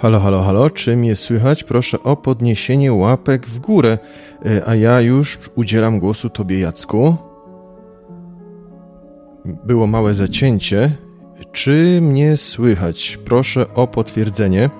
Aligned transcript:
Halo, 0.00 0.20
halo, 0.20 0.42
halo, 0.42 0.70
czy 0.70 0.96
mnie 0.96 1.16
słychać? 1.16 1.64
Proszę 1.64 2.02
o 2.02 2.16
podniesienie 2.16 2.92
łapek 2.92 3.46
w 3.46 3.58
górę, 3.58 3.98
e, 4.46 4.68
a 4.68 4.74
ja 4.74 5.00
już 5.00 5.38
udzielam 5.54 5.98
głosu 5.98 6.28
Tobie, 6.28 6.58
Jacku. 6.58 7.16
Było 9.44 9.86
małe 9.86 10.14
zacięcie. 10.14 10.90
Czy 11.52 11.98
mnie 12.02 12.36
słychać? 12.36 13.18
Proszę 13.24 13.74
o 13.74 13.86
potwierdzenie. 13.86 14.70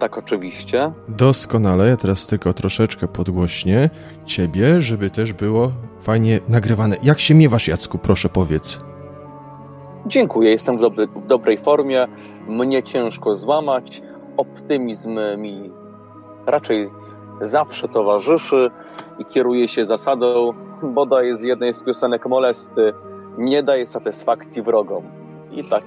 Tak, 0.00 0.18
oczywiście. 0.18 0.92
Doskonale, 1.08 1.88
ja 1.88 1.96
teraz 1.96 2.26
tylko 2.26 2.52
troszeczkę 2.52 3.08
podgłośnie 3.08 3.90
Ciebie, 4.26 4.80
żeby 4.80 5.10
też 5.10 5.32
było 5.32 5.72
fajnie 6.00 6.40
nagrywane. 6.48 6.96
Jak 7.02 7.20
się 7.20 7.34
miewasz, 7.34 7.68
Jacku? 7.68 7.98
Proszę 7.98 8.28
powiedz. 8.28 8.91
Dziękuję, 10.06 10.50
jestem 10.50 10.78
w, 10.78 10.80
dobry, 10.80 11.06
w 11.06 11.26
dobrej 11.26 11.58
formie. 11.58 12.06
Mnie 12.48 12.82
ciężko 12.82 13.34
złamać. 13.34 14.02
Optymizm 14.36 15.18
mi 15.38 15.70
raczej 16.46 16.90
zawsze 17.40 17.88
towarzyszy 17.88 18.70
i 19.18 19.24
kieruje 19.24 19.68
się 19.68 19.84
zasadą, 19.84 20.52
bodaj 20.82 21.34
z 21.36 21.42
jednej 21.42 21.72
z 21.72 21.82
piosenek 21.82 22.26
Molesty, 22.26 22.92
nie 23.38 23.62
daje 23.62 23.86
satysfakcji 23.86 24.62
wrogom. 24.62 25.04
I 25.52 25.64
tak 25.64 25.84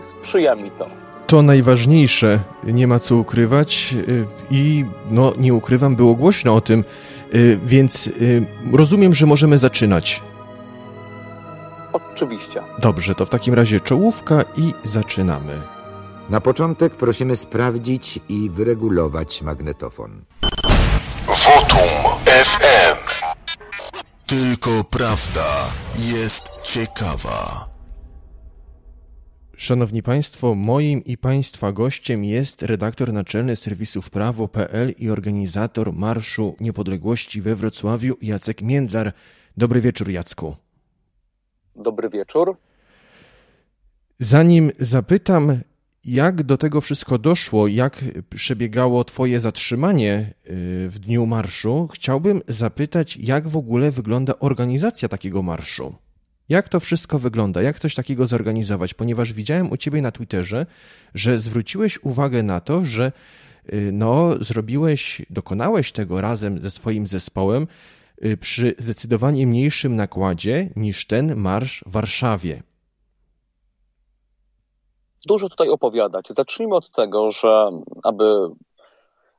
sprzyja 0.00 0.54
mi 0.54 0.70
to. 0.70 0.86
To 1.26 1.42
najważniejsze, 1.42 2.40
nie 2.64 2.86
ma 2.86 2.98
co 2.98 3.16
ukrywać 3.16 3.94
y, 4.08 4.24
i 4.50 4.84
no 5.10 5.32
nie 5.38 5.54
ukrywam, 5.54 5.96
było 5.96 6.14
głośno 6.14 6.54
o 6.54 6.60
tym, 6.60 6.84
y, 7.34 7.58
więc 7.64 8.06
y, 8.06 8.46
rozumiem, 8.72 9.14
że 9.14 9.26
możemy 9.26 9.58
zaczynać. 9.58 10.22
Oczywiście. 11.94 12.62
Dobrze, 12.78 13.14
to 13.14 13.26
w 13.26 13.30
takim 13.30 13.54
razie 13.54 13.80
czołówka 13.80 14.44
i 14.56 14.74
zaczynamy. 14.84 15.60
Na 16.30 16.40
początek 16.40 16.96
prosimy 16.96 17.36
sprawdzić 17.36 18.20
i 18.28 18.50
wyregulować 18.50 19.42
magnetofon. 19.42 20.24
Wotum 21.26 22.24
FM. 22.26 23.24
Tylko 24.26 24.70
prawda 24.90 25.72
jest 25.98 26.62
ciekawa. 26.62 27.64
Szanowni 29.56 30.02
Państwo, 30.02 30.54
moim 30.54 31.04
i 31.04 31.18
Państwa 31.18 31.72
gościem 31.72 32.24
jest 32.24 32.62
redaktor 32.62 33.12
naczelny 33.12 33.56
serwisów 33.56 34.10
prawo.pl 34.10 34.94
i 34.98 35.10
organizator 35.10 35.92
Marszu 35.92 36.56
Niepodległości 36.60 37.42
we 37.42 37.56
Wrocławiu 37.56 38.16
Jacek 38.22 38.62
Międlar. 38.62 39.12
Dobry 39.56 39.80
wieczór, 39.80 40.10
Jacku. 40.10 40.63
Dobry 41.76 42.08
wieczór. 42.08 42.56
Zanim 44.18 44.70
zapytam, 44.78 45.60
jak 46.04 46.42
do 46.42 46.56
tego 46.56 46.80
wszystko 46.80 47.18
doszło, 47.18 47.68
jak 47.68 48.04
przebiegało 48.30 49.04
Twoje 49.04 49.40
zatrzymanie 49.40 50.34
y, 50.46 50.88
w 50.88 50.98
dniu 50.98 51.26
marszu, 51.26 51.88
chciałbym 51.92 52.42
zapytać, 52.48 53.16
jak 53.16 53.48
w 53.48 53.56
ogóle 53.56 53.90
wygląda 53.90 54.34
organizacja 54.38 55.08
takiego 55.08 55.42
marszu. 55.42 55.94
Jak 56.48 56.68
to 56.68 56.80
wszystko 56.80 57.18
wygląda? 57.18 57.62
Jak 57.62 57.78
coś 57.78 57.94
takiego 57.94 58.26
zorganizować? 58.26 58.94
Ponieważ 58.94 59.32
widziałem 59.32 59.70
u 59.70 59.76
Ciebie 59.76 60.02
na 60.02 60.12
Twitterze, 60.12 60.66
że 61.14 61.38
zwróciłeś 61.38 62.02
uwagę 62.02 62.42
na 62.42 62.60
to, 62.60 62.84
że 62.84 63.12
y, 63.72 63.90
no, 63.92 64.44
zrobiłeś, 64.44 65.22
dokonałeś 65.30 65.92
tego 65.92 66.20
razem 66.20 66.62
ze 66.62 66.70
swoim 66.70 67.06
zespołem 67.06 67.66
przy 68.40 68.74
zdecydowanie 68.78 69.46
mniejszym 69.46 69.96
nakładzie 69.96 70.70
niż 70.76 71.06
ten 71.06 71.36
marsz 71.36 71.84
w 71.86 71.92
Warszawie 71.92 72.62
dużo 75.26 75.48
tutaj 75.48 75.68
opowiadać. 75.68 76.26
Zacznijmy 76.28 76.76
od 76.76 76.90
tego, 76.90 77.30
że 77.30 77.70
aby 78.02 78.48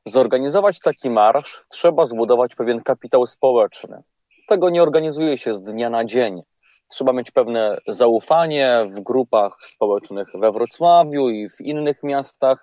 zorganizować 0.06 0.80
taki 0.80 1.10
marsz, 1.10 1.64
trzeba 1.68 2.06
zbudować 2.06 2.54
pewien 2.54 2.82
kapitał 2.82 3.26
społeczny. 3.26 4.02
Tego 4.48 4.70
nie 4.70 4.82
organizuje 4.82 5.38
się 5.38 5.52
z 5.52 5.62
dnia 5.62 5.90
na 5.90 6.04
dzień. 6.04 6.42
Trzeba 6.88 7.12
mieć 7.12 7.30
pewne 7.30 7.78
zaufanie 7.88 8.90
w 8.94 9.00
grupach 9.00 9.58
społecznych 9.62 10.28
we 10.34 10.52
Wrocławiu 10.52 11.28
i 11.28 11.48
w 11.48 11.60
innych 11.60 12.02
miastach, 12.02 12.62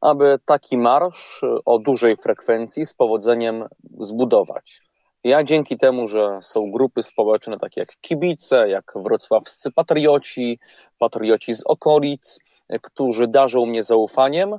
aby 0.00 0.38
taki 0.44 0.78
marsz 0.78 1.44
o 1.64 1.78
dużej 1.78 2.16
frekwencji 2.16 2.86
z 2.86 2.94
powodzeniem 2.94 3.64
zbudować. 4.00 4.80
Ja 5.24 5.44
dzięki 5.44 5.78
temu, 5.78 6.08
że 6.08 6.38
są 6.42 6.70
grupy 6.70 7.02
społeczne 7.02 7.58
takie 7.58 7.80
jak 7.80 7.96
kibice, 8.00 8.68
jak 8.68 8.92
wrocławscy 8.96 9.70
patrioci, 9.70 10.58
patrioci 10.98 11.54
z 11.54 11.62
okolic, 11.66 12.38
którzy 12.82 13.28
darzą 13.28 13.66
mnie 13.66 13.82
zaufaniem, 13.82 14.58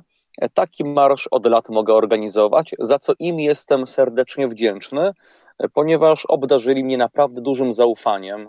taki 0.54 0.84
marsz 0.84 1.28
od 1.30 1.46
lat 1.46 1.68
mogę 1.68 1.94
organizować, 1.94 2.74
za 2.78 2.98
co 2.98 3.12
im 3.18 3.40
jestem 3.40 3.86
serdecznie 3.86 4.48
wdzięczny, 4.48 5.12
ponieważ 5.74 6.26
obdarzyli 6.26 6.84
mnie 6.84 6.98
naprawdę 6.98 7.40
dużym 7.40 7.72
zaufaniem. 7.72 8.48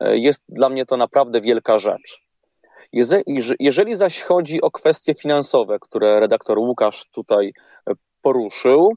Jest 0.00 0.42
dla 0.48 0.68
mnie 0.68 0.86
to 0.86 0.96
naprawdę 0.96 1.40
wielka 1.40 1.78
rzecz. 1.78 2.22
Jeżeli 3.58 3.96
zaś 3.96 4.22
chodzi 4.22 4.62
o 4.62 4.70
kwestie 4.70 5.14
finansowe, 5.14 5.78
które 5.80 6.20
redaktor 6.20 6.58
Łukasz 6.58 7.04
tutaj 7.12 7.52
poruszył, 8.22 8.92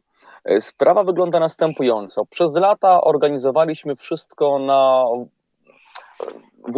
sprawa 0.60 1.04
wygląda 1.04 1.40
następująco. 1.40 2.26
Przez 2.26 2.56
lata 2.56 3.02
organizowaliśmy 3.02 3.96
wszystko 3.96 4.60
na 4.60 5.06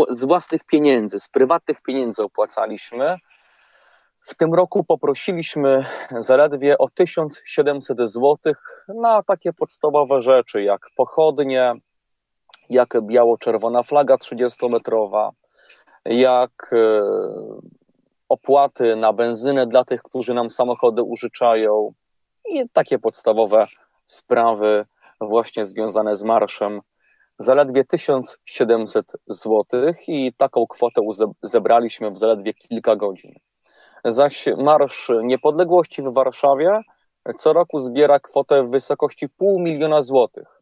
z 0.10 0.26
własnych 0.26 0.64
pieniędzy, 0.64 1.20
z 1.20 1.30
prywatnych 1.30 1.82
pieniędzy 1.82 2.24
opłacaliśmy. 2.24 3.18
W 4.20 4.36
tym 4.36 4.54
roku 4.54 4.84
poprosiliśmy 4.84 5.86
zaledwie 6.18 6.78
o 6.78 6.90
1700 6.90 7.98
zł 7.98 8.38
na 8.88 9.24
takie 9.24 9.54
podstawowe 9.54 10.22
rzeczy, 10.22 10.64
jak 10.64 10.82
pochodnie, 10.96 11.74
jak 12.70 13.02
biało-czerwona 13.02 13.84
flaga 13.84 14.16
30-metrowa, 14.16 15.30
jak 16.06 16.72
e, 16.74 17.02
opłaty 18.30 18.96
na 18.96 19.14
benzynę 19.14 19.68
dla 19.68 19.86
tych, 19.86 20.04
którzy 20.04 20.34
nam 20.34 20.50
samochody 20.50 21.04
użyczają 21.04 21.94
i 22.50 22.70
takie 22.74 23.00
podstawowe 23.00 23.68
sprawy 24.08 24.86
właśnie 25.22 25.66
związane 25.66 26.16
z 26.16 26.24
marszem 26.24 26.82
zaledwie 27.38 27.86
1700 27.86 29.12
zł 29.28 29.66
i 30.08 30.34
taką 30.38 30.68
kwotę 30.68 31.02
zebraliśmy 31.44 32.12
w 32.12 32.18
zaledwie 32.18 32.54
kilka 32.54 32.96
godzin. 32.96 33.32
Zaś 34.06 34.46
Marsz 34.58 35.12
Niepodległości 35.24 36.02
w 36.02 36.14
Warszawie 36.14 36.82
co 37.38 37.54
roku 37.54 37.80
zbiera 37.80 38.20
kwotę 38.20 38.64
w 38.64 38.72
wysokości 38.72 39.30
pół 39.30 39.60
miliona 39.60 40.02
złotych. 40.02 40.62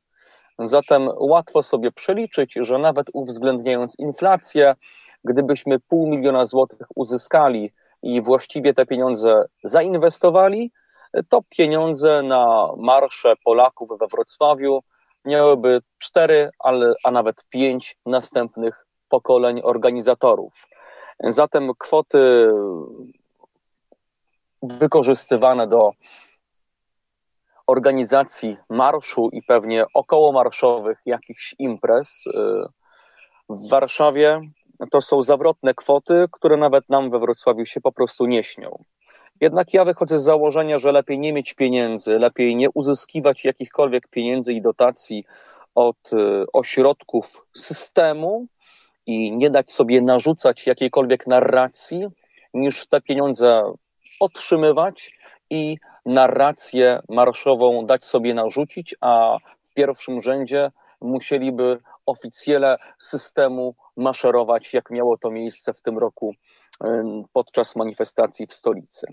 Zatem 0.60 1.10
łatwo 1.18 1.64
sobie 1.64 1.92
przeliczyć, 1.92 2.54
że 2.62 2.78
nawet 2.78 3.08
uwzględniając 3.14 4.00
inflację, 4.00 4.76
gdybyśmy 5.24 5.80
pół 5.80 6.08
miliona 6.08 6.46
złotych 6.46 6.88
uzyskali 6.96 7.72
i 8.04 8.22
właściwie 8.22 8.74
te 8.74 8.86
pieniądze 8.86 9.46
zainwestowali, 9.64 10.72
to 11.30 11.42
pieniądze 11.50 12.24
na 12.24 12.68
marsze 12.78 13.34
Polaków 13.44 13.90
we 14.00 14.08
Wrocławiu 14.08 14.84
miałyby 15.26 15.82
cztery, 16.00 16.50
ale, 16.60 16.94
a 17.04 17.12
nawet 17.12 17.44
pięć 17.50 17.98
następnych 18.06 18.86
pokoleń 19.10 19.62
organizatorów. 19.64 20.68
Zatem 21.20 21.72
kwoty 21.78 22.52
wykorzystywane 24.64 25.68
do 25.68 25.92
organizacji 27.68 28.58
marszu 28.70 29.30
i 29.34 29.44
pewnie 29.44 29.86
okołomarszowych 29.94 30.98
jakichś 31.06 31.56
imprez 31.60 32.28
y, 32.28 32.32
w 33.50 33.70
Warszawie 33.70 34.42
to 34.92 35.02
są 35.02 35.22
zawrotne 35.22 35.74
kwoty, 35.74 36.26
które 36.32 36.58
nawet 36.58 36.90
nam 36.90 37.10
we 37.10 37.20
Wrocławiu 37.20 37.66
się 37.66 37.82
po 37.82 37.92
prostu 37.92 38.26
nie 38.26 38.44
śnią. 38.44 38.84
Jednak 39.42 39.74
ja 39.74 39.86
wychodzę 39.86 40.20
z 40.20 40.24
założenia, 40.24 40.80
że 40.80 40.92
lepiej 40.92 41.20
nie 41.20 41.34
mieć 41.34 41.54
pieniędzy, 41.54 42.20
lepiej 42.20 42.56
nie 42.56 42.70
uzyskiwać 42.70 43.46
jakichkolwiek 43.46 44.08
pieniędzy 44.08 44.54
i 44.54 44.62
dotacji 44.62 45.26
od 45.76 46.14
y, 46.14 46.46
ośrodków 46.54 47.46
systemu 47.58 48.46
i 49.06 49.32
nie 49.32 49.50
dać 49.50 49.72
sobie 49.72 50.02
narzucać 50.02 50.68
jakiejkolwiek 50.68 51.28
narracji, 51.28 52.08
niż 52.54 52.88
te 52.88 53.02
pieniądze 53.02 53.74
otrzymywać 54.20 55.18
i 55.50 55.78
narrację 56.06 57.00
marszową 57.10 57.86
dać 57.86 58.06
sobie 58.06 58.34
narzucić, 58.34 58.96
a 59.02 59.38
w 59.64 59.74
pierwszym 59.74 60.22
rzędzie 60.22 60.72
musieliby 61.02 61.80
oficjele 62.06 62.78
systemu 63.00 63.76
maszerować, 63.98 64.74
jak 64.74 64.90
miało 64.90 65.18
to 65.18 65.32
miejsce 65.32 65.74
w 65.74 65.82
tym 65.82 65.98
roku 65.98 66.34
podczas 67.34 67.76
manifestacji 67.76 68.48
w 68.48 68.54
stolicy. 68.54 69.08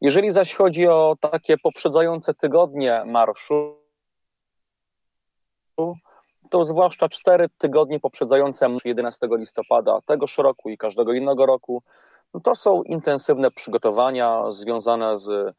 Jeżeli 0.00 0.32
zaś 0.32 0.54
chodzi 0.54 0.86
o 0.86 1.16
takie 1.20 1.58
poprzedzające 1.58 2.34
tygodnie 2.34 3.02
marszu, 3.06 3.76
to 6.50 6.64
zwłaszcza 6.64 7.08
cztery 7.08 7.48
tygodnie 7.58 8.00
poprzedzające 8.00 8.76
11 8.84 9.28
listopada 9.30 10.00
tegoż 10.06 10.38
roku 10.38 10.70
i 10.70 10.78
każdego 10.78 11.12
innego 11.12 11.46
roku, 11.46 11.82
To 12.42 12.54
są 12.54 12.82
intensywne 12.82 13.50
przygotowania 13.50 14.50
związane 14.50 15.16
z, 15.16 15.56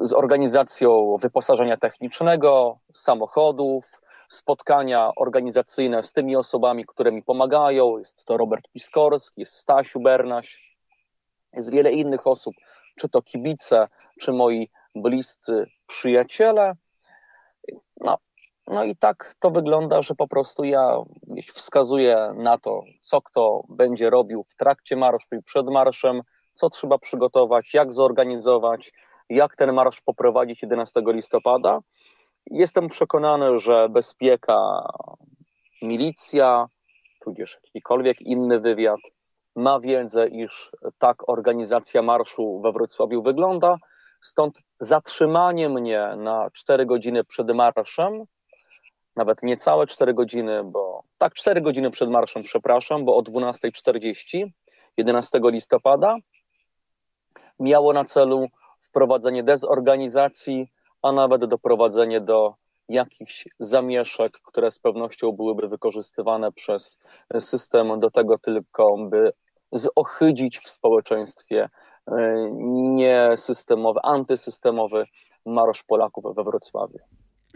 z 0.00 0.12
organizacją 0.12 1.16
wyposażenia 1.20 1.76
technicznego, 1.76 2.78
samochodów, 2.92 4.00
spotkania 4.32 5.10
organizacyjne 5.16 6.02
z 6.02 6.12
tymi 6.12 6.36
osobami, 6.36 6.84
które 6.86 7.12
mi 7.12 7.22
pomagają. 7.22 7.98
Jest 7.98 8.24
to 8.24 8.36
Robert 8.36 8.68
Piskorski, 8.72 9.40
jest 9.40 9.54
Stasiu 9.54 10.00
Bernaś, 10.00 10.76
jest 11.52 11.72
wiele 11.72 11.92
innych 11.92 12.26
osób, 12.26 12.54
czy 12.98 13.08
to 13.08 13.22
kibice, 13.22 13.88
czy 14.20 14.32
moi 14.32 14.70
bliscy 14.94 15.66
przyjaciele. 15.86 16.72
No, 18.00 18.18
no 18.66 18.84
i 18.84 18.96
tak 18.96 19.34
to 19.40 19.50
wygląda, 19.50 20.02
że 20.02 20.14
po 20.14 20.28
prostu 20.28 20.64
ja 20.64 20.96
wskazuję 21.52 22.34
na 22.36 22.58
to, 22.58 22.82
co 23.02 23.22
kto 23.22 23.62
będzie 23.68 24.10
robił 24.10 24.44
w 24.48 24.54
trakcie 24.54 24.96
marszu 24.96 25.34
i 25.34 25.42
przed 25.42 25.66
marszem, 25.66 26.22
co 26.54 26.70
trzeba 26.70 26.98
przygotować, 26.98 27.74
jak 27.74 27.92
zorganizować, 27.92 28.92
jak 29.28 29.56
ten 29.56 29.72
marsz 29.72 30.00
poprowadzić 30.00 30.62
11 30.62 31.02
listopada. 31.06 31.80
Jestem 32.50 32.88
przekonany, 32.88 33.58
że 33.58 33.88
bezpieka, 33.88 34.88
milicja, 35.82 36.66
tudzież 37.20 37.58
jakikolwiek 37.64 38.20
inny 38.20 38.60
wywiad 38.60 39.00
ma 39.56 39.80
wiedzę, 39.80 40.28
iż 40.28 40.70
tak 40.98 41.28
organizacja 41.28 42.02
marszu 42.02 42.60
we 42.60 42.72
Wrocławiu 42.72 43.22
wygląda. 43.22 43.76
Stąd 44.20 44.58
zatrzymanie 44.80 45.68
mnie 45.68 46.14
na 46.16 46.50
4 46.50 46.86
godziny 46.86 47.24
przed 47.24 47.54
marszem, 47.54 48.24
nawet 49.16 49.42
niecałe 49.42 49.86
4 49.86 50.14
godziny, 50.14 50.64
bo 50.64 51.02
tak 51.18 51.34
4 51.34 51.60
godziny 51.60 51.90
przed 51.90 52.10
marszem, 52.10 52.42
przepraszam, 52.42 53.04
bo 53.04 53.16
o 53.16 53.22
12.40 53.22 54.46
11 54.96 55.40
listopada 55.44 56.16
miało 57.60 57.92
na 57.92 58.04
celu 58.04 58.46
wprowadzenie 58.80 59.42
dezorganizacji, 59.42 60.68
a 61.02 61.12
nawet 61.12 61.44
doprowadzenie 61.44 62.20
do 62.20 62.54
jakichś 62.88 63.48
zamieszek, 63.60 64.32
które 64.44 64.70
z 64.70 64.78
pewnością 64.78 65.32
byłyby 65.32 65.68
wykorzystywane 65.68 66.52
przez 66.52 66.98
system 67.38 68.00
do 68.00 68.10
tego 68.10 68.38
tylko, 68.38 68.96
by 69.10 69.32
zohydzić 69.72 70.58
w 70.58 70.68
społeczeństwie 70.68 71.68
e, 72.06 72.34
niesystemowy, 72.94 74.00
antysystemowy 74.02 75.04
marsz 75.46 75.82
Polaków 75.82 76.24
we 76.36 76.44
Wrocławiu. 76.44 76.98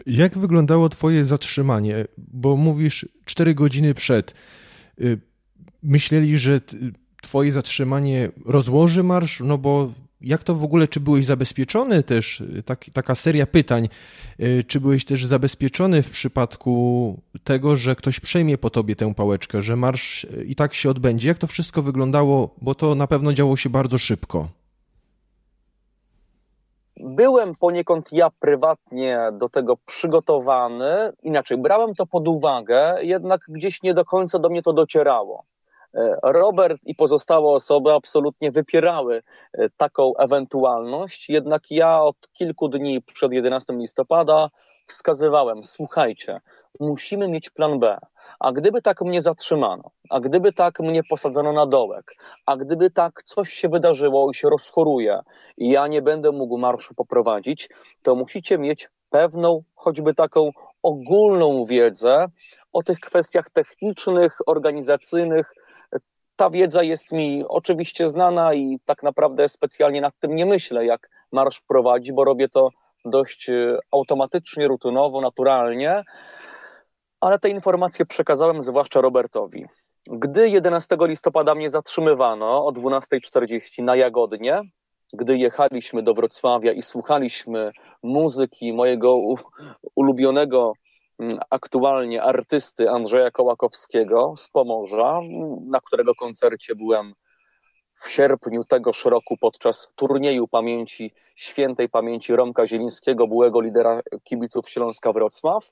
Jak 0.05 0.37
wyglądało 0.37 0.89
Twoje 0.89 1.23
zatrzymanie? 1.23 2.05
Bo 2.17 2.55
mówisz 2.55 3.09
4 3.25 3.53
godziny 3.53 3.93
przed. 3.93 4.33
Y, 5.01 5.19
myśleli, 5.83 6.37
że 6.37 6.59
Twoje 7.21 7.51
zatrzymanie 7.51 8.29
rozłoży 8.45 9.03
marsz? 9.03 9.39
No 9.39 9.57
bo 9.57 9.89
jak 10.21 10.43
to 10.43 10.55
w 10.55 10.63
ogóle, 10.63 10.87
czy 10.87 10.99
byłeś 10.99 11.25
zabezpieczony 11.25 12.03
też, 12.03 12.43
tak, 12.65 12.85
taka 12.93 13.15
seria 13.15 13.45
pytań, 13.45 13.89
y, 14.39 14.63
czy 14.67 14.79
byłeś 14.79 15.05
też 15.05 15.25
zabezpieczony 15.25 16.03
w 16.03 16.09
przypadku 16.09 17.15
tego, 17.43 17.75
że 17.75 17.95
ktoś 17.95 18.19
przejmie 18.19 18.57
po 18.57 18.69
tobie 18.69 18.95
tę 18.95 19.13
pałeczkę, 19.13 19.61
że 19.61 19.75
marsz 19.75 20.27
i 20.45 20.55
tak 20.55 20.73
się 20.73 20.89
odbędzie? 20.89 21.27
Jak 21.27 21.37
to 21.37 21.47
wszystko 21.47 21.81
wyglądało, 21.81 22.49
bo 22.61 22.75
to 22.75 22.95
na 22.95 23.07
pewno 23.07 23.33
działo 23.33 23.57
się 23.57 23.69
bardzo 23.69 23.97
szybko. 23.97 24.47
Byłem 26.99 27.55
poniekąd 27.55 28.09
ja 28.11 28.29
prywatnie 28.39 29.19
do 29.33 29.49
tego 29.49 29.77
przygotowany, 29.85 31.13
inaczej, 31.23 31.57
brałem 31.57 31.95
to 31.95 32.05
pod 32.05 32.27
uwagę, 32.27 32.95
jednak 33.01 33.41
gdzieś 33.49 33.83
nie 33.83 33.93
do 33.93 34.05
końca 34.05 34.39
do 34.39 34.49
mnie 34.49 34.63
to 34.63 34.73
docierało. 34.73 35.43
E, 35.93 36.17
Robert 36.23 36.81
i 36.85 36.95
pozostałe 36.95 37.47
osoby 37.49 37.93
absolutnie 37.93 38.51
wypierały 38.51 39.23
e, 39.53 39.69
taką 39.69 40.15
ewentualność, 40.15 41.29
jednak 41.29 41.71
ja 41.71 42.01
od 42.01 42.15
kilku 42.33 42.69
dni 42.69 43.01
przed 43.01 43.31
11 43.31 43.73
listopada 43.73 44.49
wskazywałem: 44.87 45.63
słuchajcie, 45.63 46.41
musimy 46.79 47.27
mieć 47.27 47.49
plan 47.49 47.79
B. 47.79 47.97
A 48.39 48.51
gdyby 48.51 48.81
tak 48.81 49.01
mnie 49.01 49.21
zatrzymano, 49.21 49.91
a 50.09 50.19
gdyby 50.19 50.53
tak 50.53 50.79
mnie 50.79 51.01
posadzono 51.09 51.53
na 51.53 51.65
dołek, 51.65 52.15
a 52.45 52.57
gdyby 52.57 52.91
tak 52.91 53.23
coś 53.23 53.53
się 53.53 53.69
wydarzyło 53.69 54.31
i 54.31 54.35
się 54.35 54.49
rozchoruje 54.49 55.19
i 55.57 55.69
ja 55.69 55.87
nie 55.87 56.01
będę 56.01 56.31
mógł 56.31 56.57
marszu 56.57 56.93
poprowadzić, 56.95 57.69
to 58.03 58.15
musicie 58.15 58.57
mieć 58.57 58.89
pewną, 59.09 59.63
choćby 59.75 60.13
taką 60.13 60.51
ogólną 60.83 61.65
wiedzę 61.65 62.25
o 62.73 62.83
tych 62.83 62.99
kwestiach 62.99 63.49
technicznych, 63.49 64.37
organizacyjnych, 64.45 65.53
ta 66.37 66.49
wiedza 66.49 66.83
jest 66.83 67.11
mi 67.11 67.43
oczywiście 67.47 68.09
znana 68.09 68.53
i 68.53 68.79
tak 68.85 69.03
naprawdę 69.03 69.49
specjalnie 69.49 70.01
nad 70.01 70.13
tym 70.19 70.35
nie 70.35 70.45
myślę, 70.45 70.85
jak 70.85 71.09
marsz 71.31 71.61
prowadzi, 71.61 72.13
bo 72.13 72.23
robię 72.23 72.49
to 72.49 72.69
dość 73.05 73.49
e, 73.49 73.77
automatycznie, 73.91 74.67
rutynowo, 74.67 75.21
naturalnie, 75.21 76.03
ale 77.21 77.39
te 77.39 77.49
informacje 77.49 78.05
przekazałem 78.05 78.61
zwłaszcza 78.61 79.01
Robertowi. 79.01 79.65
Gdy 80.07 80.49
11 80.49 80.97
listopada 81.01 81.55
mnie 81.55 81.69
zatrzymywano 81.69 82.65
o 82.65 82.71
12.40 82.71 83.83
na 83.83 83.95
Jagodnie, 83.95 84.61
gdy 85.13 85.37
jechaliśmy 85.37 86.03
do 86.03 86.13
Wrocławia 86.13 86.71
i 86.71 86.81
słuchaliśmy 86.81 87.71
muzyki 88.03 88.73
mojego 88.73 89.17
ulubionego 89.95 90.73
aktualnie 91.49 92.23
artysty 92.23 92.89
Andrzeja 92.89 93.31
Kołakowskiego 93.31 94.33
z 94.37 94.49
Pomorza, 94.49 95.19
na 95.67 95.81
którego 95.81 96.15
koncercie 96.15 96.75
byłem 96.75 97.13
w 98.01 98.09
sierpniu 98.09 98.63
tegoż 98.63 99.05
roku 99.05 99.37
podczas 99.37 99.87
turnieju 99.95 100.47
pamięci, 100.47 101.13
świętej 101.35 101.89
pamięci 101.89 102.35
Romka 102.35 102.67
Zielińskiego, 102.67 103.27
byłego 103.27 103.61
lidera 103.61 104.01
kibiców 104.23 104.69
Śląska 104.69 105.13
Wrocław, 105.13 105.71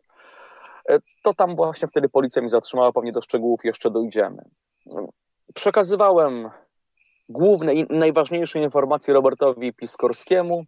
e, 0.90 1.00
to 1.24 1.34
tam 1.34 1.56
właśnie 1.56 1.88
wtedy 1.88 2.10
policja 2.10 2.42
mi 2.42 2.50
zatrzymała, 2.50 2.94
pewnie 2.94 3.12
do 3.12 3.22
szczegółów 3.22 3.66
jeszcze 3.66 3.92
dojdziemy. 3.92 4.44
Przekazywałem 5.54 6.50
główne 7.30 7.74
i 7.74 7.86
najważniejsze 7.90 8.60
informacje 8.60 9.14
Robertowi 9.14 9.74
Piskorskiemu. 9.74 10.66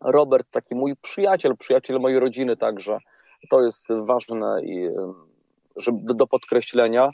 Robert, 0.00 0.50
taki 0.50 0.74
mój 0.74 0.96
przyjaciel, 0.96 1.56
przyjaciel 1.56 2.00
mojej 2.00 2.18
rodziny 2.18 2.56
także, 2.56 2.98
to 3.50 3.62
jest 3.62 3.86
ważne 3.92 4.62
i 4.62 4.88
żeby, 5.76 6.14
do 6.14 6.26
podkreślenia. 6.26 7.10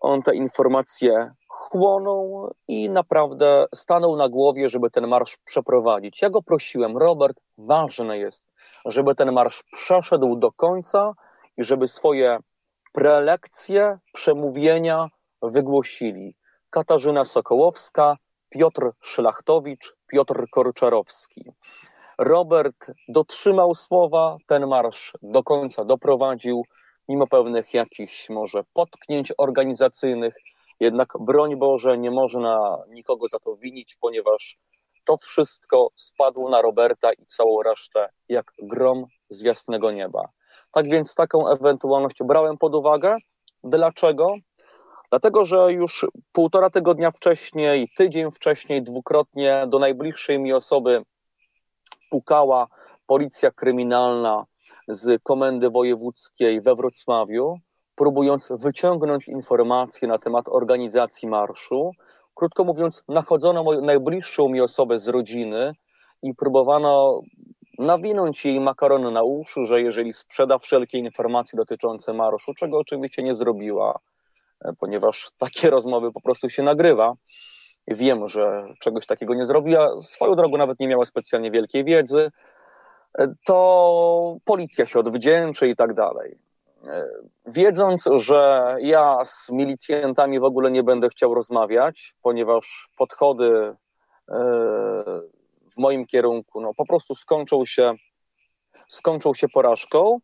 On 0.00 0.22
te 0.22 0.34
informacje 0.34 1.30
chłonął 1.48 2.50
i 2.68 2.90
naprawdę 2.90 3.66
stanął 3.74 4.16
na 4.16 4.28
głowie, 4.28 4.68
żeby 4.68 4.90
ten 4.90 5.08
marsz 5.08 5.36
przeprowadzić. 5.44 6.22
Ja 6.22 6.30
go 6.30 6.42
prosiłem, 6.42 6.96
Robert, 6.96 7.40
ważne 7.58 8.18
jest, 8.18 8.46
żeby 8.84 9.14
ten 9.14 9.32
marsz 9.32 9.62
przeszedł 9.72 10.36
do 10.36 10.52
końca 10.52 11.12
i 11.56 11.64
żeby 11.64 11.88
swoje 11.88 12.38
prelekcje, 12.92 13.98
przemówienia 14.12 15.08
wygłosili 15.42 16.36
Katarzyna 16.70 17.24
Sokołowska, 17.24 18.16
Piotr 18.48 18.90
Szlachtowicz, 19.00 19.94
Piotr 20.06 20.46
Korczarowski. 20.50 21.52
Robert 22.22 22.86
dotrzymał 23.08 23.74
słowa, 23.74 24.36
ten 24.46 24.66
marsz 24.66 25.12
do 25.22 25.42
końca 25.42 25.84
doprowadził, 25.84 26.62
mimo 27.08 27.26
pewnych 27.26 27.74
jakichś 27.74 28.30
może 28.30 28.64
potknięć 28.72 29.32
organizacyjnych, 29.38 30.34
jednak 30.80 31.08
broń 31.20 31.56
Boże, 31.56 31.98
nie 31.98 32.10
można 32.10 32.78
nikogo 32.88 33.28
za 33.28 33.38
to 33.38 33.56
winić, 33.56 33.96
ponieważ 34.00 34.58
to 35.04 35.16
wszystko 35.16 35.88
spadło 35.96 36.50
na 36.50 36.62
Roberta 36.62 37.12
i 37.12 37.26
całą 37.26 37.62
resztę 37.62 38.08
jak 38.28 38.52
grom 38.62 39.06
z 39.28 39.42
jasnego 39.42 39.90
nieba. 39.90 40.28
Tak 40.72 40.90
więc 40.90 41.14
taką 41.14 41.48
ewentualność 41.48 42.16
brałem 42.24 42.58
pod 42.58 42.74
uwagę. 42.74 43.16
Dlaczego? 43.64 44.34
Dlatego, 45.10 45.44
że 45.44 45.72
już 45.72 46.06
półtora 46.32 46.70
tygodnia 46.70 47.10
wcześniej, 47.10 47.88
tydzień 47.96 48.30
wcześniej, 48.30 48.82
dwukrotnie 48.82 49.64
do 49.68 49.78
najbliższej 49.78 50.38
mi 50.38 50.52
osoby 50.52 51.02
pukała 52.12 52.66
policja 53.06 53.50
kryminalna 53.50 54.44
z 54.88 55.22
komendy 55.22 55.70
wojewódzkiej 55.70 56.60
we 56.60 56.74
Wrocławiu, 56.74 57.54
próbując 57.94 58.48
wyciągnąć 58.58 59.28
informacje 59.28 60.08
na 60.08 60.18
temat 60.18 60.44
organizacji 60.48 61.28
marszu. 61.28 61.90
Krótko 62.34 62.64
mówiąc, 62.64 63.02
nachodzono 63.08 63.64
moją 63.64 63.80
najbliższą 63.80 64.48
mi 64.48 64.60
osobę 64.60 64.98
z 64.98 65.08
rodziny 65.08 65.72
i 66.22 66.34
próbowano 66.34 67.20
nawinąć 67.78 68.44
jej 68.44 68.60
makarony 68.60 69.10
na 69.10 69.22
uszu, 69.22 69.64
że 69.64 69.80
jeżeli 69.80 70.12
sprzeda 70.12 70.58
wszelkie 70.58 70.98
informacje 70.98 71.56
dotyczące 71.56 72.12
marszu, 72.12 72.54
czego 72.54 72.78
oczywiście 72.78 73.22
nie 73.22 73.34
zrobiła, 73.34 73.98
ponieważ 74.78 75.30
takie 75.38 75.70
rozmowy 75.76 76.12
po 76.12 76.20
prostu 76.20 76.50
się 76.50 76.62
nagrywa, 76.62 77.14
wiem, 77.88 78.28
że 78.28 78.68
czegoś 78.80 79.06
takiego 79.06 79.34
nie 79.34 79.46
zrobiła, 79.46 80.00
swoją 80.00 80.34
drogą 80.34 80.58
nawet 80.58 80.80
nie 80.80 80.88
miała 80.88 81.04
specjalnie 81.04 81.50
wielkiej 81.50 81.84
wiedzy, 81.84 82.30
to 83.46 84.36
policja 84.44 84.86
się 84.86 84.98
odwdzięczy 84.98 85.68
i 85.68 85.76
tak 85.76 85.94
dalej. 85.94 86.38
wiedząc, 87.46 88.08
że 88.16 88.74
ja 88.80 89.18
z 89.24 89.50
milicjantami 89.50 90.40
w 90.40 90.44
ogóle 90.44 90.70
nie 90.70 90.82
będę 90.82 91.08
chciał 91.08 91.34
rozmawiać, 91.34 92.14
ponieważ 92.22 92.90
podchody 92.98 93.74
w 95.72 95.78
moim 95.78 96.06
kierunku 96.06 96.60
no, 96.60 96.74
po 96.74 96.86
prostu 96.86 97.14
skończą 97.14 97.66
się, 97.66 97.94
skończą 98.88 99.34
się 99.34 99.48
porażką. 99.48 100.18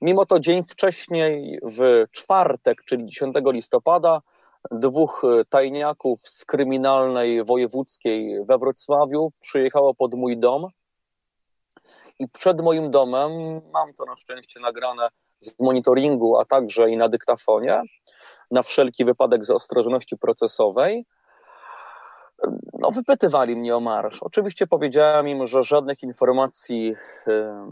Mimo 0.00 0.26
to 0.26 0.40
dzień 0.40 0.64
wcześniej, 0.64 1.58
w 1.62 2.04
czwartek, 2.10 2.84
czyli 2.84 3.06
10 3.06 3.36
listopada, 3.46 4.22
dwóch 4.70 5.22
tajniaków 5.50 6.20
z 6.24 6.44
kryminalnej 6.44 7.44
wojewódzkiej 7.44 8.44
we 8.44 8.58
Wrocławiu 8.58 9.32
przyjechało 9.40 9.94
pod 9.94 10.14
mój 10.14 10.38
dom. 10.38 10.66
I 12.18 12.28
przed 12.28 12.60
moim 12.60 12.90
domem, 12.90 13.32
mam 13.72 13.94
to 13.94 14.04
na 14.04 14.16
szczęście 14.16 14.60
nagrane 14.60 15.08
z 15.38 15.60
monitoringu, 15.60 16.38
a 16.38 16.44
także 16.44 16.90
i 16.90 16.96
na 16.96 17.08
dyktafonie, 17.08 17.82
na 18.50 18.62
wszelki 18.62 19.04
wypadek 19.04 19.44
z 19.44 19.50
ostrożności 19.50 20.16
procesowej, 20.16 21.06
no, 22.78 22.90
wypytywali 22.90 23.56
mnie 23.56 23.76
o 23.76 23.80
marsz. 23.80 24.22
Oczywiście 24.22 24.66
powiedziałem 24.66 25.28
im, 25.28 25.46
że 25.46 25.62
żadnych 25.62 26.02
informacji 26.02 26.94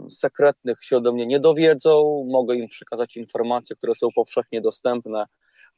sekretnych 0.09 0.83
się 0.83 0.97
ode 0.97 1.11
mnie 1.11 1.25
nie 1.25 1.39
dowiedzą. 1.39 2.25
Mogę 2.31 2.55
im 2.55 2.67
przekazać 2.67 3.17
informacje, 3.17 3.75
które 3.75 3.95
są 3.95 4.07
powszechnie 4.15 4.61
dostępne, 4.61 5.25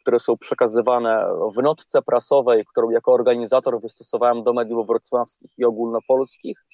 które 0.06 0.20
są 0.20 0.38
przekazywane 0.38 1.28
w 1.58 1.64
notce 1.64 2.02
prasowej, 2.02 2.66
którą 2.66 2.90
jako 2.90 3.14
organizator 3.14 3.82
wystosowałem 3.82 4.44
do 4.44 4.54
mediów 4.54 4.88
wrocławskich 4.88 5.52
i 5.58 5.66
ogólnopolskich, 5.66 6.66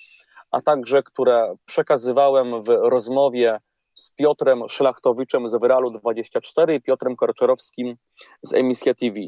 a 0.52 0.62
także 0.62 1.04
które 1.04 1.56
przekazywałem 1.66 2.62
w 2.62 2.68
rozmowie 2.68 3.60
z 3.94 4.12
Piotrem 4.12 4.64
Szlachtowiczem 4.70 5.50
z 5.50 5.56
Wyralu 5.56 5.92
24 5.92 6.76
i 6.76 6.82
Piotrem 6.82 7.16
Korczerowskim 7.16 7.96
z 8.42 8.54
Emisja 8.54 8.94
TV. 8.94 9.20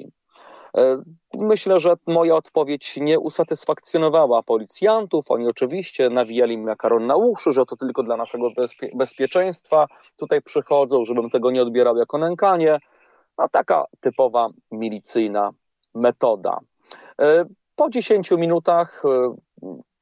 E, 0.78 1.02
myślę, 1.34 1.80
że 1.80 1.94
moja 2.08 2.36
odpowiedź 2.36 2.98
nie 2.98 3.20
usatysfakcjonowała 3.20 4.44
policjantów. 4.44 5.26
Oni 5.30 5.48
oczywiście 5.48 6.10
nawijali 6.10 6.58
mi 6.58 6.64
makaron 6.64 7.08
na 7.08 7.16
uszy, 7.16 7.52
że 7.52 7.66
to 7.66 7.76
tylko 7.76 8.04
dla 8.04 8.18
naszego 8.18 8.52
bezpie 8.52 8.90
bezpieczeństwa 8.96 9.88
tutaj 10.18 10.42
przychodzą, 10.42 11.06
żebym 11.06 11.30
tego 11.30 11.52
nie 11.52 11.62
odbierał 11.62 11.98
jako 11.98 12.18
nękanie. 12.18 12.80
No, 13.38 13.50
taka 13.50 13.86
typowa 14.00 14.50
milicyjna 14.72 15.52
metoda. 15.96 16.60
E, 17.22 17.46
po 17.76 17.90
10 17.90 18.32
minutach, 18.32 19.04
e, 19.06 19.36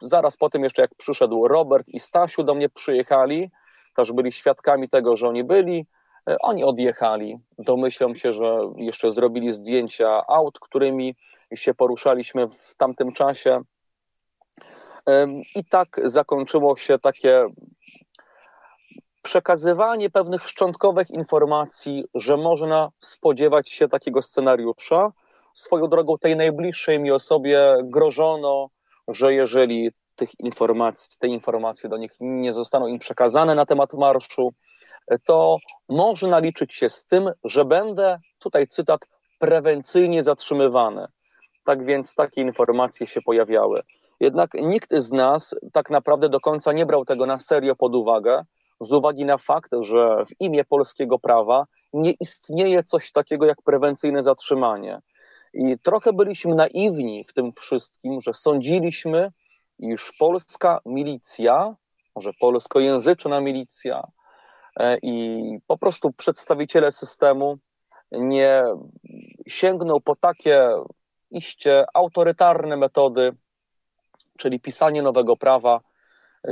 zaraz 0.01 0.37
po 0.37 0.49
tym 0.49 0.63
jeszcze 0.63 0.81
jak 0.81 0.95
przyszedł 0.95 1.47
Robert 1.47 1.87
i 1.89 1.99
Stasiu 1.99 2.43
do 2.43 2.55
mnie 2.55 2.69
przyjechali, 2.69 3.51
też 3.95 4.11
byli 4.11 4.31
świadkami 4.31 4.89
tego, 4.89 5.15
że 5.15 5.27
oni 5.27 5.43
byli, 5.43 5.85
E, 6.29 6.37
oni 6.39 6.63
odjechali. 6.63 7.39
Domyślam 7.59 8.15
się, 8.15 8.33
że 8.33 8.59
jeszcze 8.77 9.11
zrobili 9.11 9.51
zdjęcia 9.51 10.27
aut, 10.27 10.59
którymi 10.59 11.15
się 11.55 11.73
poruszaliśmy 11.73 12.47
w 12.47 12.75
tamtym 12.77 13.11
czasie. 13.11 13.61
I 15.55 15.65
tak 15.65 16.01
zakończyło 16.03 16.77
się 16.77 16.99
takie 16.99 17.45
przekazywanie 19.21 20.09
pewnych 20.09 20.49
szczątkowych 20.49 21.09
informacji, 21.09 22.05
że 22.15 22.37
można 22.37 22.89
spodziewać 22.99 23.69
się 23.69 23.87
takiego 23.87 24.21
scenariusza. 24.21 25.11
Swoją 25.53 25.87
drogą 25.87 26.17
tej 26.17 26.35
najbliższej 26.35 26.99
mi 26.99 27.11
osobie 27.11 27.77
grożono, 27.83 28.67
że 29.07 29.33
jeżeli 29.33 29.91
tych 30.15 30.39
informacji, 30.39 31.17
te 31.19 31.27
informacje 31.27 31.89
do 31.89 31.97
nich 31.97 32.11
nie 32.19 32.53
zostaną 32.53 32.87
im 32.87 32.99
przekazane 32.99 33.55
na 33.55 33.65
temat 33.65 33.93
marszu, 33.93 34.53
to 35.25 35.57
można 35.89 36.39
liczyć 36.39 36.73
się 36.73 36.89
z 36.89 37.05
tym, 37.05 37.31
że 37.43 37.65
będę, 37.65 38.19
tutaj 38.39 38.67
cytat, 38.67 39.01
prewencyjnie 39.39 40.23
zatrzymywany. 40.23 41.05
Tak 41.65 41.85
więc 41.85 42.15
takie 42.15 42.41
informacje 42.41 43.07
się 43.07 43.21
pojawiały. 43.21 43.81
Jednak 44.19 44.53
nikt 44.53 44.95
z 44.95 45.11
nas 45.11 45.55
tak 45.73 45.89
naprawdę 45.89 46.29
do 46.29 46.39
końca 46.39 46.73
nie 46.73 46.85
brał 46.85 47.05
tego 47.05 47.25
na 47.25 47.39
serio 47.39 47.75
pod 47.75 47.95
uwagę, 47.95 48.43
z 48.81 48.93
uwagi 48.93 49.25
na 49.25 49.37
fakt, 49.37 49.71
że 49.79 50.25
w 50.25 50.41
imię 50.41 50.65
polskiego 50.65 51.19
prawa 51.19 51.65
nie 51.93 52.11
istnieje 52.11 52.83
coś 52.83 53.11
takiego 53.11 53.45
jak 53.45 53.61
prewencyjne 53.61 54.23
zatrzymanie. 54.23 54.99
I 55.53 55.79
trochę 55.79 56.13
byliśmy 56.13 56.55
naiwni 56.55 57.23
w 57.23 57.33
tym 57.33 57.53
wszystkim, 57.53 58.21
że 58.21 58.33
sądziliśmy, 58.33 59.31
iż 59.79 60.11
polska 60.19 60.79
milicja, 60.85 61.75
może 62.15 62.31
polskojęzyczna 62.39 63.41
milicja, 63.41 64.07
E, 64.79 64.97
i 65.01 65.59
po 65.67 65.77
prostu 65.77 66.11
przedstawiciele 66.11 66.91
systemu 66.91 67.57
nie 68.11 68.63
sięgną 69.47 70.01
po 70.01 70.15
takie 70.15 70.69
iście 71.31 71.85
autorytarne 71.93 72.77
metody, 72.77 73.35
czyli 74.37 74.59
pisanie 74.59 75.01
nowego 75.01 75.37
prawa, 75.37 75.81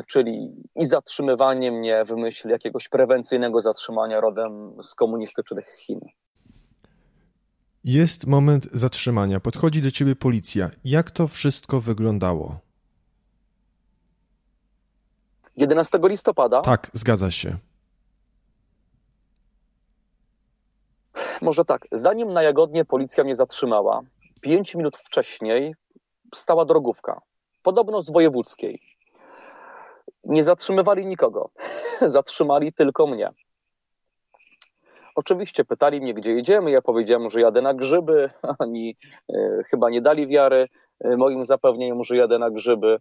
czyli 0.07 0.63
i 0.75 0.85
zatrzymywanie 0.85 1.71
mnie 1.71 2.05
w 2.05 2.11
myśl 2.11 2.49
jakiegoś 2.49 2.89
prewencyjnego 2.89 3.61
zatrzymania 3.61 4.21
rodem 4.21 4.83
z 4.83 4.95
komunistycznych 4.95 5.65
Chin. 5.77 5.99
Jest 7.83 8.27
moment 8.27 8.69
zatrzymania. 8.73 9.39
Podchodzi 9.39 9.81
do 9.81 9.91
ciebie 9.91 10.15
policja. 10.15 10.69
Jak 10.83 11.11
to 11.11 11.27
wszystko 11.27 11.79
wyglądało? 11.79 12.59
11 15.55 15.99
listopada? 16.03 16.61
Tak, 16.61 16.91
zgadza 16.93 17.31
się. 17.31 17.57
Może 21.41 21.65
tak, 21.65 21.87
zanim 21.91 22.33
na 22.33 22.43
Jagodnie 22.43 22.85
policja 22.85 23.23
mnie 23.23 23.35
zatrzymała, 23.35 24.01
pięć 24.41 24.75
minut 24.75 24.97
wcześniej 24.97 25.75
stała 26.35 26.65
drogówka, 26.65 27.21
podobno 27.63 28.01
z 28.01 28.11
wojewódzkiej. 28.11 28.98
Nie 30.29 30.43
zatrzymywali 30.43 31.05
nikogo, 31.05 31.49
zatrzymali 32.01 32.73
tylko 32.73 33.07
mnie. 33.07 33.29
Oczywiście 35.15 35.65
pytali 35.65 36.01
mnie, 36.01 36.13
gdzie 36.13 36.31
jedziemy. 36.31 36.71
Ja 36.71 36.81
powiedziałem, 36.81 37.29
że 37.29 37.41
jadę 37.41 37.61
na 37.61 37.73
grzyby. 37.73 38.29
Oni 38.59 38.95
e, 39.33 39.63
chyba 39.69 39.89
nie 39.89 40.01
dali 40.01 40.27
wiary 40.27 40.67
e, 40.99 41.17
moim 41.17 41.45
zapewnieniom, 41.45 42.03
że 42.03 42.17
jadę 42.17 42.39
na 42.39 42.49
grzyby. 42.49 42.97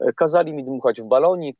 E, 0.00 0.12
kazali 0.12 0.52
mi 0.52 0.64
dmuchać 0.64 1.02
w 1.02 1.04
balonik. 1.04 1.58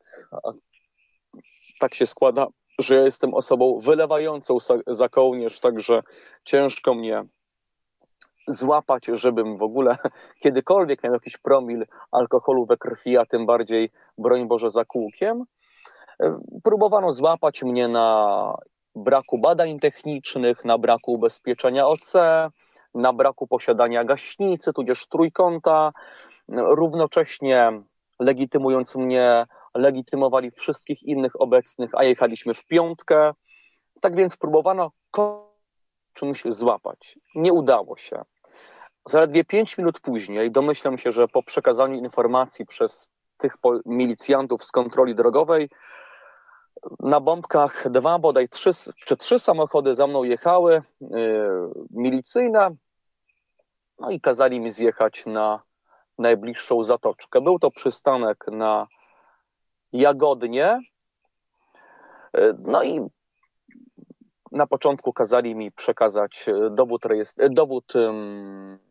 Tak 1.80 1.94
się 1.94 2.06
składa, 2.06 2.46
że 2.78 2.94
ja 2.96 3.04
jestem 3.04 3.34
osobą 3.34 3.78
wylewającą 3.78 4.58
za 4.86 5.08
kołnierz, 5.08 5.60
także 5.60 6.02
ciężko 6.44 6.94
mnie 6.94 7.24
złapać, 8.47 9.06
żebym 9.12 9.56
w 9.56 9.62
ogóle 9.62 9.97
kiedykolwiek 10.42 11.02
miał 11.02 11.12
jakiś 11.12 11.37
promil 11.37 11.87
alkoholu 12.12 12.66
we 12.66 12.76
krwi, 12.76 13.18
a 13.18 13.26
tym 13.26 13.47
bardziej, 13.47 13.90
broń 14.18 14.49
Boże, 14.49 14.70
za 14.70 14.85
kółkiem. 14.85 15.44
Próbowano 16.62 17.12
złapać 17.12 17.62
mnie 17.62 17.88
na 17.88 18.54
braku 18.94 19.38
badań 19.38 19.78
technicznych, 19.78 20.64
na 20.64 20.78
braku 20.78 21.12
ubezpieczenia 21.12 21.87
OC, 21.87 22.12
na 22.94 23.12
braku 23.12 23.47
posiadania 23.47 24.04
gaśnicy, 24.04 24.73
tudzież 24.73 25.06
trójkąta, 25.06 25.92
równocześnie 26.49 27.82
legitymując 28.20 28.97
mnie 28.97 29.47
legitymowali 29.75 30.50
wszystkich 30.50 31.02
innych 31.02 31.40
obecnych, 31.40 31.90
a 31.94 32.04
jechaliśmy 32.04 32.54
w 32.54 32.64
piątkę. 32.64 33.32
Tak 34.00 34.16
więc 34.16 34.37
próbowano 34.37 34.90
czymś 36.20 36.44
złapać. 36.48 37.18
Nie 37.34 37.52
udało 37.52 37.96
się. 37.96 38.24
Zaledwie 39.08 39.44
pięć 39.44 39.78
minut 39.78 40.00
później, 40.00 40.50
domyślam 40.50 40.98
się, 40.98 41.12
że 41.12 41.28
po 41.28 41.42
przekazaniu 41.42 41.98
informacji 41.98 42.66
przez 42.66 43.10
tych 43.38 43.56
milicjantów 43.86 44.64
z 44.64 44.72
kontroli 44.72 45.14
drogowej, 45.14 45.70
na 47.00 47.20
bombkach 47.20 47.90
dwa, 47.90 48.18
bodaj 48.18 48.48
trzy, 48.48 48.70
czy 49.06 49.16
trzy 49.16 49.38
samochody 49.38 49.94
za 49.94 50.06
mną 50.06 50.24
jechały, 50.24 50.82
yy, 51.00 51.08
milicyjne, 51.90 52.70
no 53.98 54.10
i 54.10 54.20
kazali 54.20 54.60
mi 54.60 54.70
zjechać 54.70 55.26
na 55.26 55.62
najbliższą 56.18 56.84
zatoczkę. 56.84 57.40
Był 57.40 57.58
to 57.58 57.70
przystanek 57.70 58.44
na 58.52 58.86
Jagodnie. 59.92 60.80
E, 62.32 62.54
no 62.58 62.82
i 62.82 63.00
na 64.52 64.66
początku 64.66 65.12
kazali 65.12 65.54
mi 65.54 65.73
przekazać 65.73 66.47
e, 66.49 66.71
dowód, 66.71 67.02
e, 67.38 67.50
dowód 67.50 67.92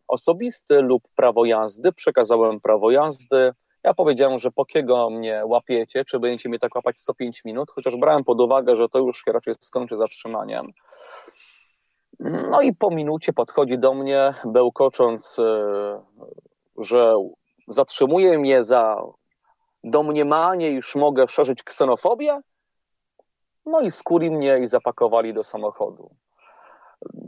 osobisty 0.07 0.81
lub 0.81 1.03
prawo 1.15 1.45
jazdy. 1.45 1.91
Przekazałem 1.91 2.59
prawo 2.59 2.91
jazdy. 2.91 3.53
Ja 3.83 3.93
powiedziałem, 3.93 4.39
że 4.39 4.51
po 4.51 4.65
kiego 4.65 5.09
mnie 5.09 5.41
łapiecie, 5.45 6.05
czy 6.05 6.19
będziecie 6.19 6.49
mnie 6.49 6.59
tak 6.59 6.75
łapać 6.75 7.01
co 7.01 7.13
5 7.13 7.45
minut, 7.45 7.71
chociaż 7.71 7.97
brałem 7.97 8.23
pod 8.23 8.41
uwagę, 8.41 8.75
że 8.75 8.89
to 8.89 8.99
już 8.99 9.23
się 9.25 9.31
raczej 9.31 9.53
skończy 9.59 9.97
zatrzymaniem. 9.97 10.71
No 12.19 12.61
i 12.61 12.75
po 12.75 12.91
minucie 12.91 13.33
podchodzi 13.33 13.77
do 13.77 13.93
mnie, 13.93 14.33
bełkocząc, 14.45 15.37
że 16.77 17.13
zatrzymuje 17.67 18.39
mnie 18.39 18.63
za 18.63 19.03
domniemanie, 19.83 20.71
iż 20.71 20.95
mogę 20.95 21.27
szerzyć 21.27 21.63
ksenofobię? 21.63 22.41
No 23.65 23.81
i 23.81 23.91
skuli 23.91 24.31
mnie 24.31 24.59
i 24.59 24.67
zapakowali 24.67 25.33
do 25.33 25.43
samochodu. 25.43 26.09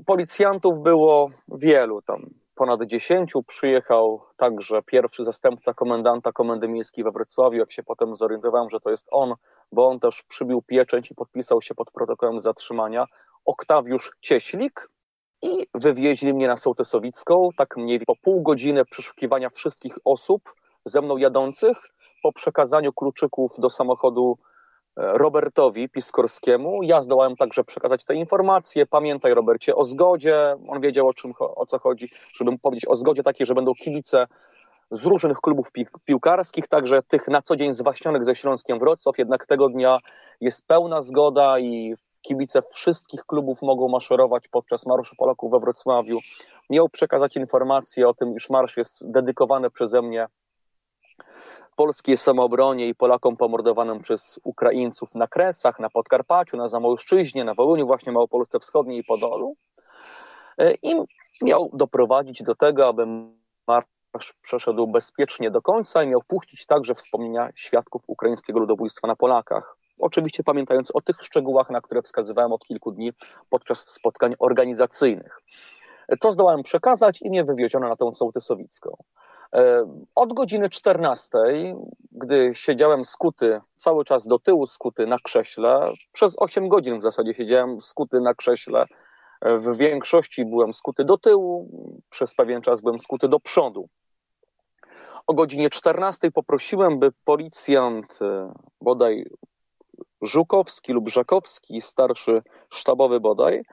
Policjantów 0.06 0.82
było 0.82 1.30
wielu, 1.48 2.02
tam 2.02 2.30
ponad 2.56 2.84
dziesięciu. 2.84 3.44
Przyjechał 3.44 4.22
także 4.38 4.82
pierwszy 4.84 5.24
zastępca 5.24 5.74
komendanta 5.74 6.32
Komendy 6.32 6.68
Miejskiej 6.68 7.04
we 7.04 7.12
Wrocławiu. 7.12 7.58
Jak 7.58 7.72
się 7.72 7.84
potem 7.84 8.16
zorientowałem, 8.16 8.70
że 8.70 8.80
to 8.80 8.90
jest 8.90 9.08
on, 9.12 9.34
bo 9.72 9.88
on 9.88 10.00
też 10.00 10.24
przybił 10.24 10.62
pieczęć 10.62 11.12
i 11.12 11.16
podpisał 11.16 11.62
się 11.62 11.76
pod 11.76 11.92
protokołem 11.92 12.40
zatrzymania. 12.40 13.06
Oktawiusz 13.46 14.12
Cieślik 14.22 14.90
i 15.42 15.68
wywieźli 15.74 16.34
mnie 16.34 16.48
na 16.48 16.58
Sołtysowicką. 16.58 17.50
Tak 17.58 17.78
mniej 17.78 18.00
po 18.00 18.16
pół 18.16 18.42
godziny 18.42 18.86
przeszukiwania 18.86 19.50
wszystkich 19.50 19.96
osób 20.06 20.54
ze 20.86 21.02
mną 21.02 21.18
jadących, 21.18 21.78
po 22.24 22.34
przekazaniu 22.34 22.94
kluczyków 22.94 23.52
do 23.60 23.70
samochodu 23.70 24.38
Robertowi 25.01 25.89
Piskorskiemu. 25.89 26.84
Ja 26.84 27.01
zdołałem 27.01 27.36
także 27.36 27.63
przekazać 27.63 28.03
te 28.03 28.15
informacje. 28.15 28.86
Pamiętaj, 28.86 29.34
Robercie, 29.34 29.75
o 29.75 29.86
zgodzie. 29.86 30.55
On 30.67 30.81
wiedział, 30.81 31.08
o, 31.08 31.13
czym, 31.13 31.34
o 31.39 31.65
co 31.65 31.79
chodzi, 31.79 32.12
żeby 32.34 32.58
powiedzieć 32.58 32.88
o 32.88 32.96
zgodzie 32.96 33.24
takiej, 33.24 33.48
że 33.48 33.55
będą 33.55 33.74
kibice 33.74 34.27
z 34.91 35.05
różnych 35.05 35.38
klubów 35.38 35.72
pi 35.72 35.86
piłkarskich, 36.05 36.67
także 36.67 37.01
tych 37.03 37.27
na 37.27 37.41
co 37.41 37.55
dzień 37.55 37.74
zwaśnionych 37.74 38.25
ze 38.25 38.36
Śląskiem 38.36 38.79
Wrocław. 38.79 39.17
Jednak 39.17 39.46
tego 39.46 39.70
dnia 39.70 40.00
jest 40.41 40.67
pełna 40.67 41.01
zgoda 41.01 41.60
i 41.60 41.96
kibice 42.22 42.62
wszystkich 42.72 43.25
klubów 43.25 43.62
mogą 43.62 43.88
maszerować 43.88 44.48
podczas 44.48 44.86
Marszu 44.86 45.15
Polaków 45.15 45.51
we 45.51 45.60
Wrocławiu. 45.60 46.17
Miał 46.70 46.89
przekazać 46.89 47.38
informację 47.38 48.08
o 48.08 48.13
tym, 48.13 48.36
iż 48.36 48.50
marsz 48.50 48.77
jest 48.77 49.12
dedykowany 49.12 49.70
przeze 49.70 50.01
mnie 50.01 50.27
polskiej 51.82 52.18
samoobronie 52.18 52.88
i 52.88 52.96
Polakom 52.96 53.38
pomordowanym 53.38 54.00
przez 54.00 54.40
Ukraińców 54.44 55.16
na 55.16 55.28
Kresach, 55.28 55.80
na 55.80 55.90
Podkarpaciu, 55.90 56.58
na 56.58 56.68
Zamolszczyźnie, 56.68 57.44
na 57.44 57.54
Wołyniu, 57.54 57.88
właśnie 57.88 58.12
Małopolsce 58.12 58.60
Wschodniej 58.60 59.00
i 59.00 59.04
Podolu. 59.04 59.56
E, 60.58 60.74
I 60.74 60.96
miał 61.42 61.70
doprowadzić 61.74 62.44
do 62.44 62.56
tego, 62.56 62.88
aby 62.88 63.06
marsz 63.68 64.34
przeszedł 64.42 64.88
bezpiecznie 64.88 65.52
do 65.52 65.62
końca 65.62 66.04
i 66.04 66.08
miał 66.08 66.22
puścić 66.28 66.66
także 66.66 66.96
wspomnienia 66.96 67.50
świadków 67.56 68.02
ukraińskiego 68.08 68.60
ludobójstwa 68.60 69.08
na 69.08 69.16
Polakach. 69.16 69.78
Oczywiście 70.00 70.44
pamiętając 70.44 70.92
o 70.96 71.02
tych 71.02 71.24
szczegółach, 71.24 71.70
na 71.70 71.82
które 71.82 72.02
wskazywałem 72.02 72.52
od 72.52 72.66
kilku 72.66 72.92
dni 72.92 73.14
podczas 73.50 73.90
spotkań 73.90 74.36
organizacyjnych. 74.40 75.42
To 76.20 76.32
zdołałem 76.32 76.64
przekazać 76.64 77.22
i 77.22 77.30
mnie 77.30 77.44
wywieziono 77.44 77.90
na 77.90 77.96
tą 77.96 78.14
sołtysowicką. 78.14 78.98
E, 79.55 79.86
od 80.15 80.34
godziny 80.34 80.70
14, 80.70 81.38
gdy 82.12 82.51
siedziałem 82.55 83.05
skuty, 83.05 83.62
cały 83.75 84.05
czas 84.05 84.27
do 84.27 84.39
tyłu 84.39 84.67
skuty 84.67 85.08
na 85.08 85.17
krześle, 85.24 85.93
przez 86.12 86.36
8 86.39 86.70
godzin 86.70 87.00
w 87.00 87.03
zasadzie 87.03 87.34
siedziałem 87.34 87.81
skuty 87.81 88.20
na 88.20 88.34
krześle, 88.34 88.86
e, 89.41 89.58
w 89.58 89.77
większości 89.77 90.46
byłem 90.46 90.74
skuty 90.74 91.05
do 91.05 91.17
tyłu, 91.17 91.70
przez 92.10 92.36
pewien 92.36 92.62
czas 92.62 92.81
byłem 92.81 93.00
skuty 93.00 93.27
do 93.27 93.39
przodu. 93.39 93.89
O 95.27 95.34
godzinie 95.34 95.70
14 95.70 96.31
poprosiłem, 96.31 97.00
by 97.00 97.12
policjant, 97.25 98.22
e, 98.22 98.53
bodaj 98.81 99.25
Żukowski 100.22 100.93
lub 100.93 101.10
Żakowski, 101.10 101.81
starszy 101.81 102.41
sztabowy 102.70 103.20
bodaj, 103.20 103.63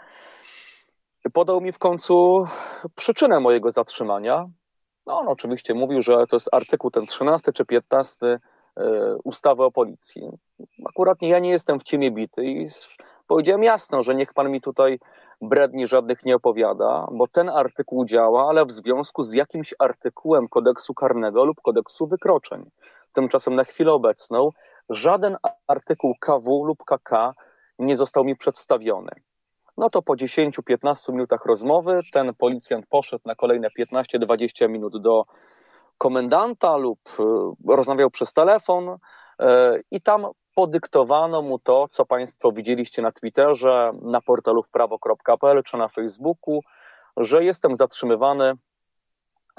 podał 1.32 1.61
mi 1.61 1.73
w 1.73 1.78
końcu 1.78 2.44
przyczynę 2.94 3.40
mojego 3.40 3.70
zatrzymania. 3.70 4.49
No 5.09 5.19
on 5.19 5.29
oczywiście 5.29 5.75
mówił, 5.75 6.03
że 6.03 6.27
to 6.27 6.37
jest 6.37 6.49
artykuł 6.53 6.91
ten 6.91 7.07
13 7.07 7.53
czy 7.53 7.65
15 7.65 8.27
e, 8.27 8.38
ustawy 9.25 9.65
o 9.65 9.71
policji. 9.71 10.29
Akurat 10.88 11.23
ja 11.23 11.38
nie 11.38 11.50
jestem 11.50 11.81
w 11.81 11.83
ciemię 11.83 12.11
bity 12.11 12.45
i 12.45 12.69
powiedziałem 13.27 13.62
jasno, 13.62 14.03
że 14.03 14.15
niech 14.15 14.35
pan 14.35 14.50
mi 14.50 14.61
tutaj 14.61 14.99
bredni 15.41 15.87
żadnych 15.87 16.25
nie 16.25 16.37
opowiada, 16.37 17.07
bo 17.12 17.29
ten 17.29 17.49
artykuł 17.49 18.05
działa, 18.05 18.49
ale 18.49 18.66
w 18.66 18.73
związku 18.73 19.23
z 19.23 19.33
jakimś 19.33 19.75
artykułem 19.79 20.49
kodeksu 20.49 20.94
karnego 20.94 21.44
lub 21.44 21.61
kodeksu 21.61 22.07
wykroczeń. 22.07 22.71
Tymczasem 23.12 23.55
na 23.55 23.64
chwilę 23.64 23.92
obecną 23.92 24.51
żaden 24.90 25.37
artykuł 25.66 26.14
KW 26.21 26.64
lub 26.64 26.85
KK 26.85 27.35
nie 27.79 27.97
został 27.97 28.25
mi 28.25 28.37
przedstawiony. 28.37 29.11
No 29.79 29.91
to 29.91 30.03
po 30.03 30.14
10-15 30.14 31.12
minutach 31.12 31.47
rozmowy 31.47 32.01
ten 32.12 32.35
policjant 32.35 32.87
poszedł 32.87 33.23
na 33.27 33.35
kolejne 33.35 33.69
15-20 33.79 34.69
minut 34.69 35.03
do 35.03 35.25
komendanta 35.99 36.77
lub 36.77 36.99
e, 37.19 37.75
rozmawiał 37.75 38.11
przez 38.11 38.33
telefon 38.33 38.97
e, 39.38 39.81
i 39.91 40.01
tam 40.01 40.27
podyktowano 40.55 41.43
mu 41.43 41.59
to, 41.59 41.88
co 41.91 42.07
Państwo 42.07 42.53
widzieliście 42.53 43.03
na 43.03 43.12
Twitterze, 43.12 43.93
na 44.03 44.21
portalu 44.21 44.62
wprawo.pl 44.62 45.62
czy 45.62 45.77
na 45.77 45.88
Facebooku, 45.88 46.61
że 47.17 47.45
jestem 47.45 47.77
zatrzymywany 47.77 48.55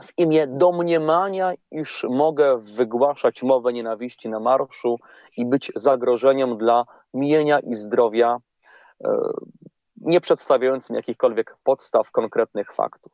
w 0.02 0.18
imię 0.18 0.48
domniemania, 0.48 1.54
iż 1.72 2.06
mogę 2.10 2.58
wygłaszać 2.58 3.44
mowę 3.44 3.74
nienawiści 3.74 4.30
na 4.30 4.40
marszu 4.40 5.00
i 5.38 5.46
być 5.46 5.72
zagrożeniem 5.76 6.58
dla 6.58 6.86
mienia 7.14 7.60
i 7.60 7.76
zdrowia, 7.76 8.38
e, 9.04 9.20
nie 10.02 10.22
przedstawiającym 10.22 10.96
jakichkolwiek 10.96 11.56
podstaw, 11.64 12.12
konkretnych 12.12 12.74
faktów. 12.74 13.14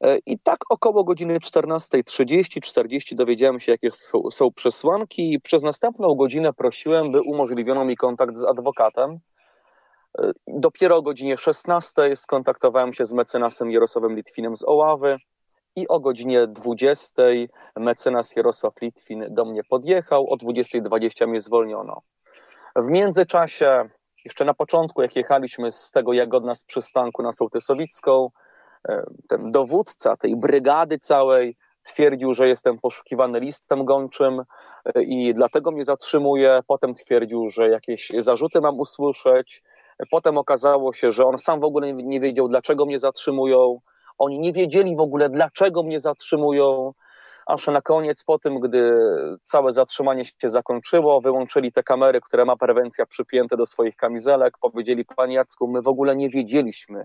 E, 0.00 0.18
I 0.26 0.38
tak 0.38 0.58
około 0.70 1.04
godziny 1.04 1.38
14.30-40 1.38 3.14
dowiedziałem 3.14 3.60
się, 3.60 3.72
jakie 3.72 3.90
są, 3.92 4.30
są 4.30 4.52
przesłanki, 4.52 5.32
i 5.32 5.40
przez 5.40 5.62
następną 5.62 6.14
godzinę 6.14 6.52
prosiłem, 6.52 7.12
by 7.12 7.22
umożliwiono 7.22 7.84
mi 7.84 7.96
kontakt 7.96 8.36
z 8.36 8.44
adwokatem. 8.44 9.18
E, 10.18 10.32
dopiero 10.46 10.96
o 10.96 11.02
godzinie 11.02 11.36
16 11.36 12.16
skontaktowałem 12.16 12.92
się 12.92 13.06
z 13.06 13.12
mecenasem 13.12 13.70
Jarosławem 13.70 14.16
Litwinem 14.16 14.56
z 14.56 14.64
Oławy 14.64 15.16
i 15.76 15.88
o 15.88 16.00
godzinie 16.00 16.46
20 16.46 17.22
mecenas 17.76 18.36
Jarosław 18.36 18.80
Litwin 18.82 19.26
do 19.30 19.44
mnie 19.44 19.64
podjechał, 19.64 20.30
o 20.30 20.36
20.20 20.36 21.28
mnie 21.28 21.40
zwolniono. 21.40 22.02
W 22.76 22.88
międzyczasie, 22.88 23.88
jeszcze 24.28 24.44
na 24.44 24.54
początku, 24.54 25.02
jak 25.02 25.16
jechaliśmy 25.16 25.72
z 25.72 25.90
tego 25.90 26.12
Jagodna 26.12 26.54
z 26.54 26.64
przystanku 26.64 27.22
na 27.22 27.32
Sołtysowicką, 27.32 28.30
e, 28.88 29.02
ten 29.28 29.52
dowódca 29.52 30.16
tej 30.16 30.36
brygady 30.36 30.98
całej 30.98 31.56
twierdził, 31.84 32.34
że 32.34 32.48
jestem 32.48 32.78
poszukiwany 32.78 33.40
listem 33.40 33.84
gończym 33.84 34.42
e, 34.94 35.02
i 35.02 35.34
dlatego 35.34 35.70
mnie 35.70 35.84
zatrzymuje. 35.84 36.60
Potem 36.66 36.94
twierdził, 36.94 37.48
że 37.48 37.68
jakieś 37.68 38.12
zarzuty 38.18 38.60
mam 38.60 38.80
usłyszeć. 38.80 39.62
Potem 40.10 40.38
okazało 40.38 40.92
się, 40.92 41.12
że 41.12 41.24
on 41.24 41.38
sam 41.38 41.60
w 41.60 41.64
ogóle 41.64 41.92
nie 41.92 42.20
wiedział, 42.20 42.48
dlaczego 42.48 42.86
mnie 42.86 43.00
zatrzymują. 43.00 43.80
Oni 44.18 44.38
nie 44.38 44.52
wiedzieli 44.52 44.96
w 44.96 45.00
ogóle, 45.00 45.28
dlaczego 45.28 45.82
mnie 45.82 46.00
zatrzymują, 46.00 46.92
aż 47.48 47.66
na 47.66 47.82
koniec, 47.82 48.24
po 48.24 48.38
tym, 48.38 48.60
gdy 48.60 48.94
całe 49.44 49.72
zatrzymanie 49.72 50.24
się 50.24 50.48
zakończyło, 50.48 51.20
wyłączyli 51.20 51.72
te 51.72 51.82
kamery, 51.82 52.20
które 52.20 52.44
ma 52.44 52.56
prewencja 52.56 53.06
przypięte 53.06 53.56
do 53.56 53.66
swoich 53.66 53.96
kamizelek, 53.96 54.58
powiedzieli, 54.60 55.04
panie 55.04 55.34
Jacku, 55.34 55.68
my 55.68 55.82
w 55.82 55.88
ogóle 55.88 56.16
nie 56.16 56.28
wiedzieliśmy, 56.30 57.04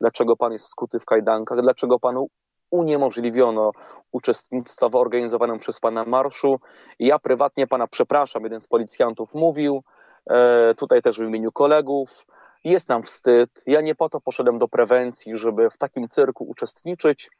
dlaczego 0.00 0.36
pan 0.36 0.52
jest 0.52 0.68
skuty 0.68 1.00
w 1.00 1.04
kajdankach, 1.04 1.62
dlaczego 1.62 1.98
panu 1.98 2.28
uniemożliwiono 2.70 3.72
uczestnictwo 4.12 4.90
w 4.90 4.94
organizowanym 4.94 5.58
przez 5.58 5.80
pana 5.80 6.04
marszu. 6.04 6.60
Ja 6.98 7.18
prywatnie 7.18 7.66
pana 7.66 7.86
przepraszam, 7.86 8.44
jeden 8.44 8.60
z 8.60 8.68
policjantów 8.68 9.34
mówił, 9.34 9.82
e, 10.30 10.74
tutaj 10.74 11.02
też 11.02 11.18
w 11.18 11.22
imieniu 11.22 11.52
kolegów, 11.52 12.26
jest 12.64 12.88
nam 12.88 13.02
wstyd. 13.02 13.50
Ja 13.66 13.80
nie 13.80 13.94
po 13.94 14.08
to 14.08 14.20
poszedłem 14.20 14.58
do 14.58 14.68
prewencji, 14.68 15.38
żeby 15.38 15.70
w 15.70 15.78
takim 15.78 16.08
cyrku 16.08 16.44
uczestniczyć. 16.44 17.30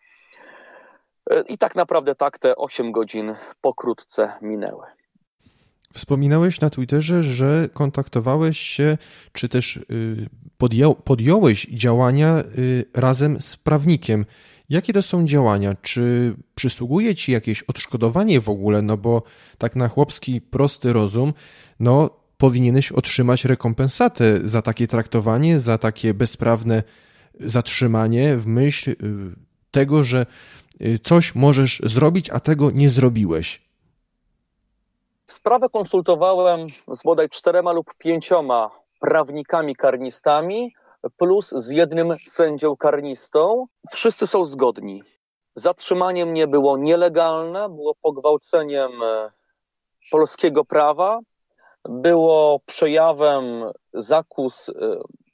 E, 1.30 1.40
I 1.48 1.58
tak 1.58 1.74
naprawdę 1.74 2.14
tak 2.14 2.38
te 2.38 2.56
8 2.56 2.92
godzin 2.92 3.34
pokrótce 3.60 4.32
minęły. 4.42 4.86
Wspominałeś 5.92 6.60
na 6.60 6.70
Twitterze, 6.70 7.22
że 7.22 7.68
kontaktowałeś 7.72 8.58
się, 8.58 8.98
czy 9.32 9.48
też 9.48 9.76
y, 9.76 9.84
podjął, 10.58 10.94
podjąłeś 10.94 11.66
działania 11.66 12.38
y, 12.58 12.84
razem 12.94 13.40
z 13.40 13.56
prawnikiem. 13.56 14.26
Jakie 14.70 14.92
to 14.92 15.02
są 15.02 15.26
działania? 15.26 15.76
Czy 15.82 16.34
przysługuje 16.54 17.14
ci 17.14 17.32
jakieś 17.32 17.62
odszkodowanie 17.62 18.40
w 18.40 18.48
ogóle? 18.48 18.82
No 18.82 18.96
bo 18.96 19.22
tak 19.58 19.76
na 19.76 19.88
chłopski 19.88 20.40
prosty 20.40 20.92
rozum, 20.92 21.32
no 21.80 22.10
powinieneś 22.36 22.92
otrzymać 22.92 23.44
rekompensatę 23.44 24.40
za 24.44 24.62
takie 24.62 24.86
traktowanie, 24.86 25.58
za 25.58 25.78
takie 25.78 26.14
bezprawne 26.14 26.82
zatrzymanie 27.40 28.36
w 28.36 28.46
myśl 28.46 28.90
y, 28.90 28.96
tego, 29.74 30.02
że 30.02 30.26
y, 30.80 30.98
coś 30.98 31.34
możesz 31.34 31.80
zrobić, 31.84 32.30
a 32.30 32.40
tego 32.40 32.70
nie 32.70 32.88
zrobiłeś. 32.88 33.62
Sprawę 35.26 35.68
konsultowałem 35.68 36.60
z 36.88 37.02
bodaj 37.02 37.28
czterema 37.28 37.72
lub 37.72 37.94
pięcioma 37.98 38.70
prawnikami 39.00 39.76
karnistami, 39.76 40.74
plus 41.18 41.50
z 41.50 41.70
jednym 41.70 42.16
sędzią 42.28 42.76
karnistą. 42.76 43.66
Wszyscy 43.90 44.26
są 44.26 44.44
zgodni. 44.44 45.02
Zatrzymanie 45.54 46.26
mnie 46.26 46.46
było 46.46 46.76
nielegalne, 46.76 47.68
było 47.68 47.94
pogwałceniem 48.02 49.02
e, 49.02 49.30
polskiego 50.10 50.64
prawa, 50.64 51.20
było 51.88 52.60
przejawem 52.66 53.44
zakus 53.94 54.68
y, 54.68 54.72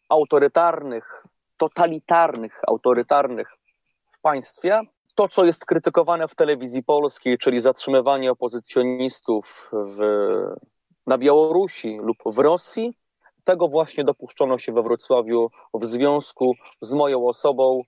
autorytarnych, 0.09 1.25
totalitarnych, 1.57 2.61
autorytarnych 2.69 3.60
państwie. 4.23 4.81
To, 5.15 5.29
co 5.29 5.45
jest 5.45 5.67
krytykowane 5.67 6.29
w 6.29 6.35
telewizji 6.35 6.83
polskiej, 6.83 7.39
czyli 7.39 7.61
zatrzymywanie 7.61 8.31
opozycjonistów 8.31 9.71
w, 9.73 9.99
na 11.07 11.19
Białorusi 11.19 11.99
lub 12.03 12.17
w 12.27 12.39
Rosji, 12.39 12.95
tego 13.45 13.69
właśnie 13.69 14.05
dopuszczono 14.05 14.59
się 14.59 14.73
we 14.73 14.83
Wrocławiu 14.83 15.51
w 15.75 15.87
związku 15.87 16.55
z 16.81 16.95
moją 16.95 17.27
osobą, 17.27 17.83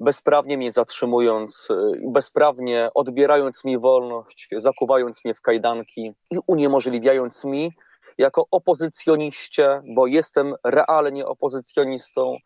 bezprawnie 0.00 0.56
mnie 0.56 0.72
zatrzymując, 0.72 1.68
bezprawnie 2.08 2.90
odbierając 2.94 3.64
mi 3.64 3.78
wolność, 3.78 4.48
zakuwając 4.56 5.24
mnie 5.24 5.34
w 5.34 5.40
kajdanki 5.40 6.12
i 6.30 6.38
uniemożliwiając 6.46 7.44
mi 7.44 7.72
jako 8.18 8.46
opozycjoniście, 8.50 9.82
bo 9.94 10.06
jestem 10.06 10.54
realnie 10.64 11.26
opozycjonistą, 11.26 12.36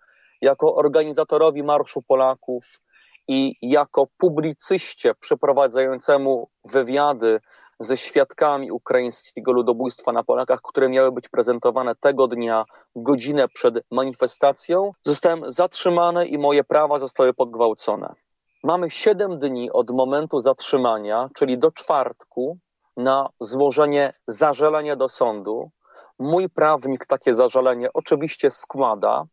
jako 0.40 0.74
organizatorowi 0.74 1.62
Marszu 1.62 2.02
Polaków 2.02 2.80
i 3.28 3.54
jako 3.62 4.06
publicyście 4.18 5.14
przeprowadzającemu 5.14 6.48
wywiady 6.64 7.40
ze 7.80 7.96
świadkami 7.96 8.70
ukraińskiego 8.70 9.52
ludobójstwa 9.52 10.12
na 10.12 10.24
Polakach, 10.24 10.60
które 10.62 10.88
miały 10.88 11.12
być 11.12 11.28
prezentowane 11.28 11.94
tego 11.94 12.28
dnia, 12.28 12.64
godzinę 12.96 13.48
przed 13.48 13.74
manifestacją, 13.90 14.92
zostałem 15.04 15.52
zatrzymany 15.52 16.26
i 16.26 16.38
moje 16.38 16.64
prawa 16.64 16.98
zostały 16.98 17.34
pogwałcone. 17.34 18.14
Mamy 18.64 18.90
7 18.90 19.38
dni 19.38 19.70
od 19.72 19.90
momentu 19.90 20.40
zatrzymania, 20.40 21.28
czyli 21.34 21.58
do 21.58 21.72
czwartku, 21.72 22.58
na 22.96 23.28
złożenie 23.40 24.14
zażalenia 24.28 24.96
do 24.96 25.08
sądu. 25.08 25.70
Mój 26.18 26.48
prawnik 26.48 27.06
takie 27.06 27.34
zażalenie 27.34 27.92
oczywiście 27.94 28.50
składa. 28.50 29.24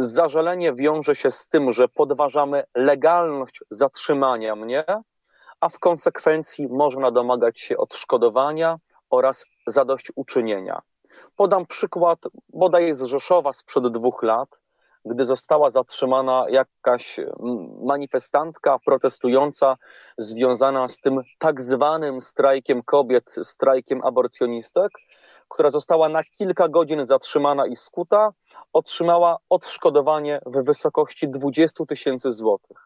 Zażalenie 0.00 0.72
wiąże 0.72 1.14
się 1.14 1.30
z 1.30 1.48
tym, 1.48 1.72
że 1.72 1.88
podważamy 1.88 2.64
legalność 2.74 3.60
zatrzymania 3.70 4.56
mnie, 4.56 4.84
a 5.60 5.68
w 5.68 5.78
konsekwencji 5.78 6.68
można 6.68 7.10
domagać 7.10 7.60
się 7.60 7.76
odszkodowania 7.76 8.78
oraz 9.10 9.44
zadośćuczynienia. 9.66 10.82
Podam 11.36 11.66
przykład 11.66 12.18
bodaj 12.48 12.94
z 12.94 13.02
Rzeszowa 13.02 13.52
sprzed 13.52 13.88
dwóch 13.88 14.22
lat, 14.22 14.48
gdy 15.04 15.26
została 15.26 15.70
zatrzymana 15.70 16.46
jakaś 16.48 17.20
manifestantka 17.82 18.78
protestująca 18.78 19.76
związana 20.18 20.88
z 20.88 21.00
tym 21.00 21.20
tak 21.38 21.60
zwanym 21.60 22.20
strajkiem 22.20 22.82
kobiet, 22.82 23.34
strajkiem 23.42 24.04
aborcjonistek, 24.04 24.92
która 25.48 25.70
została 25.70 26.08
na 26.08 26.24
kilka 26.24 26.68
godzin 26.68 27.06
zatrzymana 27.06 27.66
i 27.66 27.76
skuta, 27.76 28.30
otrzymała 28.72 29.36
odszkodowanie 29.50 30.40
w 30.46 30.64
wysokości 30.64 31.28
20 31.28 31.84
tysięcy 31.84 32.32
złotych. 32.32 32.76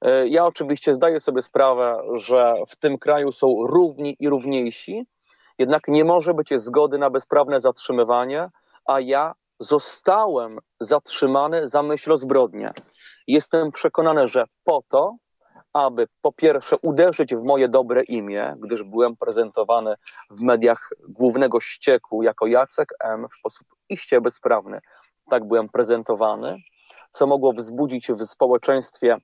E, 0.00 0.28
ja 0.28 0.46
oczywiście 0.46 0.94
zdaję 0.94 1.20
sobie 1.20 1.42
sprawę, 1.42 2.02
że 2.14 2.54
w 2.68 2.76
tym 2.76 2.98
kraju 2.98 3.32
są 3.32 3.66
równi 3.66 4.16
i 4.20 4.28
równiejsi, 4.28 5.06
jednak 5.58 5.88
nie 5.88 6.04
może 6.04 6.34
być 6.34 6.48
zgody 6.54 6.98
na 6.98 7.10
bezprawne 7.10 7.60
zatrzymywanie, 7.60 8.48
a 8.86 9.00
ja 9.00 9.34
zostałem 9.60 10.58
zatrzymany 10.80 11.68
za 11.68 11.82
myśl 11.82 12.12
o 12.12 12.16
zbrodnię. 12.16 12.72
Jestem 13.26 13.72
przekonany, 13.72 14.28
że 14.28 14.44
po 14.64 14.82
to, 14.88 15.16
aby 15.74 16.08
po 16.22 16.32
pierwsze 16.32 16.76
uderzyć 16.82 17.34
w 17.34 17.42
moje 17.42 17.68
dobre 17.68 18.02
imię, 18.02 18.56
gdyż 18.58 18.82
byłem 18.82 19.16
prezentowany 19.16 19.94
w 20.30 20.40
mediach 20.40 20.90
głównego 21.08 21.60
ścieku 21.60 22.22
jako 22.22 22.46
Jacek 22.46 22.88
M. 23.00 23.26
w 23.28 23.34
sposób 23.34 23.66
iście 23.88 24.20
bezprawny. 24.20 24.80
Tak 25.30 25.44
byłem 25.44 25.68
prezentowany, 25.68 26.56
co 27.12 27.26
mogło 27.26 27.52
wzbudzić 27.52 28.08
w 28.08 28.24
społeczeństwie 28.24 29.16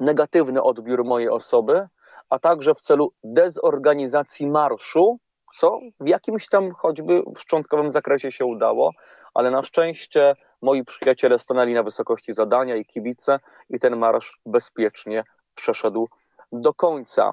negatywny 0.00 0.62
odbiór 0.62 1.04
mojej 1.04 1.28
osoby, 1.28 1.88
a 2.30 2.38
także 2.38 2.74
w 2.74 2.80
celu 2.80 3.12
dezorganizacji 3.24 4.46
marszu, 4.46 5.18
co 5.56 5.78
w 6.00 6.08
jakimś 6.08 6.48
tam 6.48 6.72
choćby 6.72 7.22
szczątkowym 7.38 7.90
zakresie 7.90 8.32
się 8.32 8.44
udało, 8.44 8.92
ale 9.34 9.50
na 9.50 9.62
szczęście 9.62 10.34
moi 10.62 10.84
przyjaciele 10.84 11.38
stanęli 11.38 11.74
na 11.74 11.82
wysokości 11.82 12.32
zadania 12.32 12.76
i 12.76 12.84
kibice 12.84 13.40
i 13.70 13.80
ten 13.80 13.96
marsz 13.96 14.40
bezpiecznie 14.46 15.24
przeszedł 15.54 16.08
do 16.52 16.74
końca. 16.74 17.32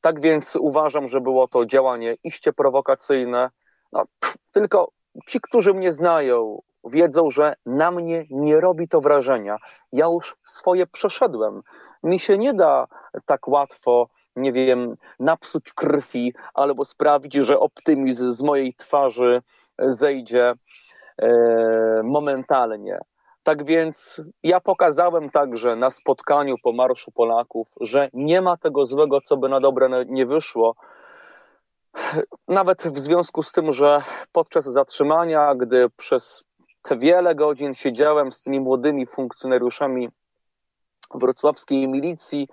Tak 0.00 0.20
więc 0.20 0.56
uważam, 0.56 1.08
że 1.08 1.20
było 1.20 1.48
to 1.48 1.66
działanie 1.66 2.16
iście 2.24 2.52
prowokacyjne. 2.52 3.50
No, 3.92 4.04
tylko 4.52 4.90
ci, 5.26 5.40
którzy 5.40 5.74
mnie 5.74 5.92
znają, 5.92 6.62
wiedzą, 6.84 7.30
że 7.30 7.54
na 7.66 7.90
mnie 7.90 8.26
nie 8.30 8.60
robi 8.60 8.88
to 8.88 9.00
wrażenia. 9.00 9.56
Ja 9.92 10.06
już 10.06 10.36
swoje 10.44 10.86
przeszedłem. 10.86 11.62
Mi 12.02 12.18
się 12.18 12.38
nie 12.38 12.54
da 12.54 12.86
tak 13.26 13.48
łatwo, 13.48 14.08
nie 14.36 14.52
wiem, 14.52 14.96
napsuć 15.20 15.72
krwi 15.72 16.34
albo 16.54 16.84
sprawić, 16.84 17.34
że 17.34 17.58
optymizm 17.58 18.32
z 18.32 18.42
mojej 18.42 18.74
twarzy 18.74 19.42
zejdzie 19.78 20.54
momentalnie. 22.04 22.98
Tak 23.42 23.64
więc 23.64 24.20
ja 24.42 24.60
pokazałem 24.60 25.30
także 25.30 25.76
na 25.76 25.90
spotkaniu 25.90 26.54
po 26.62 26.72
Marszu 26.72 27.12
Polaków, 27.12 27.68
że 27.80 28.08
nie 28.12 28.42
ma 28.42 28.56
tego 28.56 28.86
złego, 28.86 29.20
co 29.20 29.36
by 29.36 29.48
na 29.48 29.60
dobre 29.60 30.04
nie 30.06 30.26
wyszło. 30.26 30.74
Nawet 32.48 32.82
w 32.82 32.98
związku 32.98 33.42
z 33.42 33.52
tym, 33.52 33.72
że 33.72 34.02
podczas 34.32 34.64
zatrzymania, 34.64 35.54
gdy 35.54 35.90
przez 35.96 36.44
te 36.82 36.96
wiele 36.96 37.34
godzin 37.34 37.74
siedziałem 37.74 38.32
z 38.32 38.42
tymi 38.42 38.60
młodymi 38.60 39.06
funkcjonariuszami 39.06 40.08
wrocławskiej 41.14 41.88
milicji 41.88 42.48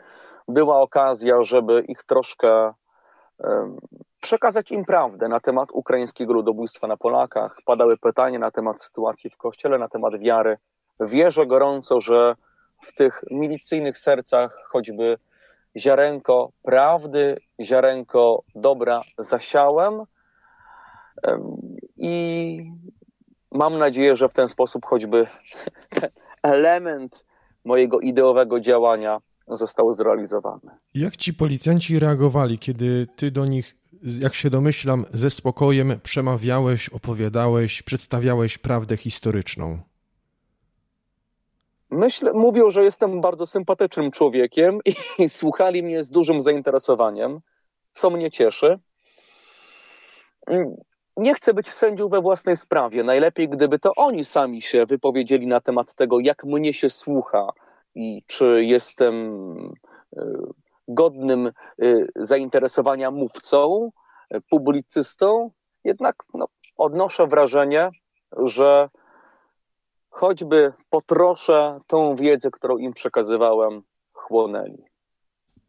była 0.48 0.82
okazja, 0.82 1.44
żeby 1.44 1.82
ich 1.88 2.04
troszkę 2.04 2.74
przekazać 4.24 4.72
im 4.72 4.86
prawdę 4.86 5.28
na 5.28 5.40
temat 5.40 5.70
ukraińskiego 5.72 6.34
ludobójstwa 6.34 6.88
na 6.88 6.98
Polakach. 6.98 7.58
Padały 7.66 7.98
pytania 7.98 8.40
na 8.40 8.52
temat 8.52 8.82
sytuacji 8.82 9.30
w 9.30 9.38
kościele, 9.38 9.78
na 9.78 9.90
temat 9.90 10.20
wiary. 10.20 10.58
Wierzę 11.00 11.46
gorąco, 11.46 12.02
że 12.02 12.36
w 12.82 12.94
tych 12.96 13.24
milicyjnych 13.32 13.98
sercach 13.98 14.58
choćby 14.68 15.18
ziarenko 15.78 16.52
prawdy, 16.64 17.38
ziarenko 17.62 18.44
dobra 18.56 19.02
zasiałem 19.18 20.04
i 21.98 22.72
mam 23.52 23.78
nadzieję, 23.78 24.16
że 24.16 24.30
w 24.30 24.34
ten 24.34 24.50
sposób 24.50 24.86
choćby 24.86 25.28
ten 26.00 26.10
element 26.44 27.26
mojego 27.66 28.00
ideowego 28.00 28.60
działania 28.60 29.20
zostały 29.48 29.96
zrealizowane. 29.96 30.78
Jak 30.94 31.18
ci 31.18 31.34
policjanci 31.34 32.00
reagowali, 32.00 32.60
kiedy 32.60 33.08
ty 33.16 33.32
do 33.32 33.46
nich, 33.46 33.76
jak 34.20 34.34
się 34.34 34.50
domyślam, 34.50 35.06
ze 35.14 35.30
spokojem 35.30 36.00
przemawiałeś, 36.04 36.90
opowiadałeś, 36.90 37.82
przedstawiałeś 37.82 38.58
prawdę 38.58 38.98
historyczną? 38.98 39.80
Myślę, 41.90 42.34
mówią, 42.34 42.70
że 42.70 42.84
jestem 42.84 43.22
bardzo 43.22 43.46
sympatycznym 43.46 44.12
człowiekiem 44.12 44.80
i, 44.86 44.96
i 45.24 45.30
słuchali 45.40 45.84
mnie 45.84 46.04
z 46.04 46.10
dużym 46.10 46.42
zainteresowaniem, 46.42 47.40
co 47.94 48.10
mnie 48.10 48.32
cieszy. 48.32 48.80
Nie 51.18 51.34
chcę 51.34 51.54
być 51.54 51.72
sędzią 51.72 52.10
we 52.10 52.22
własnej 52.22 52.56
sprawie. 52.56 53.04
Najlepiej, 53.04 53.50
gdyby 53.50 53.80
to 53.80 53.92
oni 53.96 54.26
sami 54.26 54.62
się 54.62 54.86
wypowiedzieli 54.86 55.48
na 55.48 55.62
temat 55.62 55.94
tego, 55.94 56.20
jak 56.20 56.44
mnie 56.44 56.74
się 56.74 56.90
słucha 56.90 57.48
i 57.96 58.24
czy 58.28 58.64
jestem 58.66 59.16
e, 60.18 60.26
godnym 60.88 61.48
e, 61.48 61.52
zainteresowania 62.16 63.12
mówcą, 63.12 63.92
e, 64.30 64.42
publicystą. 64.42 65.52
Jednak 65.84 66.16
no, 66.34 66.48
odnoszę 66.78 67.28
wrażenie, 67.28 67.90
że 68.46 68.90
choćby 70.10 70.74
po 70.90 71.02
trosze 71.02 71.80
tą 71.88 72.16
wiedzę, 72.16 72.52
którą 72.52 72.78
im 72.78 72.94
przekazywałem, 72.94 73.82
chłonęli. 74.14 74.84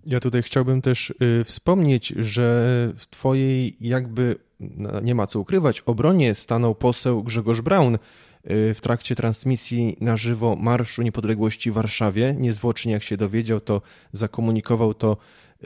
Ja 0.07 0.21
tutaj 0.21 0.43
chciałbym 0.43 0.83
też 0.83 1.11
y, 1.11 1.45
wspomnieć, 1.45 2.09
że 2.09 2.67
w 2.97 3.07
Twojej 3.07 3.77
jakby, 3.81 4.37
no, 4.61 5.01
nie 5.01 5.15
ma 5.15 5.27
co 5.27 5.41
ukrywać, 5.41 5.81
obronie 5.81 6.35
stanął 6.35 6.75
poseł 6.75 7.23
Grzegorz 7.23 7.61
Braun 7.61 7.99
w 8.47 8.79
trakcie 8.83 9.15
transmisji 9.15 9.97
na 10.01 10.17
żywo 10.17 10.57
Marszu 10.57 11.03
Niepodległości 11.03 11.71
w 11.71 11.75
Warszawie. 11.75 12.35
Niezwłocznie 12.39 12.93
jak 12.93 13.03
się 13.03 13.17
dowiedział, 13.17 13.61
to 13.61 13.83
zakomunikował 14.13 14.95
to 14.95 15.17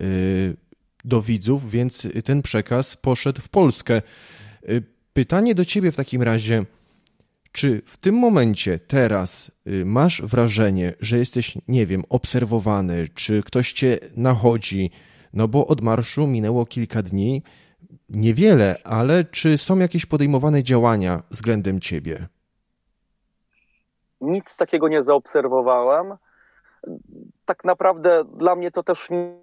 y, 0.00 0.56
do 1.04 1.22
widzów, 1.22 1.70
więc 1.70 2.08
ten 2.24 2.42
przekaz 2.42 2.96
poszedł 2.96 3.40
w 3.40 3.48
Polskę. 3.48 4.02
Pytanie 5.12 5.54
do 5.54 5.64
Ciebie 5.64 5.92
w 5.92 5.96
takim 5.96 6.22
razie– 6.22 6.64
czy 7.52 7.82
w 7.86 7.96
tym 7.96 8.14
momencie, 8.14 8.78
teraz 8.78 9.52
y, 9.66 9.84
masz 9.84 10.22
wrażenie, 10.22 10.92
że 11.00 11.18
jesteś, 11.18 11.58
nie 11.68 11.86
wiem, 11.86 12.04
obserwowany, 12.08 13.08
czy 13.14 13.42
ktoś 13.42 13.72
cię 13.72 13.98
nachodzi? 14.16 14.90
No 15.32 15.48
bo 15.48 15.66
od 15.66 15.80
marszu 15.80 16.26
minęło 16.26 16.66
kilka 16.66 17.02
dni. 17.02 17.42
niewiele, 18.08 18.76
ale 18.84 19.24
czy 19.24 19.58
są 19.58 19.78
jakieś 19.78 20.06
podejmowane 20.06 20.62
działania 20.62 21.22
względem 21.30 21.80
ciebie? 21.80 22.26
Nic 24.20 24.57
takiego 24.57 24.88
nie 24.88 25.02
zaobserwowałem. 25.02 26.16
Tak 27.44 27.64
naprawdę 27.64 28.24
dla 28.24 28.57
mnie 28.57 28.70
to 28.70 28.83
też 28.83 29.11
nie 29.11 29.38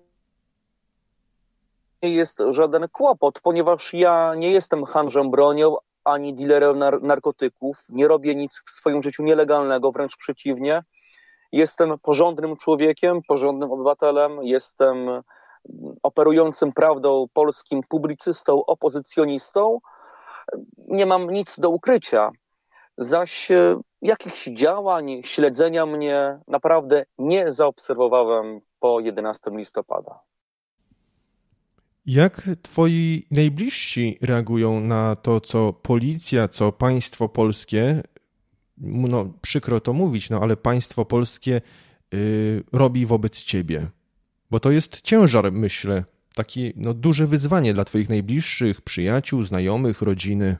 jest 2.01 2.41
żaden 2.49 2.87
kłopot, 2.89 3.39
ponieważ 3.41 3.93
ja 3.93 4.35
nie 4.35 4.51
jestem 4.51 4.85
handlarzem 4.85 5.31
bronią 5.31 5.75
ani 6.03 6.33
dealerem 6.33 6.79
nar 6.79 7.01
narkotyków, 7.01 7.77
nie 7.89 8.07
robię 8.07 8.35
nic 8.35 8.61
w 8.67 8.71
swoim 8.71 9.03
życiu 9.03 9.23
nielegalnego, 9.23 9.91
wręcz 9.91 10.17
przeciwnie. 10.17 10.83
Jestem 11.51 11.99
porządnym 11.99 12.57
człowiekiem, 12.57 13.21
porządnym 13.27 13.71
obywatelem, 13.71 14.43
jestem 14.43 15.23
operującym 16.03 16.73
prawdą 16.73 17.25
polskim 17.33 17.81
publicystą, 17.89 18.65
opozycjonistą. 18.65 19.79
Nie 20.77 21.05
mam 21.05 21.29
nic 21.29 21.59
do 21.59 21.69
ukrycia. 21.69 22.31
Zaś 22.97 23.51
e, 23.51 23.79
jakichś 24.05 24.49
działań, 24.49 25.21
śledzenia 25.23 25.85
mnie 25.85 26.39
naprawdę 26.47 27.05
nie 27.17 27.51
zaobserwowałem 27.51 28.61
po 28.79 28.99
11 28.99 29.51
listopada. 29.53 30.19
Jak 32.05 32.41
twoi 32.61 33.23
najbliżsi 33.31 34.17
reagują 34.21 34.79
na 34.79 35.15
to, 35.15 35.41
co 35.41 35.73
policja, 35.73 36.47
co 36.47 36.71
państwo 36.71 37.29
polskie, 37.29 38.03
no 38.77 39.33
przykro 39.41 39.79
to 39.79 39.93
mówić, 39.93 40.29
no 40.29 40.39
ale 40.39 40.57
państwo 40.57 41.05
polskie 41.05 41.61
y, 42.13 42.63
robi 42.73 43.05
wobec 43.05 43.43
ciebie? 43.43 43.87
Bo 44.51 44.59
to 44.59 44.71
jest 44.71 45.01
ciężar, 45.01 45.51
myślę, 45.51 46.03
takie 46.35 46.73
no, 46.75 46.93
duże 46.93 47.27
wyzwanie 47.27 47.73
dla 47.73 47.85
twoich 47.85 48.09
najbliższych, 48.09 48.81
przyjaciół, 48.81 49.43
znajomych, 49.43 50.01
rodziny. 50.01 50.57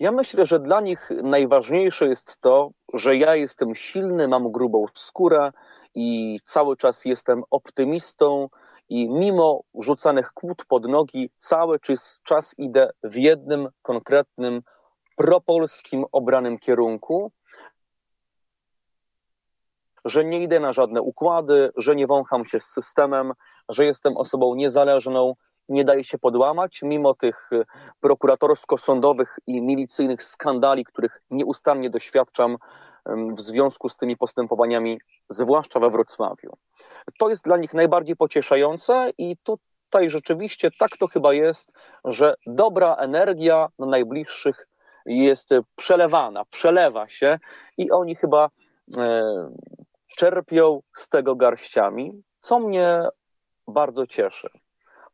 Ja 0.00 0.12
myślę, 0.12 0.46
że 0.46 0.60
dla 0.60 0.80
nich 0.80 1.10
najważniejsze 1.22 2.08
jest 2.08 2.40
to, 2.40 2.70
że 2.94 3.16
ja 3.16 3.36
jestem 3.36 3.74
silny, 3.74 4.28
mam 4.28 4.52
grubą 4.52 4.86
skórę 4.94 5.52
i 5.94 6.38
cały 6.44 6.76
czas 6.76 7.04
jestem 7.04 7.42
optymistą, 7.50 8.48
i 8.90 9.08
mimo 9.08 9.62
rzucanych 9.74 10.32
kłód 10.32 10.64
pod 10.68 10.88
nogi, 10.88 11.30
cały 11.38 11.78
czas 12.24 12.54
idę 12.58 12.90
w 13.02 13.16
jednym 13.16 13.68
konkretnym, 13.82 14.62
propolskim 15.16 16.04
obranym 16.12 16.58
kierunku, 16.58 17.32
że 20.04 20.24
nie 20.24 20.42
idę 20.42 20.60
na 20.60 20.72
żadne 20.72 21.02
układy, 21.02 21.72
że 21.76 21.96
nie 21.96 22.06
wącham 22.06 22.46
się 22.46 22.60
z 22.60 22.64
systemem, 22.64 23.32
że 23.68 23.84
jestem 23.84 24.16
osobą 24.16 24.54
niezależną, 24.54 25.34
nie 25.70 25.84
daję 25.84 26.04
się 26.04 26.18
podłamać, 26.18 26.82
mimo 26.82 27.14
tych 27.14 27.50
prokuratorsko-sądowych 28.00 29.38
i 29.46 29.62
milicyjnych 29.62 30.22
skandali, 30.22 30.84
których 30.84 31.22
nieustannie 31.30 31.90
doświadczam 31.90 32.56
w 33.06 33.40
związku 33.40 33.88
z 33.88 33.96
tymi 33.96 34.16
postępowaniami, 34.16 35.00
zwłaszcza 35.28 35.80
we 35.80 35.90
Wrocławiu. 35.90 36.56
To 37.18 37.28
jest 37.28 37.44
dla 37.44 37.56
nich 37.56 37.74
najbardziej 37.74 38.16
pocieszające 38.16 39.10
i 39.18 39.36
tutaj 39.42 40.10
rzeczywiście 40.10 40.70
tak 40.78 40.90
to 40.98 41.06
chyba 41.06 41.32
jest, 41.32 41.72
że 42.04 42.34
dobra 42.46 42.94
energia 42.94 43.68
na 43.78 43.86
najbliższych 43.86 44.66
jest 45.06 45.50
przelewana, 45.76 46.44
przelewa 46.44 47.08
się 47.08 47.38
i 47.76 47.90
oni 47.90 48.14
chyba 48.14 48.50
e, 48.96 49.22
czerpią 50.16 50.82
z 50.92 51.08
tego 51.08 51.36
garściami, 51.36 52.22
co 52.40 52.58
mnie 52.58 53.02
bardzo 53.68 54.06
cieszy. 54.06 54.48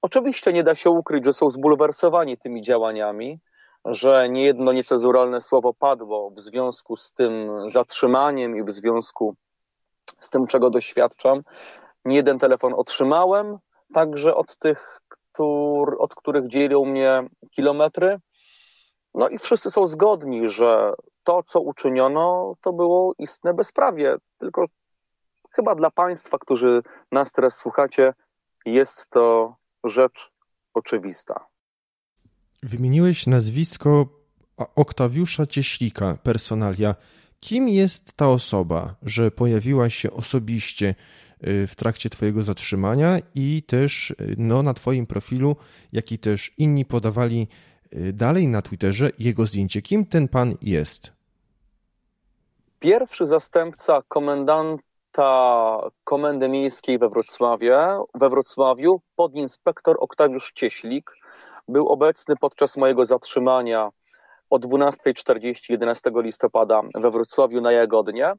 Oczywiście 0.03 0.53
nie 0.53 0.65
da 0.65 0.75
się 0.75 0.91
ukryć, 0.91 1.25
że 1.25 1.33
są 1.33 1.51
zbulwersowani 1.51 2.39
tymi 2.39 2.63
działaniami, 2.63 3.41
że 3.85 4.29
niejedno 4.29 4.73
niecezuralne 4.73 5.41
słowo 5.41 5.75
padło 5.75 6.31
w 6.31 6.41
związku 6.41 6.97
z 6.97 7.13
tym 7.13 7.51
zatrzymaniem 7.71 8.57
i 8.57 8.63
w 8.63 8.71
związku 8.71 9.35
z 10.21 10.31
tym, 10.31 10.47
czego 10.47 10.71
doświadczam. 10.71 11.43
Nie 12.05 12.17
jeden 12.17 12.39
telefon 12.39 12.75
otrzymałem, 12.75 13.59
także 13.95 14.35
od 14.35 14.57
tych, 14.57 15.01
któr, 15.09 15.97
od 15.99 16.15
których 16.15 16.49
dzielą 16.49 16.85
mnie 16.85 17.23
kilometry. 17.51 18.19
No 19.15 19.29
i 19.29 19.39
wszyscy 19.39 19.71
są 19.71 19.87
zgodni, 19.87 20.51
że 20.51 20.93
to, 21.25 21.43
co 21.43 21.61
uczyniono, 21.61 22.55
to 22.61 22.73
było 22.73 23.13
istne 23.19 23.55
bezprawie. 23.55 24.17
Tylko 24.39 24.65
chyba 25.51 25.75
dla 25.75 25.91
Państwa, 25.91 26.39
którzy 26.39 26.83
nas 27.13 27.33
teraz 27.33 27.57
słuchacie, 27.57 28.15
jest 28.67 29.11
to 29.11 29.55
rzecz 29.89 30.33
oczywista. 30.75 31.47
Wymieniłeś 32.63 33.27
nazwisko 33.27 34.07
Oktawiusza 34.57 35.47
Cieślika, 35.47 36.19
personalia. 36.23 36.95
Kim 37.41 37.69
jest 37.69 38.13
ta 38.13 38.29
osoba, 38.29 38.95
że 39.03 39.31
pojawiła 39.31 39.91
się 39.91 40.11
osobiście 40.11 40.95
y, 41.47 41.67
w 41.67 41.75
trakcie 41.77 42.11
Twojego 42.11 42.43
zatrzymania 42.43 43.19
i 43.35 43.63
też 43.63 44.11
y, 44.11 44.35
no, 44.39 44.63
na 44.63 44.75
Twoim 44.75 45.07
profilu, 45.07 45.57
jak 45.93 46.13
i 46.13 46.19
też 46.19 46.53
inni 46.59 46.85
podawali 46.85 47.49
y, 47.93 48.13
dalej 48.13 48.49
na 48.49 48.63
Twitterze 48.63 49.11
jego 49.19 49.47
zdjęcie. 49.47 49.83
Kim 49.83 50.07
ten 50.07 50.29
pan 50.29 50.55
jest? 50.63 51.13
Pierwszy 52.79 53.27
zastępca 53.27 54.03
Komendy 56.05 56.49
Miejskiej 56.49 56.99
we 56.99 57.09
Wrocławiu, 57.09 57.73
we 58.15 58.29
Wrocławiu 58.29 59.01
podinspektor 59.17 59.97
Oktawiusz 60.01 60.53
Cieślik, 60.53 61.11
był 61.69 61.89
obecny 61.89 62.37
podczas 62.37 62.77
mojego 62.77 63.05
zatrzymania 63.05 63.91
o 64.51 64.59
12.40 64.59 65.71
11 65.71 66.11
listopada 66.15 66.83
we 66.95 67.11
Wrocławiu 67.11 67.61
na 67.61 67.73
Jagodnie 67.73 68.33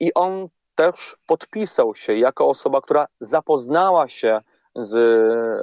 i 0.00 0.14
on 0.14 0.48
też 0.74 1.16
podpisał 1.26 1.94
się 1.94 2.14
jako 2.14 2.48
osoba, 2.48 2.80
która 2.80 3.06
zapoznała 3.20 4.08
się 4.08 4.40
z 4.76 4.94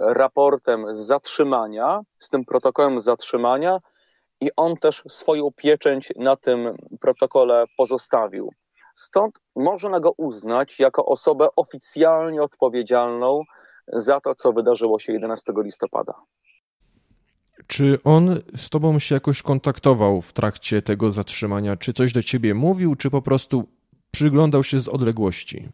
raportem 0.01 0.95
z 0.95 0.97
zatrzymania, 0.99 2.01
z 2.19 2.29
tym 2.29 2.45
protokołem 2.45 3.01
zatrzymania 3.01 3.79
i 4.41 4.49
on 4.55 4.77
też 4.77 5.03
swoją 5.09 5.51
pieczęć 5.55 6.13
na 6.15 6.35
tym 6.35 6.77
protokole 7.01 7.65
pozostawił. 7.77 8.51
Stąd 8.97 9.39
można 9.55 9.99
go 9.99 10.11
uznać 10.11 10.79
jako 10.79 11.05
osobę 11.05 11.47
oficjalnie 11.55 12.41
odpowiedzialną 12.41 13.43
za 13.87 14.21
to, 14.21 14.35
co 14.35 14.53
wydarzyło 14.53 14.99
się 14.99 15.13
11 15.13 15.53
listopada. 15.63 16.13
Czy 17.67 17.99
on 18.03 18.41
z 18.55 18.69
tobą 18.69 18.99
się 18.99 19.15
jakoś 19.15 19.41
kontaktował 19.41 20.21
w 20.21 20.33
trakcie 20.33 20.81
tego 20.81 21.11
zatrzymania? 21.11 21.77
Czy 21.77 21.93
coś 21.93 22.13
do 22.13 22.23
ciebie 22.23 22.53
mówił, 22.53 22.95
czy 22.95 23.09
po 23.09 23.21
prostu 23.21 23.63
przyglądał 24.11 24.63
się 24.63 24.79
z 24.79 24.87
odległości? 24.87 25.69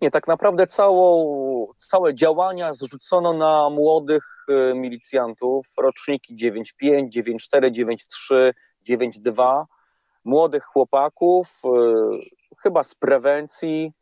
Nie, 0.00 0.10
tak 0.10 0.28
naprawdę 0.28 0.66
całą, 0.66 1.66
całe 1.76 2.14
działania 2.14 2.74
zrzucono 2.74 3.32
na 3.32 3.70
młodych 3.70 4.46
y, 4.48 4.74
milicjantów, 4.74 5.66
roczniki 5.78 6.36
9.5, 6.36 7.08
9.4, 7.08 7.70
9.3, 7.70 8.52
9.2, 8.88 9.64
młodych 10.24 10.64
chłopaków, 10.64 11.62
y, 11.64 11.68
chyba 12.62 12.82
z 12.82 12.94
prewencji, 12.94 13.92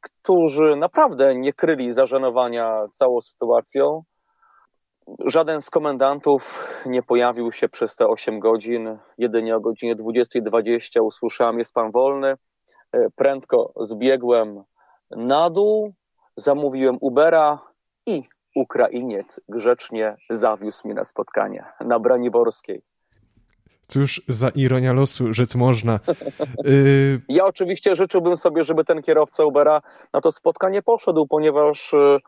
którzy 0.00 0.76
naprawdę 0.76 1.34
nie 1.34 1.52
kryli 1.52 1.92
zażenowania 1.92 2.86
całą 2.92 3.20
sytuacją 3.20 4.02
Żaden 5.24 5.60
z 5.60 5.70
komendantów 5.70 6.68
nie 6.86 7.02
pojawił 7.02 7.52
się 7.52 7.68
przez 7.68 7.96
te 7.96 8.06
8 8.06 8.40
godzin. 8.40 8.98
Jedynie 9.18 9.56
o 9.56 9.60
godzinie 9.60 9.96
20.20 9.96 11.02
usłyszałem, 11.02 11.58
jest 11.58 11.74
pan 11.74 11.90
wolny. 11.90 12.28
E, 12.92 13.10
prędko 13.16 13.72
zbiegłem 13.80 14.62
na 15.10 15.50
dół, 15.50 15.94
zamówiłem 16.36 16.98
Ubera 17.00 17.58
i 18.06 18.22
Ukrainiec 18.56 19.40
grzecznie 19.48 20.16
zawiózł 20.30 20.80
mnie 20.84 20.94
na 20.94 21.04
spotkanie 21.04 21.64
na 21.80 21.98
Braniborskiej. 21.98 22.82
Cóż 23.86 24.22
za 24.28 24.48
ironia 24.48 24.92
losu, 24.92 25.34
rzec 25.34 25.54
można. 25.54 26.00
Y, 26.66 27.20
ja 27.28 27.44
oczywiście 27.44 27.94
życzyłbym 27.94 28.36
sobie, 28.36 28.64
żeby 28.64 28.84
ten 28.84 29.02
kierowca 29.02 29.44
Ubera 29.44 29.82
na 30.12 30.20
to 30.20 30.32
spotkanie 30.32 30.82
poszedł, 30.82 31.26
ponieważ 31.26 31.92
y, 31.92 32.18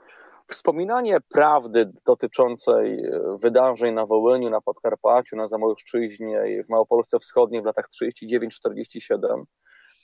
Wspominanie 0.48 1.20
prawdy 1.20 1.92
dotyczącej 2.04 3.04
e, 3.04 3.20
wydarzeń 3.38 3.94
na 3.94 4.06
Wołyniu, 4.06 4.50
na 4.50 4.60
Podkarpaciu, 4.60 5.36
na 5.36 5.46
Zamojszczyźnie 5.46 6.42
i 6.48 6.64
w 6.64 6.68
Małopolsce 6.68 7.18
Wschodniej 7.18 7.62
w 7.62 7.64
latach 7.64 7.88
39-47 8.02 9.42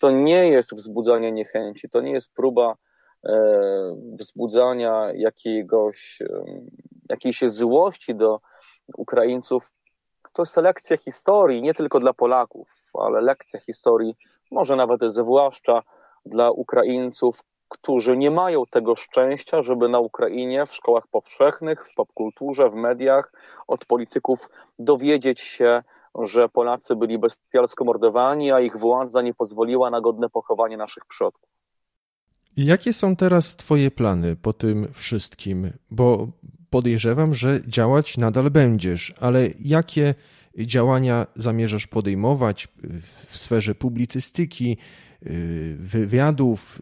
to 0.00 0.10
nie 0.10 0.48
jest 0.48 0.74
wzbudzanie 0.74 1.32
niechęci, 1.32 1.88
to 1.88 2.00
nie 2.00 2.12
jest 2.12 2.34
próba 2.34 2.76
e, 3.26 3.96
wzbudzania 4.18 5.12
jakiegoś, 5.14 6.18
jakiejś 7.08 7.40
złości 7.46 8.14
do 8.14 8.40
Ukraińców. 8.96 9.70
To 10.32 10.42
jest 10.42 10.56
lekcja 10.56 10.96
historii, 10.96 11.62
nie 11.62 11.74
tylko 11.74 12.00
dla 12.00 12.12
Polaków, 12.12 12.68
ale 12.94 13.20
lekcja 13.20 13.60
historii, 13.60 14.16
może 14.50 14.76
nawet 14.76 15.00
zwłaszcza 15.04 15.82
dla 16.26 16.50
Ukraińców, 16.50 17.42
którzy 17.68 18.16
nie 18.16 18.30
mają 18.30 18.66
tego 18.66 18.96
szczęścia, 18.96 19.62
żeby 19.62 19.88
na 19.88 19.98
Ukrainie, 19.98 20.66
w 20.66 20.74
szkołach 20.74 21.06
powszechnych, 21.06 21.88
w 21.88 21.94
popkulturze, 21.94 22.70
w 22.70 22.74
mediach, 22.74 23.32
od 23.66 23.84
polityków 23.84 24.48
dowiedzieć 24.78 25.40
się, 25.40 25.82
że 26.22 26.48
Polacy 26.48 26.96
byli 26.96 27.18
bestialsko 27.18 27.84
mordowani, 27.84 28.52
a 28.52 28.60
ich 28.60 28.76
władza 28.76 29.22
nie 29.22 29.34
pozwoliła 29.34 29.90
na 29.90 30.00
godne 30.00 30.28
pochowanie 30.28 30.76
naszych 30.76 31.06
przodków. 31.06 31.50
Jakie 32.56 32.92
są 32.92 33.16
teraz 33.16 33.56
Twoje 33.56 33.90
plany 33.90 34.36
po 34.36 34.52
tym 34.52 34.92
wszystkim? 34.92 35.72
Bo 35.90 36.26
podejrzewam, 36.72 37.34
że 37.34 37.60
działać 37.66 38.18
nadal 38.18 38.50
będziesz, 38.50 39.14
ale 39.20 39.48
jakie 39.60 40.14
działania 40.58 41.26
zamierzasz 41.36 41.86
podejmować 41.86 42.68
w 43.26 43.36
sferze 43.36 43.74
publicystyki, 43.74 44.76
wywiadów 45.76 46.78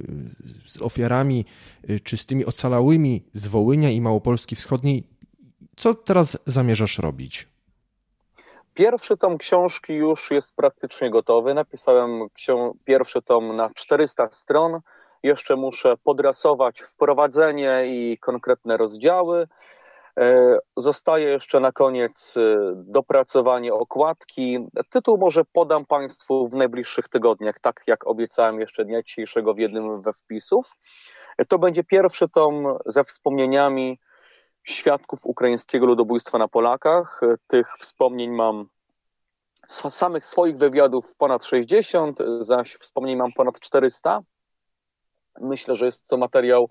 z 0.64 0.82
ofiarami 0.82 1.44
czy 2.02 2.16
z 2.16 2.26
tymi 2.26 2.44
ocalałymi 2.44 3.24
z 3.32 3.48
Wołynia 3.48 3.90
i 3.90 4.00
Małopolski 4.00 4.56
Wschodniej? 4.56 5.04
Co 5.76 5.94
teraz 5.94 6.38
zamierzasz 6.46 6.98
robić? 6.98 7.48
Pierwszy 8.74 9.16
tom 9.16 9.38
książki 9.38 9.92
już 9.92 10.30
jest 10.30 10.56
praktycznie 10.56 11.10
gotowy. 11.10 11.54
Napisałem 11.54 12.26
pierwszy 12.84 13.22
tom 13.22 13.56
na 13.56 13.70
400 13.74 14.28
stron. 14.30 14.80
Jeszcze 15.22 15.56
muszę 15.56 15.96
podrasować 16.04 16.80
wprowadzenie 16.80 17.82
i 17.86 18.18
konkretne 18.18 18.76
rozdziały. 18.76 19.48
E, 20.18 20.58
zostaje 20.76 21.28
jeszcze 21.28 21.60
na 21.60 21.72
koniec 21.72 22.34
e, 22.36 22.72
dopracowanie 22.74 23.74
okładki. 23.74 24.58
Tytuł 24.90 25.18
może 25.18 25.42
podam 25.52 25.86
Państwu 25.86 26.48
w 26.48 26.54
najbliższych 26.54 27.08
tygodniach, 27.08 27.60
tak 27.60 27.82
jak 27.86 28.06
obiecałem 28.06 28.60
jeszcze 28.60 28.84
dnia 28.84 29.02
dzisiejszego 29.02 29.54
w 29.54 29.58
jednym 29.58 30.02
we 30.02 30.12
wpisów. 30.12 30.76
E, 31.38 31.44
to 31.44 31.58
będzie 31.58 31.84
pierwszy 31.84 32.28
tom 32.28 32.78
ze 32.86 33.04
wspomnieniami 33.04 33.98
świadków 34.64 35.26
ukraińskiego 35.26 35.86
ludobójstwa 35.86 36.38
na 36.38 36.48
Polakach. 36.48 37.20
Tych 37.46 37.72
wspomnień 37.78 38.30
mam 38.30 38.68
samych 39.68 40.26
swoich 40.26 40.56
wywiadów 40.56 41.14
ponad 41.18 41.44
60, 41.44 42.18
zaś 42.38 42.74
wspomnień 42.74 43.16
mam 43.16 43.32
ponad 43.32 43.60
400. 43.60 44.20
Myślę, 45.40 45.76
że 45.76 45.86
jest 45.86 46.06
to 46.06 46.16
materiał, 46.16 46.68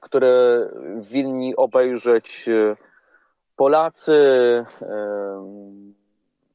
który 0.00 0.68
winni 0.96 1.56
obejrzeć 1.56 2.48
e, 2.48 2.76
Polacy, 3.56 4.14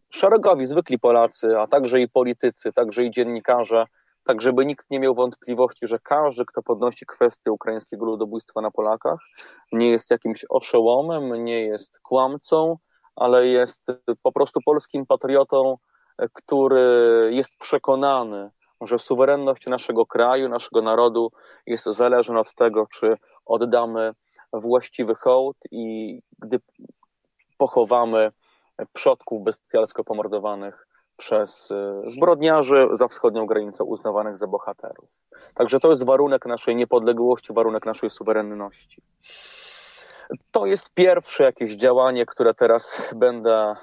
szeregowi, 0.09 0.65
zwykli 0.65 0.99
Polacy, 0.99 1.59
a 1.59 1.67
także 1.67 2.01
i 2.01 2.09
politycy, 2.09 2.73
także 2.73 3.03
i 3.03 3.11
dziennikarze, 3.11 3.85
tak 4.25 4.41
żeby 4.41 4.65
nikt 4.65 4.89
nie 4.89 4.99
miał 4.99 5.15
wątpliwości, 5.15 5.87
że 5.87 5.99
każdy, 5.99 6.45
kto 6.45 6.63
podnosi 6.63 7.05
kwestię 7.05 7.51
ukraińskiego 7.51 8.05
ludobójstwa 8.05 8.61
na 8.61 8.71
Polakach, 8.71 9.19
nie 9.71 9.89
jest 9.89 10.11
jakimś 10.11 10.45
oszołomem, 10.49 11.43
nie 11.43 11.61
jest 11.61 11.99
kłamcą, 11.99 12.77
ale 13.15 13.47
jest 13.47 13.85
po 14.23 14.31
prostu 14.31 14.59
polskim 14.65 15.05
patriotą, 15.05 15.77
który 16.33 17.29
jest 17.31 17.51
przekonany, 17.59 18.49
że 18.85 18.99
suwerenność 18.99 19.65
naszego 19.67 20.05
kraju, 20.05 20.49
naszego 20.49 20.81
narodu 20.81 21.31
jest 21.65 21.85
zależna 21.85 22.39
od 22.39 22.55
tego, 22.55 22.87
czy 22.87 23.17
oddamy 23.45 24.13
właściwy 24.53 25.15
hołd 25.15 25.57
i 25.71 26.19
gdy 26.39 26.59
pochowamy 27.57 28.31
przodków 28.93 29.43
bestialsko 29.43 30.03
pomordowanych 30.03 30.87
przez 31.17 31.71
e, 31.71 32.01
zbrodniarzy 32.09 32.87
za 32.93 33.07
wschodnią 33.07 33.45
granicą 33.45 33.83
uznawanych 33.83 34.37
za 34.37 34.47
bohaterów. 34.47 35.09
Także 35.53 35.79
to 35.79 35.89
jest 35.89 36.05
warunek 36.05 36.45
naszej 36.45 36.75
niepodległości, 36.75 37.53
warunek 37.53 37.85
naszej 37.85 38.09
suwerenności. 38.09 39.01
To 40.51 40.65
jest 40.65 40.89
pierwsze 40.93 41.43
jakieś 41.43 41.75
działanie, 41.75 42.25
które 42.25 42.53
teraz 42.53 43.01
będę 43.15 43.75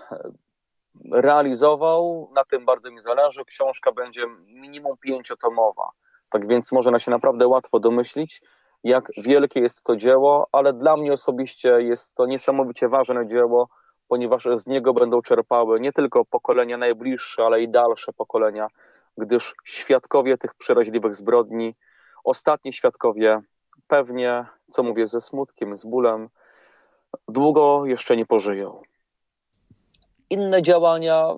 realizował. 1.13 2.31
Na 2.35 2.45
tym 2.45 2.65
bardzo 2.65 2.91
mi 2.91 3.03
zależy. 3.03 3.45
Książka 3.45 3.93
będzie 3.93 4.27
minimum 4.47 4.97
pięciotomowa. 5.01 5.91
Tak 6.31 6.49
więc 6.49 6.73
można 6.73 6.99
się 6.99 7.11
naprawdę 7.11 7.49
łatwo 7.49 7.81
domyślić, 7.81 8.43
jak 8.85 9.09
wielkie 9.17 9.61
jest 9.61 9.83
to 9.83 9.97
dzieło, 9.97 10.49
ale 10.53 10.73
dla 10.73 10.97
mnie 10.97 11.13
osobiście 11.13 11.83
jest 11.83 12.15
to 12.15 12.27
niesamowicie 12.27 12.89
ważne 12.89 13.27
dzieło, 13.27 13.69
ponieważ 14.09 14.49
z 14.55 14.67
niego 14.67 14.95
będą 14.95 15.23
czerpały 15.23 15.81
nie 15.81 15.93
tylko 15.93 16.25
pokolenia 16.25 16.77
najbliższe, 16.77 17.45
ale 17.45 17.63
i 17.63 17.69
dalsze 17.69 18.13
pokolenia, 18.13 18.69
gdyż 19.19 19.55
świadkowie 19.65 20.39
tych 20.39 20.55
przeraźliwych 20.55 21.17
zbrodni, 21.17 21.75
ostatni 22.25 22.73
świadkowie, 22.73 23.41
pewnie, 23.89 24.47
co 24.71 24.83
mówię 24.83 25.07
ze 25.07 25.21
smutkiem, 25.21 25.77
z 25.77 25.85
bólem, 25.85 26.29
długo 27.29 27.87
jeszcze 27.87 28.17
nie 28.17 28.27
pożyją. 28.27 28.83
Inne 30.33 30.63
działania, 30.63 31.35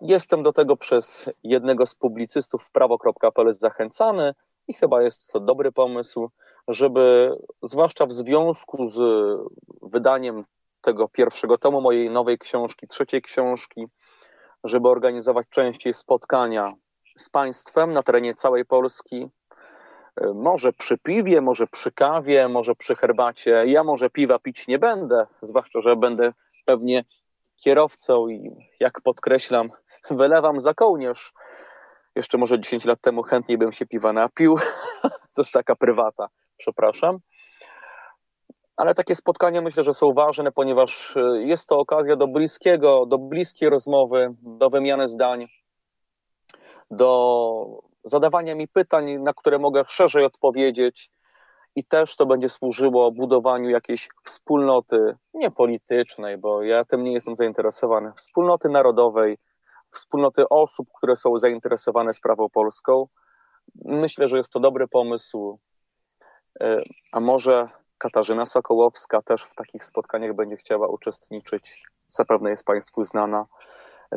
jestem 0.00 0.42
do 0.42 0.52
tego 0.52 0.76
przez 0.76 1.30
jednego 1.42 1.86
z 1.86 1.94
publicystów 1.94 2.70
prawo.pl 2.70 3.52
zachęcany 3.52 4.34
i 4.68 4.74
chyba 4.74 5.02
jest 5.02 5.32
to 5.32 5.40
dobry 5.40 5.72
pomysł, 5.72 6.30
żeby 6.68 7.36
zwłaszcza 7.62 8.06
w 8.06 8.12
związku 8.12 8.88
z 8.88 9.00
wydaniem 9.82 10.44
tego 10.80 11.08
pierwszego 11.08 11.58
tomu 11.58 11.80
mojej 11.80 12.10
nowej 12.10 12.38
książki, 12.38 12.88
trzeciej 12.88 13.22
książki, 13.22 13.86
żeby 14.64 14.88
organizować 14.88 15.46
częściej 15.50 15.94
spotkania 15.94 16.74
z 17.18 17.30
państwem 17.30 17.92
na 17.92 18.02
terenie 18.02 18.34
całej 18.34 18.64
Polski. 18.64 19.28
Może 20.34 20.72
przy 20.72 20.98
piwie, 20.98 21.40
może 21.40 21.66
przy 21.66 21.92
kawie, 21.92 22.48
może 22.48 22.74
przy 22.74 22.96
herbacie. 22.96 23.64
Ja 23.66 23.84
może 23.84 24.10
piwa 24.10 24.38
pić 24.38 24.68
nie 24.68 24.78
będę, 24.78 25.26
zwłaszcza, 25.42 25.80
że 25.80 25.96
będę 25.96 26.32
pewnie 26.64 27.04
kierowcą 27.64 28.28
i 28.28 28.50
jak 28.80 29.00
podkreślam, 29.00 29.70
wylewam 30.10 30.60
za 30.60 30.74
kołnierz. 30.74 31.32
Jeszcze 32.14 32.38
może 32.38 32.60
10 32.60 32.84
lat 32.84 33.00
temu 33.00 33.22
chętniej 33.22 33.58
bym 33.58 33.72
się 33.72 33.86
piwa 33.86 34.12
napił. 34.12 34.56
to 35.34 35.42
jest 35.42 35.52
taka 35.52 35.76
prywata, 35.76 36.28
przepraszam. 36.56 37.18
Ale 38.76 38.94
takie 38.94 39.14
spotkania 39.14 39.60
myślę, 39.60 39.84
że 39.84 39.92
są 39.92 40.12
ważne, 40.12 40.52
ponieważ 40.52 41.16
e, 41.16 41.42
jest 41.42 41.66
to 41.66 41.78
okazja 41.78 42.16
do 42.16 42.26
bliskiego, 42.26 43.06
do 43.06 43.18
bliskiej 43.18 43.70
rozmowy, 43.70 44.34
do 44.42 44.70
wymiany 44.70 45.08
zdań, 45.08 45.46
do 46.90 47.82
zadawania 48.04 48.54
mi 48.54 48.68
pytań, 48.68 49.18
na 49.18 49.34
które 49.34 49.58
mogę 49.58 49.84
szerzej 49.88 50.24
odpowiedzieć, 50.24 51.10
i 51.76 51.84
też 51.84 52.16
to 52.16 52.26
będzie 52.26 52.48
służyło 52.48 53.12
budowaniu 53.12 53.70
jakiejś 53.70 54.08
wspólnoty, 54.24 55.16
nie 55.34 55.50
politycznej, 55.50 56.38
bo 56.38 56.62
ja 56.62 56.84
tym 56.84 57.04
nie 57.04 57.12
jestem 57.12 57.36
zainteresowany, 57.36 58.12
wspólnoty 58.12 58.68
narodowej, 58.68 59.38
wspólnoty 59.92 60.48
osób, 60.48 60.88
które 60.96 61.16
są 61.16 61.38
zainteresowane 61.38 62.12
sprawą 62.12 62.48
polską. 62.48 63.06
Myślę, 63.84 64.28
że 64.28 64.36
jest 64.36 64.50
to 64.50 64.60
dobry 64.60 64.88
pomysł. 64.88 65.58
E, 66.60 66.82
a 67.12 67.20
może 67.20 67.68
Katarzyna 67.98 68.46
Sokołowska 68.46 69.22
też 69.22 69.42
w 69.42 69.54
takich 69.54 69.84
spotkaniach 69.84 70.34
będzie 70.34 70.56
chciała 70.56 70.88
uczestniczyć. 70.88 71.84
Zapewne 72.06 72.50
jest 72.50 72.64
Państwu 72.64 73.04
znana. 73.04 73.46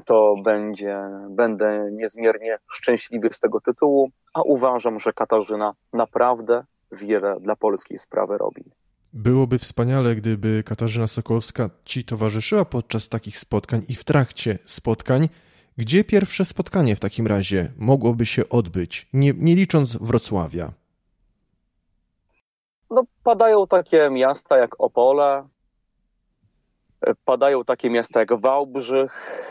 To 0.05 0.35
będzie, 0.43 1.09
będę 1.29 1.89
niezmiernie 1.91 2.57
szczęśliwy 2.71 3.29
z 3.33 3.39
tego 3.39 3.61
tytułu, 3.61 4.09
a 4.33 4.41
uważam, 4.41 4.99
że 4.99 5.13
Katarzyna 5.13 5.73
naprawdę 5.93 6.63
wiele 6.91 7.39
dla 7.39 7.55
polskiej 7.55 7.97
sprawy 7.97 8.37
robi. 8.37 8.63
Byłoby 9.13 9.59
wspaniale, 9.59 10.15
gdyby 10.15 10.63
Katarzyna 10.63 11.07
Sokołowska 11.07 11.69
ci 11.85 12.03
towarzyszyła 12.03 12.65
podczas 12.65 13.09
takich 13.09 13.37
spotkań 13.37 13.81
i 13.89 13.95
w 13.95 14.03
trakcie 14.03 14.59
spotkań. 14.65 15.29
Gdzie 15.77 16.03
pierwsze 16.03 16.45
spotkanie 16.45 16.95
w 16.95 16.99
takim 16.99 17.27
razie 17.27 17.71
mogłoby 17.77 18.25
się 18.25 18.49
odbyć, 18.49 19.09
nie, 19.13 19.33
nie 19.37 19.55
licząc 19.55 19.97
Wrocławia? 19.97 20.71
No, 22.91 23.03
padają 23.23 23.67
takie 23.67 24.09
miasta 24.09 24.57
jak 24.57 24.75
Opole, 24.81 25.47
padają 27.25 27.63
takie 27.63 27.89
miasta 27.89 28.19
jak 28.19 28.39
Wałbrzych, 28.39 29.41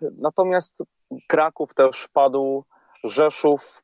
natomiast 0.00 0.82
Kraków 1.26 1.74
też 1.74 2.08
padł, 2.12 2.64
Rzeszów, 3.04 3.82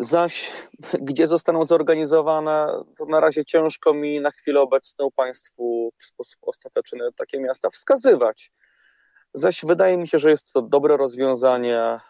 Zaś 0.00 0.52
gdzie 1.00 1.26
zostaną 1.26 1.66
zorganizowane, 1.66 2.66
to 2.98 3.06
na 3.06 3.20
razie 3.20 3.44
ciężko 3.44 3.94
mi 3.94 4.20
na 4.20 4.30
chwilę 4.30 4.60
obecną 4.60 5.08
Państwu 5.16 5.92
w 5.98 6.06
sposób 6.06 6.40
ostateczny 6.42 7.12
takie 7.16 7.40
miasta 7.40 7.70
wskazywać. 7.70 8.52
Zaś 9.34 9.64
wydaje 9.64 9.96
mi 9.96 10.08
się, 10.08 10.18
że 10.18 10.30
jest 10.30 10.52
to 10.52 10.62
dobre 10.62 10.96
rozwiązanie 10.96 11.76
e, 11.78 12.00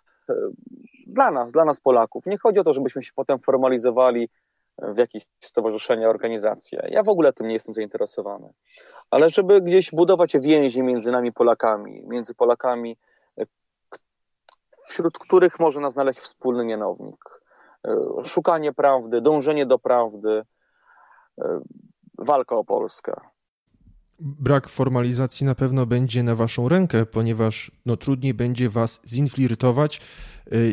dla 1.06 1.30
nas, 1.30 1.52
dla 1.52 1.64
nas 1.64 1.80
Polaków. 1.80 2.26
Nie 2.26 2.38
chodzi 2.38 2.58
o 2.58 2.64
to, 2.64 2.72
żebyśmy 2.72 3.02
się 3.02 3.12
potem 3.14 3.38
formalizowali 3.38 4.28
w 4.78 4.98
jakieś 4.98 5.26
stowarzyszenia, 5.40 6.08
organizacje. 6.08 6.88
Ja 6.90 7.02
w 7.02 7.08
ogóle 7.08 7.32
tym 7.32 7.46
nie 7.46 7.54
jestem 7.54 7.74
zainteresowany. 7.74 8.52
Ale 9.10 9.30
żeby 9.30 9.60
gdzieś 9.60 9.90
budować 9.90 10.32
więzi 10.38 10.82
między 10.82 11.12
nami 11.12 11.32
Polakami, 11.32 12.02
między 12.06 12.34
Polakami, 12.34 12.96
e, 13.38 13.44
wśród 14.86 15.18
których 15.18 15.58
można 15.58 15.90
znaleźć 15.90 16.18
wspólny 16.18 16.64
mianownik 16.64 17.37
szukanie 18.24 18.72
prawdy, 18.72 19.20
dążenie 19.20 19.66
do 19.66 19.78
prawdy, 19.78 20.42
walka 22.18 22.56
o 22.56 22.64
Polskę. 22.64 23.12
Brak 24.20 24.68
formalizacji 24.68 25.46
na 25.46 25.54
pewno 25.54 25.86
będzie 25.86 26.22
na 26.22 26.34
waszą 26.34 26.68
rękę, 26.68 27.06
ponieważ 27.06 27.70
no, 27.86 27.96
trudniej 27.96 28.34
będzie 28.34 28.68
was 28.68 29.00
zinflirtować 29.06 30.00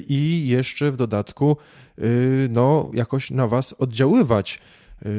i 0.07 0.47
jeszcze 0.47 0.91
w 0.91 0.97
dodatku 0.97 1.57
no, 2.49 2.89
jakoś 2.93 3.31
na 3.31 3.47
was 3.47 3.73
oddziaływać. 3.73 4.59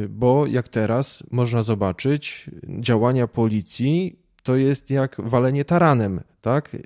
Bo 0.09 0.47
jak 0.47 0.69
teraz 0.69 1.23
można 1.31 1.63
zobaczyć, 1.63 2.51
działania 2.81 3.29
policji 3.29 4.19
to 4.43 4.57
jest 4.57 4.91
jak 4.91 5.17
walenie 5.19 5.65
taranem, 5.65 6.21
tak? 6.41 6.77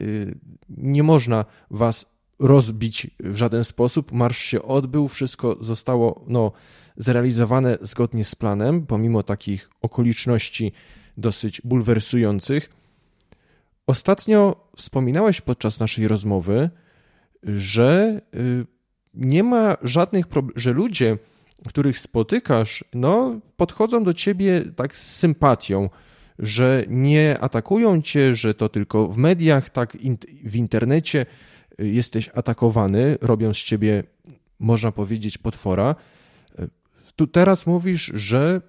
Nie 0.69 1.03
można 1.03 1.45
was 1.71 2.07
rozbić 2.41 3.11
w 3.21 3.37
żaden 3.37 3.65
sposób. 3.65 4.13
Marsz 4.13 4.39
się 4.39 4.63
odbył, 4.63 5.09
wszystko 5.09 5.57
zostało 5.61 6.25
no, 6.27 6.53
zrealizowane 6.97 7.79
zgodnie 7.81 8.25
z 8.25 8.35
planem, 8.35 8.87
pomimo 8.87 9.23
takich 9.23 9.71
okoliczności 9.83 10.73
dosyć 11.17 11.61
bulwersujących. 11.65 12.71
Ostatnio 13.87 14.69
wspominałeś 14.77 15.41
podczas 15.41 15.81
naszej 15.81 16.09
rozmowy, 16.09 16.71
że 17.43 18.21
y, 18.35 18.67
nie 19.15 19.43
ma 19.43 19.77
żadnych 19.83 20.27
problemów, 20.27 20.63
że 20.63 20.73
ludzie, 20.73 21.19
których 21.69 21.99
spotykasz, 21.99 22.85
no, 22.95 23.41
podchodzą 23.57 24.05
do 24.05 24.15
ciebie 24.15 24.65
tak 24.77 24.97
z 24.97 25.17
sympatią, 25.17 25.91
że 26.39 26.85
nie 26.89 27.39
atakują 27.41 28.03
cię, 28.03 28.35
że 28.35 28.55
to 28.55 28.69
tylko 28.69 29.09
w 29.09 29.17
mediach, 29.17 29.71
tak 29.71 29.97
w 30.45 30.57
internecie 30.57 31.27
jesteś 31.81 32.31
atakowany, 32.35 33.19
robią 33.21 33.55
z 33.55 33.59
ciebie, 33.59 34.03
można 34.59 34.93
powiedzieć, 34.93 35.39
potwora. 35.39 35.95
Y, 36.61 36.69
tu 37.17 37.27
teraz 37.27 37.67
mówisz, 37.67 38.13
że 38.15 38.61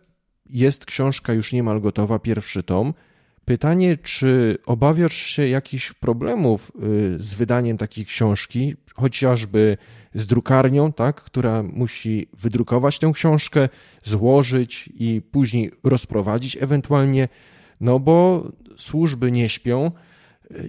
jest 0.49 0.85
książka 0.85 1.33
już 1.33 1.53
niemal 1.53 1.81
gotowa, 1.81 2.19
pierwszy 2.19 2.63
tom. 2.63 2.93
Pytanie, 3.45 3.97
czy 3.97 4.57
obawiasz 4.65 5.13
się 5.13 5.47
jakichś 5.47 5.93
problemów 5.93 6.71
y, 7.15 7.19
z 7.19 7.35
wydaniem 7.35 7.77
takiej 7.77 8.05
książki, 8.05 8.75
chociażby 8.95 9.77
z 10.13 10.27
drukarnią, 10.27 10.93
tak, 10.93 11.21
która 11.21 11.63
musi 11.63 12.27
wydrukować 12.33 12.99
tę 12.99 13.11
książkę, 13.13 13.69
złożyć 14.03 14.89
i 14.93 15.21
później 15.31 15.71
rozprowadzić 15.83 16.57
ewentualnie, 16.61 17.27
no 17.81 17.99
bo 17.99 18.47
służby 18.77 19.31
nie 19.31 19.49
śpią 19.49 19.91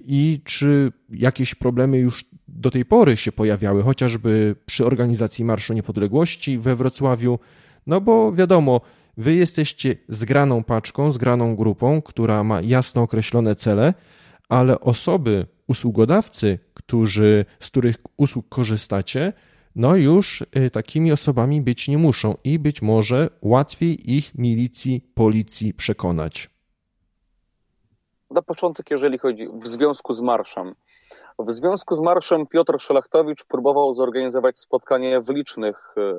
i 0.06 0.40
czy 0.44 0.92
jakieś 1.10 1.54
problemy 1.54 1.98
już 1.98 2.24
do 2.52 2.70
tej 2.70 2.84
pory 2.84 3.16
się 3.16 3.32
pojawiały, 3.32 3.82
chociażby 3.82 4.56
przy 4.66 4.86
organizacji 4.86 5.44
Marszu 5.44 5.74
Niepodległości 5.74 6.58
we 6.58 6.76
Wrocławiu, 6.76 7.38
no 7.86 8.00
bo 8.00 8.32
wiadomo, 8.32 8.80
wy 9.16 9.34
jesteście 9.34 9.96
zgraną 10.08 10.64
paczką, 10.64 11.12
zgraną 11.12 11.56
grupą, 11.56 12.02
która 12.02 12.44
ma 12.44 12.60
jasno 12.60 13.02
określone 13.02 13.56
cele, 13.56 13.94
ale 14.48 14.80
osoby, 14.80 15.46
usługodawcy, 15.66 16.58
którzy, 16.74 17.44
z 17.60 17.66
których 17.66 17.96
usług 18.16 18.48
korzystacie, 18.48 19.32
no 19.76 19.96
już 19.96 20.44
y, 20.56 20.70
takimi 20.70 21.12
osobami 21.12 21.62
być 21.62 21.88
nie 21.88 21.98
muszą 21.98 22.34
i 22.44 22.58
być 22.58 22.82
może 22.82 23.30
łatwiej 23.42 24.12
ich 24.16 24.34
milicji, 24.34 25.00
policji 25.14 25.74
przekonać. 25.74 26.50
Na 28.30 28.42
początek, 28.42 28.90
jeżeli 28.90 29.18
chodzi 29.18 29.48
w 29.48 29.66
związku 29.66 30.12
z 30.12 30.20
marszem. 30.20 30.74
W 31.38 31.50
związku 31.50 31.94
z 31.94 32.00
marszem 32.00 32.46
Piotr 32.46 32.80
Szelachtowicz 32.80 33.44
próbował 33.44 33.94
zorganizować 33.94 34.58
spotkanie 34.58 35.20
w 35.20 35.30
licznych 35.30 35.94
y, 35.98 36.14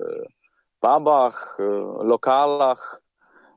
pubach, 0.80 1.58
y, 1.60 1.64
lokalach 2.04 3.02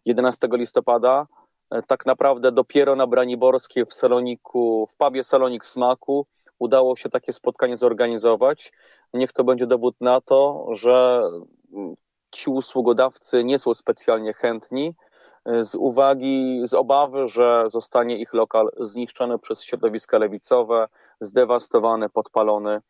11 0.05 0.49
listopada. 0.53 1.27
E, 1.71 1.83
tak 1.83 2.07
naprawdę 2.07 2.53
dopiero 2.53 2.97
na 2.97 3.07
Braniborskiej 3.07 3.85
w 3.87 3.93
Saloniku, 3.93 4.87
w 4.91 4.97
pubie 4.97 5.25
Salonik 5.25 5.67
Smaku 5.67 6.27
udało 6.59 6.97
się 6.97 7.11
takie 7.11 7.33
spotkanie 7.33 7.77
zorganizować. 7.77 8.73
Niech 9.15 9.33
to 9.33 9.45
będzie 9.45 9.67
dowód 9.67 9.95
na 10.01 10.21
to, 10.21 10.67
że 10.71 11.23
mm, 11.73 11.95
ci 12.33 12.51
usługodawcy 12.51 13.45
nie 13.45 13.59
są 13.59 13.75
specjalnie 13.75 14.33
chętni 14.33 14.95
e, 15.45 15.65
z 15.65 15.75
uwagi, 15.75 16.63
z 16.65 16.75
obawy, 16.75 17.29
że 17.29 17.65
zostanie 17.69 18.19
ich 18.19 18.35
lokal 18.35 18.71
zniszczony 18.81 19.39
przez 19.39 19.65
środowiska 19.65 20.19
lewicowe, 20.19 20.89
zdewastowany, 21.21 22.09
podpalony, 22.09 22.81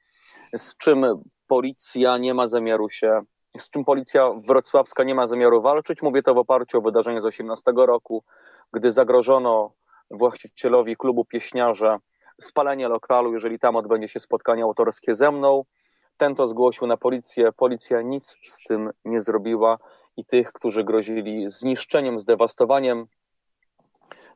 z 0.57 0.77
czym 0.77 1.07
policja 1.47 2.19
nie 2.19 2.35
ma 2.35 2.47
zamiaru 2.47 2.91
się, 2.91 3.21
z 3.59 3.71
czym 3.71 3.85
policja 3.85 4.31
wrocławska 4.47 5.05
nie 5.05 5.15
ma 5.15 5.27
zamiaru 5.27 5.63
walczyć. 5.63 6.03
Mówię 6.03 6.23
to 6.23 6.35
w 6.35 6.39
oparciu 6.39 6.79
o 6.79 6.81
wydarzenie 6.81 7.23
z 7.23 7.25
18 7.25 7.73
roku, 7.77 8.25
gdy 8.73 8.91
zagrożono 8.91 9.73
właścicielowi 10.11 10.97
klubu 10.97 11.25
pieśniarze 11.25 11.99
spalenie 12.41 12.89
lokalu, 12.89 13.33
jeżeli 13.33 13.59
tam 13.59 13.77
odbędzie 13.77 14.09
się 14.09 14.21
spotkanie 14.21 14.63
autorskie 14.63 15.15
ze 15.15 15.31
mną. 15.33 15.65
Ten 16.17 16.35
to 16.35 16.49
zgłosił 16.49 16.87
na 16.87 16.97
policję. 16.97 17.53
Policja 17.53 18.03
nic 18.03 18.37
z 18.45 18.59
tym 18.69 18.91
nie 19.05 19.21
zrobiła 19.21 19.79
i 20.17 20.25
tych, 20.25 20.53
którzy 20.53 20.85
grozili 20.85 21.51
zniszczeniem, 21.51 22.19
zdewastowaniem 22.19 23.07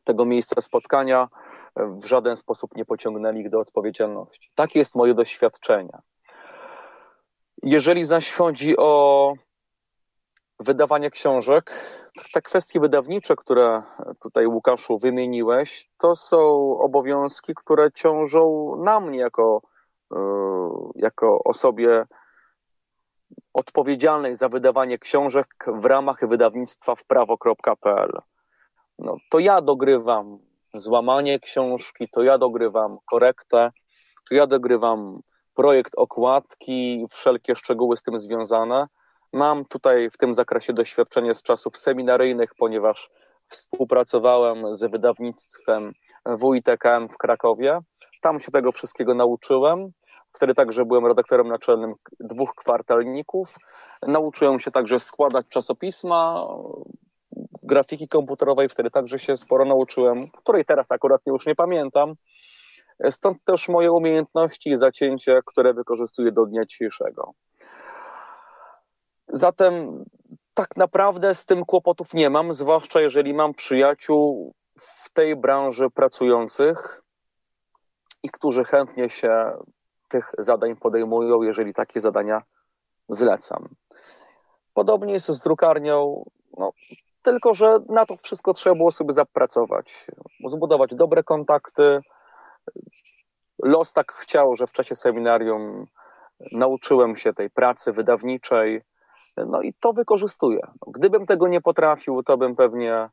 tego 0.04 0.24
miejsca 0.24 0.60
spotkania, 0.60 1.28
w 1.76 2.04
żaden 2.04 2.36
sposób 2.36 2.76
nie 2.76 2.84
pociągnęli 2.84 3.40
ich 3.40 3.50
do 3.50 3.60
odpowiedzialności. 3.60 4.50
Takie 4.54 4.78
jest 4.78 4.94
moje 4.94 5.14
doświadczenie. 5.14 5.98
Jeżeli 7.62 8.04
zaś 8.04 8.32
chodzi 8.32 8.76
o 8.76 9.34
wydawanie 10.60 11.10
książek, 11.10 11.72
te 12.32 12.42
kwestie 12.42 12.80
wydawnicze, 12.80 13.36
które 13.36 13.82
tutaj 14.20 14.46
Łukaszu 14.46 14.98
wymieniłeś, 14.98 15.90
to 15.98 16.16
są 16.16 16.38
obowiązki, 16.78 17.54
które 17.54 17.92
ciążą 17.92 18.74
na 18.84 19.00
mnie 19.00 19.18
jako, 19.18 19.62
e, 20.14 20.18
jako 20.94 21.44
osobie 21.44 22.06
odpowiedzialnej 23.54 24.36
za 24.36 24.48
wydawanie 24.48 24.98
książek 24.98 25.46
w 25.66 25.84
ramach 25.84 26.28
wydawnictwa 26.28 26.94
w 26.94 27.04
prawo.pl. 27.04 28.20
No, 28.98 29.16
to 29.30 29.38
ja 29.38 29.60
dogrywam 29.60 30.38
złamanie 30.74 31.40
książki, 31.40 32.08
to 32.12 32.22
ja 32.22 32.38
dogrywam 32.38 32.98
korektę, 33.06 33.70
to 34.28 34.34
ja 34.34 34.46
dogrywam 34.46 35.20
projekt 35.54 35.92
okładki, 35.96 37.06
wszelkie 37.10 37.56
szczegóły 37.56 37.96
z 37.96 38.02
tym 38.02 38.18
związane 38.18 38.86
Mam 39.32 39.64
tutaj 39.64 40.10
w 40.10 40.16
tym 40.16 40.34
zakresie 40.34 40.72
doświadczenie 40.72 41.34
z 41.34 41.42
czasów 41.42 41.76
seminaryjnych, 41.76 42.54
ponieważ 42.58 43.10
współpracowałem 43.48 44.74
z 44.74 44.90
wydawnictwem 44.90 45.92
WITKM 46.26 47.08
w 47.08 47.18
Krakowie. 47.18 47.78
Tam 48.20 48.40
się 48.40 48.52
tego 48.52 48.72
wszystkiego 48.72 49.14
nauczyłem. 49.14 49.90
Wtedy 50.32 50.54
także 50.54 50.84
byłem 50.84 51.06
redaktorem 51.06 51.48
naczelnym 51.48 51.94
dwóch 52.20 52.54
kwartalników. 52.54 53.56
Nauczyłem 54.06 54.60
się 54.60 54.70
także 54.70 55.00
składać 55.00 55.46
czasopisma, 55.48 56.46
grafiki 57.70 58.08
komputerowej, 58.08 58.68
wtedy 58.68 58.90
także 58.90 59.18
się 59.18 59.36
sporo 59.36 59.64
nauczyłem, 59.64 60.30
której 60.30 60.64
teraz 60.64 60.86
akurat 60.90 61.20
już 61.26 61.46
nie 61.46 61.54
pamiętam. 61.54 62.14
Stąd 63.10 63.44
też 63.44 63.68
moje 63.68 63.92
umiejętności 63.92 64.70
i 64.70 64.78
zacięcie, 64.78 65.40
które 65.46 65.74
wykorzystuję 65.74 66.32
do 66.32 66.46
dnia 66.46 66.64
dzisiejszego. 66.64 67.32
Zatem 69.28 70.04
tak 70.54 70.76
naprawdę 70.76 71.34
z 71.34 71.46
tym 71.46 71.64
kłopotów 71.64 72.14
nie 72.14 72.30
mam, 72.30 72.52
zwłaszcza 72.52 73.00
jeżeli 73.00 73.34
mam 73.34 73.54
przyjaciół 73.54 74.52
w 74.78 75.10
tej 75.12 75.36
branży 75.36 75.90
pracujących 75.90 77.02
i 78.22 78.30
którzy 78.30 78.64
chętnie 78.64 79.08
się 79.08 79.52
tych 80.08 80.32
zadań 80.38 80.76
podejmują, 80.76 81.42
jeżeli 81.42 81.74
takie 81.74 82.00
zadania 82.00 82.42
zlecam. 83.08 83.68
Podobnie 84.74 85.12
jest 85.12 85.28
z 85.28 85.40
drukarnią, 85.40 86.24
no, 86.58 86.72
tylko 87.22 87.54
że 87.54 87.78
na 87.88 88.06
to 88.06 88.16
wszystko 88.16 88.54
trzeba 88.54 88.76
było 88.76 88.92
sobie 88.92 89.12
zapracować, 89.12 90.06
zbudować 90.46 90.94
dobre 90.94 91.22
kontakty. 91.22 92.00
Los 93.62 93.92
tak 93.92 94.12
chciał, 94.12 94.56
że 94.56 94.66
w 94.66 94.72
czasie 94.72 94.94
seminarium 94.94 95.86
nauczyłem 96.52 97.16
się 97.16 97.32
tej 97.32 97.50
pracy 97.50 97.92
wydawniczej, 97.92 98.82
no 99.36 99.62
i 99.62 99.74
to 99.80 99.92
wykorzystuję. 99.92 100.60
Gdybym 100.86 101.26
tego 101.26 101.48
nie 101.48 101.60
potrafił, 101.60 102.22
to 102.22 102.36
bym 102.36 102.56
pewnie 102.56 103.08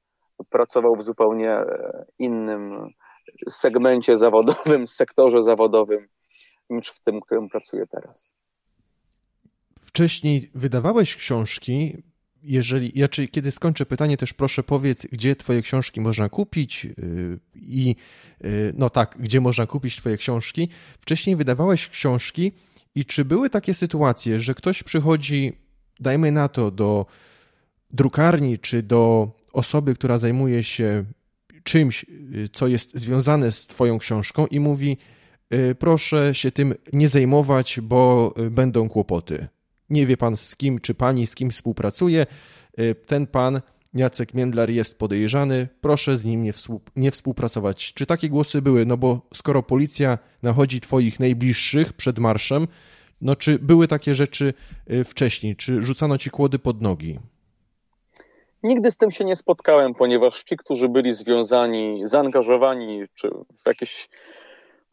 pracował 0.50 0.96
w 0.96 1.04
zupełnie 1.04 1.52
e, 1.52 2.06
innym 2.20 2.90
segmencie 3.50 4.16
zawodowym, 4.16 4.88
sektorze 5.02 5.44
zawodowym 5.44 6.08
niż 6.70 6.90
w 6.90 7.04
tym, 7.04 7.20
w 7.20 7.26
którym 7.26 7.50
pracuję 7.50 7.88
teraz. 7.88 8.34
Wcześniej 9.80 10.52
wydawałeś 10.56 11.16
książki. 11.16 12.04
Jeżeli, 12.44 12.92
ja, 12.96 13.08
czy, 13.08 13.28
kiedy 13.28 13.52
skończę 13.52 13.86
pytanie, 13.86 14.18
też 14.18 14.34
proszę 14.34 14.64
powiedz, 14.64 15.08
gdzie 15.12 15.36
Twoje 15.36 15.62
książki 15.62 16.02
można 16.02 16.30
kupić 16.30 16.86
y, 16.86 17.40
i 17.56 17.96
y, 18.46 18.74
no 18.78 18.90
tak, 18.90 19.18
gdzie 19.20 19.42
można 19.42 19.66
kupić 19.66 19.96
Twoje 19.96 20.18
książki. 20.18 20.70
Wcześniej 21.00 21.36
wydawałeś 21.36 21.88
książki 21.88 22.52
I 22.96 23.06
czy 23.06 23.26
były 23.26 23.50
takie 23.50 23.74
sytuacje, 23.74 24.40
że 24.40 24.56
ktoś 24.56 24.84
przychodzi, 24.84 25.54
dajmy 26.00 26.32
na 26.32 26.48
to, 26.48 26.72
do 26.72 27.06
drukarni 27.92 28.60
czy 28.60 28.84
do 28.84 29.32
osoby, 29.54 29.94
która 29.96 30.18
zajmuje 30.18 30.64
się 30.64 31.06
czymś, 31.64 32.06
co 32.54 32.68
jest 32.68 32.98
związane 32.98 33.52
z 33.52 33.68
Twoją 33.68 34.00
książką 34.00 34.48
i 34.48 34.60
mówi: 34.60 34.98
Proszę 35.80 36.36
się 36.36 36.52
tym 36.52 36.76
nie 36.94 37.08
zajmować, 37.08 37.80
bo 37.84 38.34
będą 38.52 38.90
kłopoty. 38.90 39.48
Nie 39.90 40.06
wie 40.06 40.18
pan 40.18 40.38
z 40.38 40.56
kim, 40.56 40.80
czy 40.80 40.96
pani 40.96 41.28
z 41.28 41.36
kim 41.36 41.50
współpracuje. 41.50 42.26
Ten 43.06 43.28
pan 43.28 43.62
Jacek 43.94 44.34
Międlar 44.34 44.70
jest 44.70 45.00
podejrzany, 45.00 45.68
proszę 45.82 46.18
z 46.18 46.26
nim 46.26 46.44
nie, 46.44 46.52
nie, 46.96 47.12
współpracować. 47.12 47.94
Czy 47.94 48.06
takie 48.06 48.30
głosy 48.30 48.62
były? 48.62 48.86
No 48.86 48.98
bo 48.98 49.22
skoro 49.34 49.64
policja 49.64 50.18
nachodzi 50.44 50.82
twoich 50.82 51.20
najbliższych 51.20 51.94
przed 51.94 52.20
marszem, 52.20 52.68
no 53.22 53.36
czy 53.36 53.60
były 53.60 53.88
takie 53.88 54.16
rzeczy 54.16 54.54
y, 54.92 55.04
wcześniej? 55.04 55.56
Czy 55.56 55.84
rzucano 55.84 56.18
ci 56.18 56.30
kłody 56.30 56.60
pod 56.60 56.82
nogi? 56.82 57.20
Nigdy 58.64 58.92
z 58.92 58.98
tym 58.98 59.12
się 59.12 59.26
nie 59.26 59.36
spotkałem, 59.36 59.94
ponieważ 59.94 60.44
ci, 60.44 60.58
którzy 60.58 60.90
byli 60.90 61.14
związani, 61.14 62.02
zaangażowani 62.04 63.04
czy 63.16 63.30
w 63.64 63.68
jakieś 63.68 64.10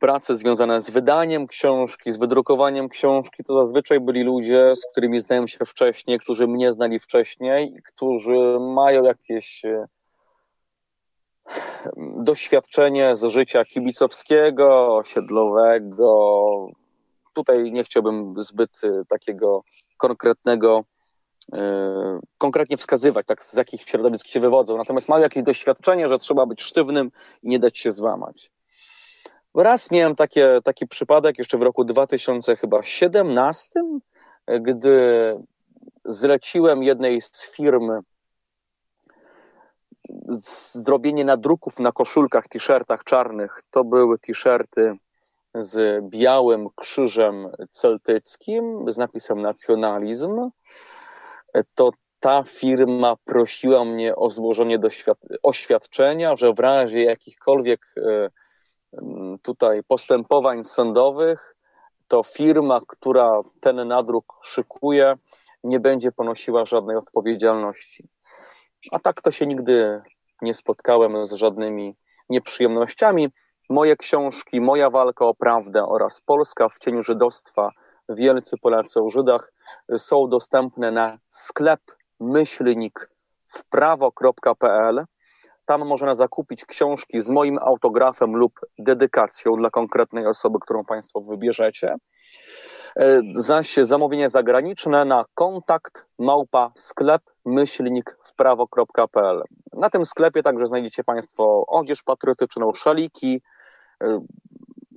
prace 0.04 0.34
związane 0.34 0.80
z 0.80 0.90
wydaniem 0.90 1.46
książki, 1.46 2.12
z 2.12 2.16
wydrukowaniem 2.16 2.88
książki, 2.88 3.44
to 3.44 3.54
zazwyczaj 3.54 4.00
byli 4.00 4.22
ludzie, 4.22 4.76
z 4.76 4.86
którymi 4.92 5.20
znałem 5.20 5.48
się 5.48 5.64
wcześniej, 5.64 6.18
którzy 6.18 6.46
mnie 6.46 6.72
znali 6.72 7.00
wcześniej, 7.00 7.82
którzy 7.84 8.58
mają 8.60 9.02
jakieś 9.02 9.64
e, 9.64 9.86
doświadczenie 12.16 13.16
z 13.16 13.24
życia 13.24 13.64
kibicowskiego, 13.64 14.96
osiedlowego. 14.96 16.68
Tutaj 17.34 17.72
nie 17.72 17.84
chciałbym 17.84 18.34
zbyt 18.42 18.70
e, 18.82 19.04
takiego 19.08 19.62
konkretnego, 19.96 20.84
e, 21.52 22.20
konkretnie 22.38 22.76
wskazywać, 22.76 23.26
tak 23.26 23.42
z 23.42 23.54
jakich 23.54 23.82
środowisk 23.82 24.26
się 24.26 24.40
wywodzą. 24.40 24.76
Natomiast 24.76 25.08
mają 25.08 25.22
jakieś 25.22 25.42
doświadczenie, 25.42 26.08
że 26.08 26.18
trzeba 26.18 26.46
być 26.46 26.62
sztywnym 26.62 27.10
i 27.42 27.48
nie 27.48 27.58
dać 27.58 27.78
się 27.78 27.90
złamać. 27.90 28.50
Raz 29.54 29.90
miałem 29.90 30.16
takie, 30.16 30.60
taki 30.64 30.86
przypadek 30.86 31.38
jeszcze 31.38 31.58
w 31.58 31.62
roku 31.62 31.84
2017, 31.84 33.80
gdy 34.60 35.36
zleciłem 36.04 36.82
jednej 36.82 37.20
z 37.20 37.50
firm 37.56 37.90
zrobienie 40.72 41.24
nadruków 41.24 41.78
na 41.78 41.92
koszulkach, 41.92 42.48
t-shirtach 42.48 43.04
czarnych. 43.04 43.62
To 43.70 43.84
były 43.84 44.18
t-shirty 44.18 44.96
z 45.54 46.04
białym 46.04 46.68
krzyżem 46.76 47.48
celtyckim 47.70 48.92
z 48.92 48.98
napisem 48.98 49.42
nacjonalizm. 49.42 50.50
To 51.74 51.90
ta 52.20 52.42
firma 52.42 53.16
prosiła 53.24 53.84
mnie 53.84 54.16
o 54.16 54.30
złożenie 54.30 54.78
oświadczenia, 55.42 56.36
że 56.36 56.52
w 56.52 56.60
razie 56.60 57.02
jakichkolwiek 57.02 57.80
e, 57.96 58.30
tutaj 59.42 59.82
postępowań 59.88 60.64
sądowych, 60.64 61.56
to 62.08 62.22
firma, 62.22 62.80
która 62.86 63.40
ten 63.60 63.88
nadruk 63.88 64.34
szykuje, 64.42 65.16
nie 65.64 65.80
będzie 65.80 66.12
ponosiła 66.12 66.64
żadnej 66.64 66.96
odpowiedzialności. 66.96 68.08
A 68.92 68.98
tak 68.98 69.22
to 69.22 69.32
się 69.32 69.46
nigdy 69.46 70.02
nie 70.42 70.54
spotkałem 70.54 71.26
z 71.26 71.32
żadnymi 71.32 71.96
nieprzyjemnościami. 72.28 73.28
Moje 73.70 73.96
książki, 73.96 74.60
moja 74.60 74.90
walka 74.90 75.24
o 75.24 75.34
prawdę 75.34 75.86
oraz 75.86 76.20
Polska 76.20 76.68
w 76.68 76.78
cieniu 76.78 77.02
żydostwa, 77.02 77.70
wielcy 78.08 78.56
Polacy 78.58 79.00
o 79.00 79.10
Żydach 79.10 79.52
są 79.98 80.28
dostępne 80.28 80.90
na 80.90 81.18
sklep 81.28 81.80
myślnik 82.20 83.10
wprawo.pl 83.48 85.04
tam 85.66 85.86
można 85.86 86.14
zakupić 86.14 86.64
książki 86.64 87.20
z 87.20 87.30
moim 87.30 87.58
autografem 87.58 88.36
lub 88.36 88.60
dedykacją 88.78 89.56
dla 89.56 89.70
konkretnej 89.70 90.26
osoby, 90.26 90.58
którą 90.60 90.84
Państwo 90.84 91.20
wybierzecie. 91.20 91.96
E, 92.96 93.22
zaś 93.34 93.74
zamówienie 93.74 94.28
zagraniczne 94.28 95.04
na 95.04 95.24
kontakt 95.34 96.06
małpa 96.18 96.72
sklep 96.76 97.22
myślnik 97.44 98.16
wprawo.pl. 98.24 99.42
Na 99.72 99.90
tym 99.90 100.06
sklepie 100.06 100.42
także 100.42 100.66
znajdziecie 100.66 101.04
Państwo 101.04 101.64
odzież 101.66 102.02
patriotyczną, 102.02 102.74
szaliki 102.74 103.42
e, 104.02 104.20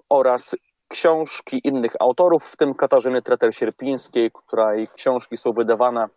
oraz 0.10 0.56
książki 0.88 1.62
innych 1.64 1.96
autorów, 2.00 2.44
w 2.44 2.58
tym 2.58 2.74
Katarzyny 2.74 3.22
Treter-Sierpińskiej, 3.22 4.32
której 4.34 4.88
książki 4.88 5.38
są 5.38 5.54
wydawane 5.54 6.08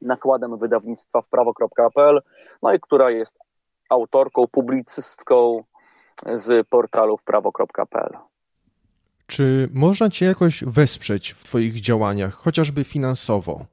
nakładem 0.00 0.58
wydawnictwa 0.58 1.22
wprawo.pl, 1.22 2.22
no 2.62 2.72
i 2.72 2.80
która 2.80 3.10
jest 3.10 3.38
autorką, 3.88 4.46
publicystką 4.46 5.64
z 6.32 6.68
portalu 6.68 7.18
prawo.pl. 7.24 8.16
Czy 9.26 9.68
można 9.72 10.10
Cię 10.10 10.26
jakoś 10.26 10.64
wesprzeć 10.64 11.30
w 11.30 11.44
Twoich 11.44 11.80
działaniach, 11.80 12.34
chociażby 12.34 12.84
finansowo? 12.84 13.64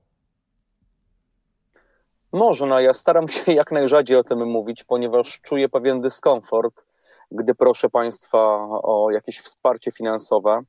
Można. 2.34 2.82
Ja 2.82 2.94
staram 2.94 3.28
się 3.28 3.54
jak 3.54 3.72
najrzadziej 3.72 4.18
o 4.18 4.24
tym 4.24 4.48
mówić, 4.48 4.84
ponieważ 4.84 5.42
czuję 5.42 5.70
pewien 5.70 6.02
dyskomfort, 6.02 6.86
gdy 7.32 7.56
proszę 7.56 7.90
Państwa 7.90 8.38
o 8.70 9.08
jakieś 9.12 9.40
wsparcie 9.40 9.92
finansowe, 9.92 10.62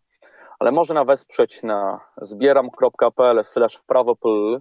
ale 0.59 0.73
można 0.73 1.05
wesprzeć 1.05 1.63
na 1.63 2.01
zbieram.pl/prawo.pl 2.17 4.61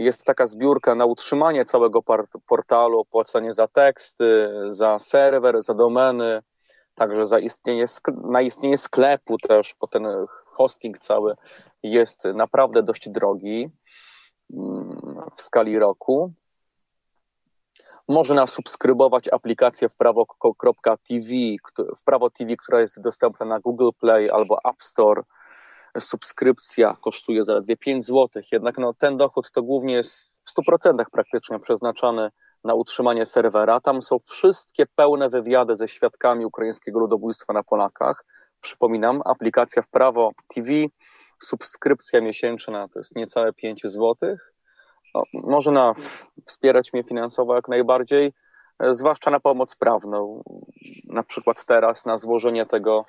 jest 0.00 0.24
taka 0.24 0.46
zbiórka 0.46 0.94
na 0.94 1.06
utrzymanie 1.06 1.64
całego 1.64 2.02
portalu, 2.46 2.98
opłacanie 2.98 3.52
za 3.52 3.68
teksty, 3.68 4.48
za 4.68 4.98
serwer, 4.98 5.62
za 5.62 5.74
domeny, 5.74 6.42
także 6.94 7.26
za 7.26 7.38
istnienie, 7.38 7.84
na 8.22 8.40
istnienie 8.40 8.78
sklepu 8.78 9.38
też, 9.38 9.74
bo 9.80 9.86
ten 9.86 10.06
hosting 10.46 10.98
cały 10.98 11.36
jest 11.82 12.24
naprawdę 12.24 12.82
dość 12.82 13.08
drogi 13.08 13.70
mm, 14.54 15.00
w 15.36 15.42
skali 15.42 15.78
roku. 15.78 16.32
Można 18.08 18.46
subskrybować 18.46 19.28
aplikację 19.28 19.88
wprawo.tv, 19.88 21.28
wprawo 21.96 22.30
TV, 22.30 22.56
która 22.56 22.80
jest 22.80 23.00
dostępna 23.00 23.46
na 23.46 23.60
Google 23.60 23.90
Play 24.00 24.30
albo 24.30 24.58
App 24.64 24.82
Store 24.82 25.22
subskrypcja 25.98 26.96
kosztuje 27.00 27.44
zaledwie 27.44 27.76
5 27.76 28.06
zł, 28.06 28.42
jednak 28.52 28.78
no, 28.78 28.94
ten 28.94 29.16
dochód 29.16 29.50
to 29.52 29.62
głównie 29.62 29.94
jest 29.94 30.30
w 30.44 30.54
100% 30.70 31.04
praktycznie 31.12 31.58
przeznaczony 31.58 32.30
na 32.64 32.74
utrzymanie 32.74 33.26
serwera. 33.26 33.80
Tam 33.80 34.02
są 34.02 34.18
wszystkie 34.26 34.86
pełne 34.86 35.28
wywiady 35.28 35.76
ze 35.76 35.88
świadkami 35.88 36.46
ukraińskiego 36.46 37.00
ludobójstwa 37.00 37.52
na 37.52 37.62
Polakach. 37.62 38.24
Przypominam, 38.60 39.22
aplikacja 39.24 39.82
w 39.82 39.88
prawo 39.88 40.30
TV, 40.54 40.68
subskrypcja 41.42 42.20
miesięczna 42.20 42.88
to 42.88 42.98
jest 42.98 43.16
niecałe 43.16 43.52
5 43.52 43.82
zł. 43.84 44.16
No, 45.14 45.22
można 45.32 45.94
wspierać 46.46 46.92
mnie 46.92 47.02
finansowo 47.02 47.54
jak 47.54 47.68
najbardziej, 47.68 48.32
zwłaszcza 48.90 49.30
na 49.30 49.40
pomoc 49.40 49.76
prawną. 49.76 50.42
Na 51.04 51.22
przykład 51.22 51.64
teraz 51.64 52.04
na 52.06 52.18
złożenie 52.18 52.66
tego 52.66 53.04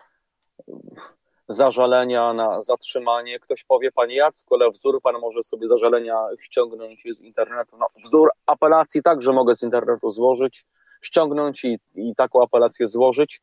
zażalenia 1.53 2.33
na 2.33 2.63
zatrzymanie. 2.63 3.39
Ktoś 3.39 3.63
powie, 3.63 3.91
panie 3.91 4.15
Jacku, 4.15 4.55
ale 4.55 4.71
wzór 4.71 5.01
pan 5.01 5.15
może 5.21 5.43
sobie 5.43 5.67
zażalenia 5.67 6.27
ściągnąć 6.39 7.03
z 7.11 7.21
internetu. 7.21 7.77
No, 7.77 7.87
wzór 8.05 8.29
apelacji 8.45 9.03
także 9.03 9.33
mogę 9.33 9.55
z 9.55 9.63
internetu 9.63 10.11
złożyć, 10.11 10.65
ściągnąć 11.01 11.63
i, 11.63 11.79
i 11.95 12.15
taką 12.15 12.43
apelację 12.43 12.87
złożyć. 12.87 13.41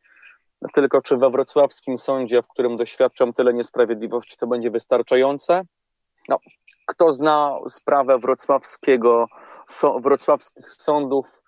Tylko 0.75 1.03
czy 1.03 1.17
we 1.17 1.31
wrocławskim 1.31 1.99
sądzie, 1.99 2.43
w 2.43 2.49
którym 2.49 2.77
doświadczam 2.77 3.33
tyle 3.33 3.55
niesprawiedliwości, 3.55 4.37
to 4.37 4.47
będzie 4.47 4.71
wystarczające? 4.71 5.63
No, 6.29 6.39
kto 6.87 7.13
zna 7.13 7.59
sprawę 7.69 8.19
wrocławskiego, 8.19 9.27
so, 9.69 10.01
wrocławskich 10.01 10.71
sądów, 10.71 11.43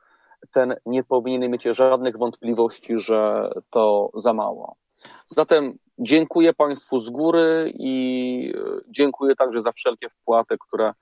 ten 0.52 0.76
nie 0.86 1.04
powinien 1.04 1.50
mieć 1.50 1.62
żadnych 1.62 2.18
wątpliwości, 2.18 2.98
że 2.98 3.50
to 3.70 4.10
za 4.14 4.32
mało. 4.32 4.76
Zatem 5.26 5.78
dziękuję 6.00 6.54
Państwu 6.54 7.00
z 7.00 7.10
góry 7.10 7.72
i 7.74 8.52
e, 8.56 8.80
dziękuję 8.88 9.36
także 9.36 9.60
za 9.60 9.72
wszelkie 9.72 10.08
wpłaty, 10.08 10.56
które 10.68 10.92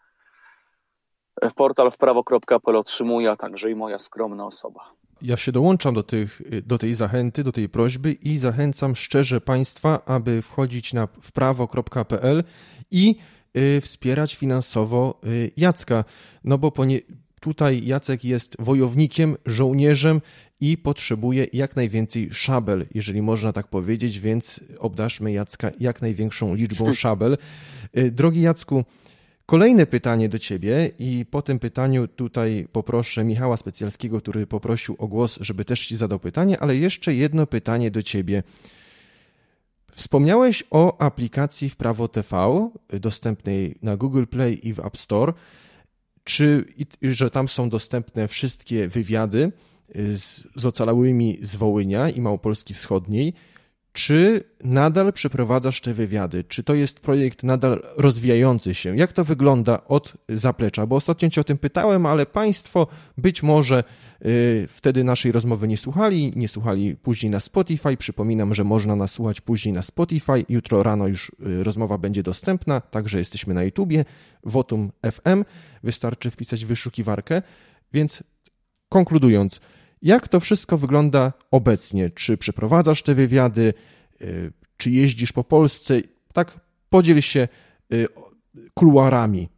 portal 1.57 1.91
wprawo.pl 1.91 2.77
otrzymuje, 2.77 3.31
a 3.31 3.37
także 3.37 3.71
i 3.71 3.75
moja 3.75 3.99
skromna 3.99 4.47
osoba. 4.47 4.81
Ja 5.23 5.37
się 5.37 5.53
dołączam 5.53 5.95
do, 5.95 6.03
tych, 6.03 6.43
do 6.67 6.79
tej 6.79 6.95
zachęty, 6.95 7.45
do 7.45 7.53
tej 7.53 7.69
prośby 7.69 8.13
i 8.13 8.39
zachęcam 8.39 8.97
szczerze 8.97 9.41
Państwa, 9.41 10.01
aby 10.07 10.43
wchodzić 10.43 10.95
na 10.95 11.07
wprawo.pl 11.07 12.45
i 12.91 13.17
y, 13.57 13.81
wspierać 13.81 14.35
finansowo 14.35 15.21
y, 15.25 15.51
Jacka. 15.57 16.05
No 16.45 16.59
bo 16.59 16.71
ponie, 16.71 17.01
tutaj 17.41 17.87
Jacek 17.87 18.25
jest 18.25 18.57
wojownikiem, 18.59 19.37
żołnierzem 19.47 20.21
i 20.61 20.77
potrzebuje 20.77 21.47
jak 21.53 21.77
najwięcej 21.77 22.29
szabel, 22.33 22.87
jeżeli 22.95 23.23
można 23.23 23.53
tak 23.53 23.69
powiedzieć, 23.69 24.21
więc 24.21 24.61
obdarzmy 24.79 25.33
Jacka 25.33 25.71
jak 25.81 26.03
największą 26.03 26.55
liczbą 26.55 26.93
szabel. 27.03 27.37
Y, 27.99 28.11
drogi 28.11 28.41
Jacku, 28.41 28.85
Kolejne 29.51 29.87
pytanie 29.87 30.29
do 30.29 30.39
Ciebie 30.39 30.91
i 30.99 31.27
po 31.31 31.43
tym 31.43 31.59
pytaniu 31.59 32.09
tutaj 32.09 32.69
poproszę 32.73 33.25
Michała 33.25 33.57
Specjalskiego, 33.57 34.21
który 34.21 34.47
poprosił 34.47 34.97
o 34.99 35.07
głos, 35.07 35.39
żeby 35.41 35.65
też 35.65 35.87
Ci 35.87 35.97
zadał 35.97 36.19
pytanie, 36.19 36.61
ale 36.61 36.77
jeszcze 36.77 37.15
jedno 37.15 37.47
pytanie 37.47 37.91
do 37.91 38.03
Ciebie. 38.03 38.43
Wspomniałeś 39.93 40.65
o 40.71 41.01
aplikacji 41.01 41.71
w 41.71 41.77
Prawo 41.77 42.09
TV, 42.09 42.71
dostępnej 43.01 43.79
na 43.83 43.97
Google 43.97 44.25
Play 44.25 44.69
i 44.69 44.75
w 44.75 44.81
App 44.81 44.97
Store. 44.97 45.33
Czy, 46.29 46.65
że 47.03 47.31
tam 47.31 47.49
są 47.49 47.69
dostępne 47.69 48.29
wszystkie 48.29 48.89
wywiady 48.89 49.53
z, 49.95 50.45
z 50.57 50.67
ocalałymi 50.67 51.39
z 51.43 51.57
Wołynia 51.57 52.11
i 52.11 52.21
Małopolski 52.21 52.75
Wschodniej? 52.75 53.35
Czy 53.99 54.45
nadal 54.65 55.13
przeprowadzasz 55.13 55.81
te 55.81 55.95
wywiady? 55.95 56.45
Czy 56.45 56.63
to 56.63 56.75
jest 56.75 57.01
projekt 57.01 57.43
nadal 57.43 57.83
rozwijający 57.97 58.75
się? 58.75 58.97
Jak 58.97 59.13
to 59.13 59.25
wygląda 59.25 59.85
od 59.85 60.15
zaplecza? 60.29 60.87
Bo 60.87 60.97
ostatnio 60.97 61.31
Cię 61.31 61.41
o 61.41 61.45
tym 61.45 61.59
pytałem, 61.59 62.07
ale 62.07 62.27
Państwo 62.27 62.87
być 63.17 63.43
może 63.43 63.85
y, 64.27 64.67
wtedy 64.69 65.05
naszej 65.05 65.33
rozmowy 65.33 65.69
nie 65.69 65.77
słuchali, 65.77 66.33
nie 66.37 66.49
słuchali 66.49 66.97
później 66.97 67.31
na 67.31 67.41
Spotify. 67.41 67.97
Przypominam, 67.97 68.55
że 68.55 68.65
można 68.65 68.97
nas 68.97 69.11
słuchać 69.11 69.41
później 69.41 69.73
na 69.73 69.83
Spotify. 69.83 70.45
Jutro 70.49 70.83
rano 70.83 71.07
już 71.07 71.33
y, 71.47 71.65
rozmowa 71.65 71.99
będzie 71.99 72.23
dostępna, 72.23 72.81
także 72.81 73.19
jesteśmy 73.19 73.55
na 73.55 73.63
YouTubie, 73.63 74.05
Votum 74.45 74.93
FM. 75.13 75.45
Wystarczy 75.83 76.31
wpisać 76.31 76.65
wyszukiwarkę. 76.65 77.43
Więc 77.93 78.23
konkludując, 78.89 79.61
jak 80.03 80.29
to 80.29 80.41
wszystko 80.41 80.79
wygląda 80.79 81.33
obecnie? 81.51 82.11
Czy 82.11 82.37
przeprowadzasz 82.37 83.03
te 83.03 83.15
wywiady? 83.15 83.75
Y, 84.21 84.53
czy 84.77 84.91
jeździsz 84.91 85.33
po 85.33 85.45
Polsce? 85.45 85.95
Tak, 86.33 86.61
podziel 86.91 87.21
się 87.21 87.49
y, 87.93 88.09
kuluarami. 88.75 89.49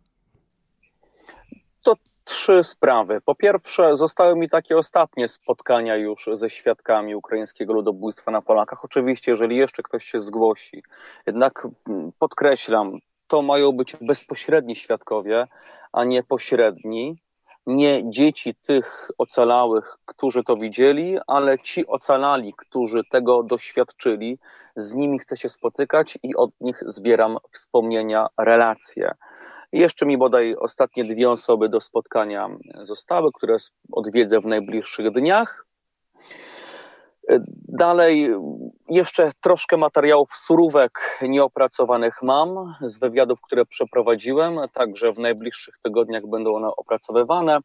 To 1.84 1.96
trzy 2.24 2.64
sprawy. 2.64 3.20
Po 3.24 3.34
pierwsze, 3.34 3.96
zostały 3.96 4.36
mi 4.36 4.48
takie 4.48 4.78
ostatnie 4.78 5.28
spotkania 5.28 5.96
już 5.96 6.28
ze 6.32 6.50
świadkami 6.50 7.14
ukraińskiego 7.14 7.72
ludobójstwa 7.72 8.30
na 8.30 8.42
Polakach. 8.42 8.84
Oczywiście, 8.84 9.30
jeżeli 9.30 9.56
jeszcze 9.56 9.82
ktoś 9.82 10.04
się 10.04 10.20
zgłosi, 10.20 10.82
jednak 11.26 11.68
mm, 11.88 12.12
podkreślam, 12.18 12.98
to 13.26 13.42
mają 13.42 13.72
być 13.72 13.96
bezpośredni 14.00 14.76
świadkowie, 14.76 15.46
a 15.92 16.04
nie 16.04 16.22
pośredni 16.22 17.16
nie 17.66 18.10
dzieci 18.10 18.54
tych 18.54 19.10
ocalałych, 19.18 19.96
którzy 20.06 20.44
to 20.44 20.56
widzieli, 20.56 21.18
ale 21.26 21.58
ci 21.58 21.86
ocalali, 21.86 22.54
którzy 22.56 23.02
tego 23.10 23.42
doświadczyli, 23.42 24.38
z 24.76 24.94
nimi 24.94 25.18
chcę 25.18 25.36
się 25.36 25.48
spotykać 25.48 26.18
i 26.22 26.36
od 26.36 26.50
nich 26.60 26.82
zbieram 26.86 27.38
wspomnienia, 27.52 28.26
relacje. 28.38 29.14
jeszcze 29.72 30.06
mi 30.06 30.18
bodaj 30.18 30.56
ostatnie 30.56 31.04
dwie 31.04 31.30
osoby 31.30 31.68
do 31.68 31.80
spotkania 31.80 32.48
zostały, 32.80 33.32
które 33.32 33.56
odwiedzę 33.92 34.40
w 34.40 34.46
najbliższych 34.46 35.12
dniach. 35.12 35.66
Dalej, 37.68 38.34
jeszcze 38.88 39.32
troszkę 39.40 39.76
materiałów 39.76 40.36
surówek 40.36 41.18
nieopracowanych 41.22 42.22
mam 42.22 42.74
z 42.80 42.98
wywiadów, 42.98 43.40
które 43.40 43.66
przeprowadziłem, 43.66 44.60
także 44.72 45.12
w 45.12 45.18
najbliższych 45.18 45.74
tygodniach 45.82 46.26
będą 46.26 46.54
one 46.54 46.68
opracowywane 46.76 47.58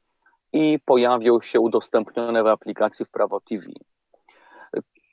i 0.53 0.79
pojawią 0.85 1.41
się 1.41 1.59
udostępnione 1.59 2.43
w 2.43 2.47
aplikacji 2.47 3.05
w 3.05 3.09
Prawo 3.09 3.39
TV. 3.39 3.63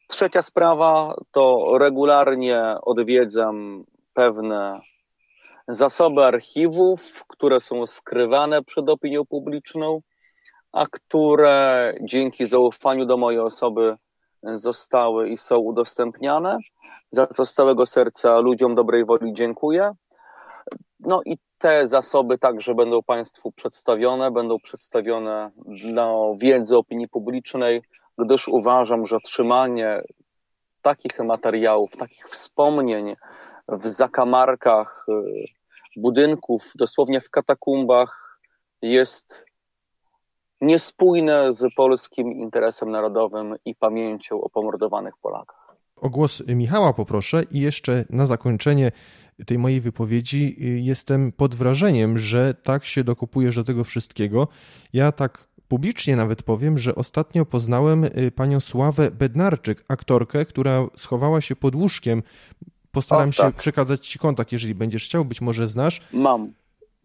Trzecia 0.09 0.43
sprawa 0.43 1.15
to 1.31 1.79
regularnie 1.79 2.63
odwiedzam 2.83 3.85
pewne 4.15 4.81
zasoby 5.69 6.25
archiwów, 6.25 7.25
które 7.29 7.61
są 7.61 7.87
skrywane 7.87 8.63
przed 8.65 8.89
opinią 8.89 9.27
publiczną, 9.27 10.01
a 10.73 10.87
które 10.87 11.95
dzięki 12.03 12.47
zaufaniu 12.47 13.07
do 13.07 13.17
mojej 13.17 13.41
osoby 13.41 13.97
zostały 14.43 15.29
i 15.29 15.37
są 15.37 15.59
udostępniane. 15.59 16.59
Za 17.11 17.27
to 17.27 17.47
z 17.47 17.55
całego 17.55 17.87
serca 17.87 18.39
ludziom 18.39 18.75
dobrej 18.75 19.05
woli 19.05 19.33
dziękuję. 19.33 19.93
No 21.01 21.21
i 21.25 21.39
te 21.59 21.89
zasoby 21.89 22.39
także 22.39 22.75
będą 22.75 23.03
Państwu 23.03 23.53
przedstawione, 23.53 24.31
będą 24.31 24.59
przedstawione 24.59 25.51
dla 25.57 26.13
wiedzy 26.37 26.77
opinii 26.77 27.09
publicznej, 27.09 27.83
gdyż 28.19 28.49
uważam, 28.49 29.07
że 29.07 29.21
trzymanie 29.21 30.03
takich 30.83 31.19
materiałów, 31.19 31.97
takich 31.97 32.29
wspomnień 32.29 33.17
w 33.69 33.89
zakamarkach 33.89 35.07
y, 35.09 35.45
budynków, 35.97 36.73
dosłownie 36.75 37.21
w 37.21 37.31
katakumbach, 37.31 38.41
jest 38.83 39.45
niespójne 40.63 41.53
z 41.53 41.75
polskim 41.77 42.33
interesem 42.33 42.91
narodowym 42.91 43.55
i 43.65 43.75
pamięcią 43.75 44.41
o 44.41 44.49
pomordowanych 44.49 45.15
Polakach. 45.23 45.77
O 45.97 46.11
głos 46.11 46.43
Michała 46.47 46.93
poproszę 46.93 47.43
i 47.51 47.61
jeszcze 47.61 48.05
na 48.11 48.27
zakończenie 48.27 48.93
tej 49.47 49.59
mojej 49.59 49.81
wypowiedzi 49.81 50.57
y, 50.63 50.81
jestem 50.81 51.33
pod 51.33 51.55
wrażeniem, 51.55 52.19
że 52.19 52.55
tak 52.55 52.85
się 52.85 53.05
dokupujesz 53.05 53.57
do 53.57 53.65
tego 53.65 53.85
wszystkiego. 53.85 54.49
Ja 54.93 55.13
tak 55.13 55.49
publicznie 55.69 56.17
nawet 56.17 56.43
powiem, 56.43 56.79
że 56.79 56.95
ostatnio 56.95 57.45
poznałem 57.45 58.05
y, 58.05 58.33
panią 58.37 58.61
Sławę 58.61 59.11
Bednarczyk, 59.11 59.85
aktorkę, 59.89 60.47
która 60.47 60.87
schowała 60.97 61.41
się 61.41 61.57
pod 61.57 61.75
łóżkiem. 61.75 62.23
Postaram 62.91 63.29
o, 63.29 63.33
tak. 63.33 63.53
się 63.53 63.59
przekazać 63.59 64.09
ci 64.09 64.19
kontakt, 64.19 64.53
jeżeli 64.53 64.75
będziesz 64.75 65.05
chciał, 65.05 65.25
być 65.25 65.41
może 65.41 65.69
znasz. 65.69 66.01
Mam. 66.13 66.53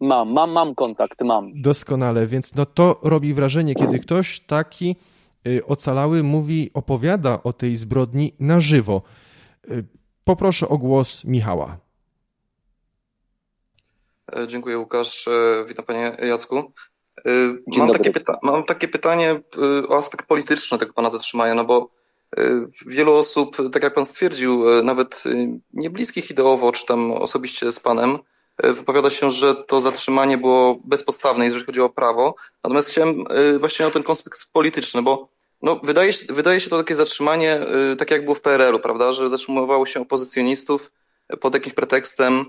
Mam, 0.00 0.32
mam, 0.32 0.50
mam 0.50 0.74
kontakt, 0.74 1.20
mam. 1.20 1.62
Doskonale, 1.62 2.26
więc 2.26 2.54
no 2.54 2.66
to 2.66 3.00
robi 3.02 3.34
wrażenie, 3.34 3.74
kiedy 3.74 3.98
ktoś 3.98 4.40
taki 4.40 4.96
y, 5.46 5.66
ocalały 5.66 6.22
mówi, 6.22 6.70
opowiada 6.74 7.42
o 7.42 7.52
tej 7.52 7.76
zbrodni 7.76 8.32
na 8.40 8.60
żywo. 8.60 9.02
Y, 9.70 9.84
poproszę 10.24 10.68
o 10.68 10.78
głos 10.78 11.24
Michała. 11.24 11.78
E, 14.36 14.46
dziękuję 14.46 14.78
Łukasz, 14.78 15.28
e, 15.28 15.64
witam 15.68 15.84
panie 15.84 16.16
Jacku. 16.22 16.72
E, 17.26 17.30
mam 17.76 17.90
takie, 17.90 18.10
pyta 18.10 18.38
mam 18.42 18.64
takie 18.64 18.88
pytanie 18.88 19.40
o 19.88 19.96
aspekt 19.96 20.26
polityczny 20.26 20.78
tego 20.78 20.92
pana 20.92 21.10
zatrzymania, 21.10 21.54
no 21.54 21.64
bo 21.64 21.90
wielu 22.86 23.14
osób, 23.14 23.56
tak 23.72 23.82
jak 23.82 23.94
pan 23.94 24.04
stwierdził, 24.04 24.82
nawet 24.82 25.24
nie 25.72 25.90
bliskich 25.90 26.30
ideowo, 26.30 26.72
czy 26.72 26.86
tam 26.86 27.12
osobiście 27.12 27.72
z 27.72 27.80
panem, 27.80 28.18
wypowiada 28.62 29.10
się, 29.10 29.30
że 29.30 29.54
to 29.54 29.80
zatrzymanie 29.80 30.38
było 30.38 30.80
bezpodstawne, 30.84 31.44
jeżeli 31.44 31.64
chodzi 31.64 31.80
o 31.80 31.88
prawo. 31.88 32.34
Natomiast 32.64 32.90
chciałem 32.90 33.24
właśnie 33.58 33.86
o 33.86 33.90
ten 33.90 34.02
konspekt 34.02 34.46
polityczny, 34.52 35.02
bo 35.02 35.28
no, 35.62 35.80
wydaje, 35.82 36.12
wydaje 36.28 36.60
się 36.60 36.70
to 36.70 36.78
takie 36.78 36.96
zatrzymanie, 36.96 37.60
tak 37.98 38.10
jak 38.10 38.24
było 38.24 38.34
w 38.34 38.40
PRL-u, 38.40 38.78
prawda, 38.78 39.12
że 39.12 39.28
zatrzymywało 39.28 39.86
się 39.86 40.00
opozycjonistów 40.00 40.92
pod 41.40 41.54
jakimś 41.54 41.74
pretekstem, 41.74 42.44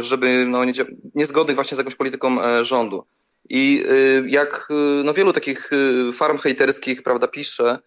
żeby 0.00 0.44
no, 0.46 0.64
nie, 0.64 0.72
niezgodnych 1.14 1.54
właśnie 1.54 1.74
z 1.74 1.78
jakąś 1.78 1.94
polityką 1.94 2.44
e, 2.44 2.64
rządu. 2.64 3.06
I 3.48 3.84
jak 4.26 4.68
no, 5.04 5.14
wielu 5.14 5.32
takich 5.32 5.70
farm 6.12 6.38
hejterskich, 6.38 7.02
prawda, 7.02 7.28
pisze 7.28 7.78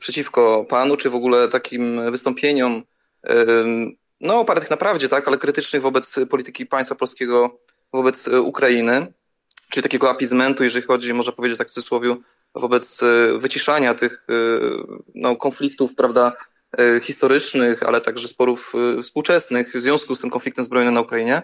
przeciwko 0.00 0.64
panu, 0.64 0.96
czy 0.96 1.10
w 1.10 1.14
ogóle 1.14 1.48
takim 1.48 2.10
wystąpieniom 2.10 2.82
no 4.20 4.40
opartych 4.40 4.70
na 4.70 4.76
prawdzie, 4.76 5.08
tak, 5.08 5.28
ale 5.28 5.38
krytycznych 5.38 5.82
wobec 5.82 6.14
polityki 6.30 6.66
państwa 6.66 6.94
polskiego 6.94 7.58
wobec 7.92 8.28
e, 8.28 8.40
Ukrainy, 8.40 9.12
czyli 9.70 9.82
takiego 9.82 10.10
apizmentu, 10.10 10.64
jeżeli 10.64 10.86
chodzi, 10.86 11.14
można 11.14 11.32
powiedzieć 11.32 11.58
tak 11.58 11.68
w 11.68 11.70
cudzysłowie, 11.70 12.16
wobec 12.54 13.02
e, 13.02 13.38
wyciszania 13.38 13.94
tych 13.94 14.26
e, 14.28 14.32
no, 15.14 15.36
konfliktów, 15.36 15.94
prawda, 15.94 16.32
historycznych, 17.02 17.82
ale 17.82 18.00
także 18.00 18.28
sporów 18.28 18.72
współczesnych 19.02 19.72
w 19.76 19.82
związku 19.82 20.14
z 20.14 20.20
tym 20.20 20.30
konfliktem 20.30 20.64
zbrojnym 20.64 20.94
na 20.94 21.00
Ukrainie. 21.00 21.42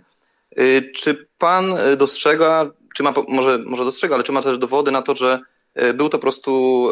Czy 0.94 1.28
pan 1.38 1.74
dostrzega, 1.96 2.70
czy 2.96 3.02
ma, 3.02 3.14
może, 3.28 3.58
może 3.58 3.84
dostrzega, 3.84 4.14
ale 4.14 4.24
czy 4.24 4.32
ma 4.32 4.42
też 4.42 4.58
dowody 4.58 4.90
na 4.90 5.02
to, 5.02 5.14
że 5.14 5.40
był 5.94 6.08
to 6.08 6.18
po 6.18 6.22
prostu, 6.22 6.88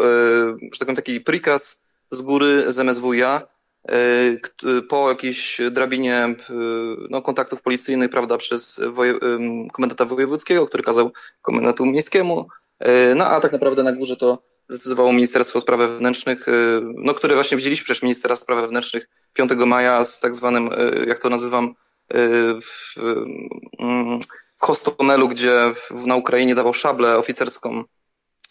że 0.62 0.78
tak 0.78 0.78
powiem, 0.78 0.96
taki 0.96 1.20
prikaz 1.20 1.82
z 2.10 2.22
góry 2.22 2.72
z 2.72 2.78
MSWiA, 2.78 3.42
po 4.88 5.08
jakiejś 5.08 5.60
drabinie 5.70 6.16
e, 6.16 6.36
no, 7.10 7.22
kontaktów 7.22 7.62
policyjnych, 7.62 8.10
prawda, 8.10 8.38
przez 8.38 8.80
woje, 8.88 9.14
komendanta 9.72 10.04
wojewódzkiego, 10.04 10.66
który 10.66 10.82
kazał 10.82 11.12
komendatu 11.42 11.86
miejskiemu, 11.86 12.48
e, 12.78 13.14
no 13.14 13.26
a 13.26 13.40
tak 13.40 13.52
naprawdę 13.52 13.82
na 13.82 13.92
górze 13.92 14.16
to 14.16 14.42
zdecydowało 14.68 15.12
Ministerstwo 15.12 15.60
Spraw 15.60 15.78
Wewnętrznych, 15.78 16.46
no, 16.82 17.14
które 17.14 17.34
właśnie 17.34 17.56
widzieliśmy 17.56 17.84
przecież 17.84 18.02
Ministra 18.02 18.36
Spraw 18.36 18.60
Wewnętrznych 18.60 19.08
5 19.32 19.50
maja 19.66 20.04
z 20.04 20.20
tak 20.20 20.34
zwanym, 20.34 20.70
jak 21.06 21.18
to 21.18 21.30
nazywam, 21.30 21.74
Hostomelu, 24.58 25.28
gdzie 25.28 25.72
na 26.06 26.16
Ukrainie 26.16 26.54
dawał 26.54 26.74
szablę 26.74 27.16
oficerską 27.16 27.84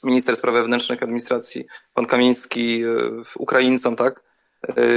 minister 0.03 0.35
spraw 0.35 0.53
wewnętrznych 0.53 1.03
administracji, 1.03 1.65
pan 1.93 2.05
Kamiński, 2.05 2.83
Ukraińcom, 3.35 3.95
tak? 3.95 4.28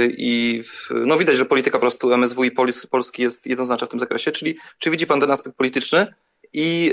I 0.07 0.63
no 0.89 1.17
widać, 1.17 1.37
że 1.37 1.45
polityka 1.45 1.77
po 1.77 1.81
prostu 1.81 2.13
MSW 2.13 2.43
i 2.43 2.51
Polski 2.89 3.21
jest 3.21 3.47
jednoznaczna 3.47 3.87
w 3.87 3.89
tym 3.89 3.99
zakresie, 3.99 4.31
czyli 4.31 4.57
czy 4.77 4.91
widzi 4.91 5.07
pan 5.07 5.19
ten 5.19 5.31
aspekt 5.31 5.57
polityczny? 5.57 6.13
I 6.53 6.91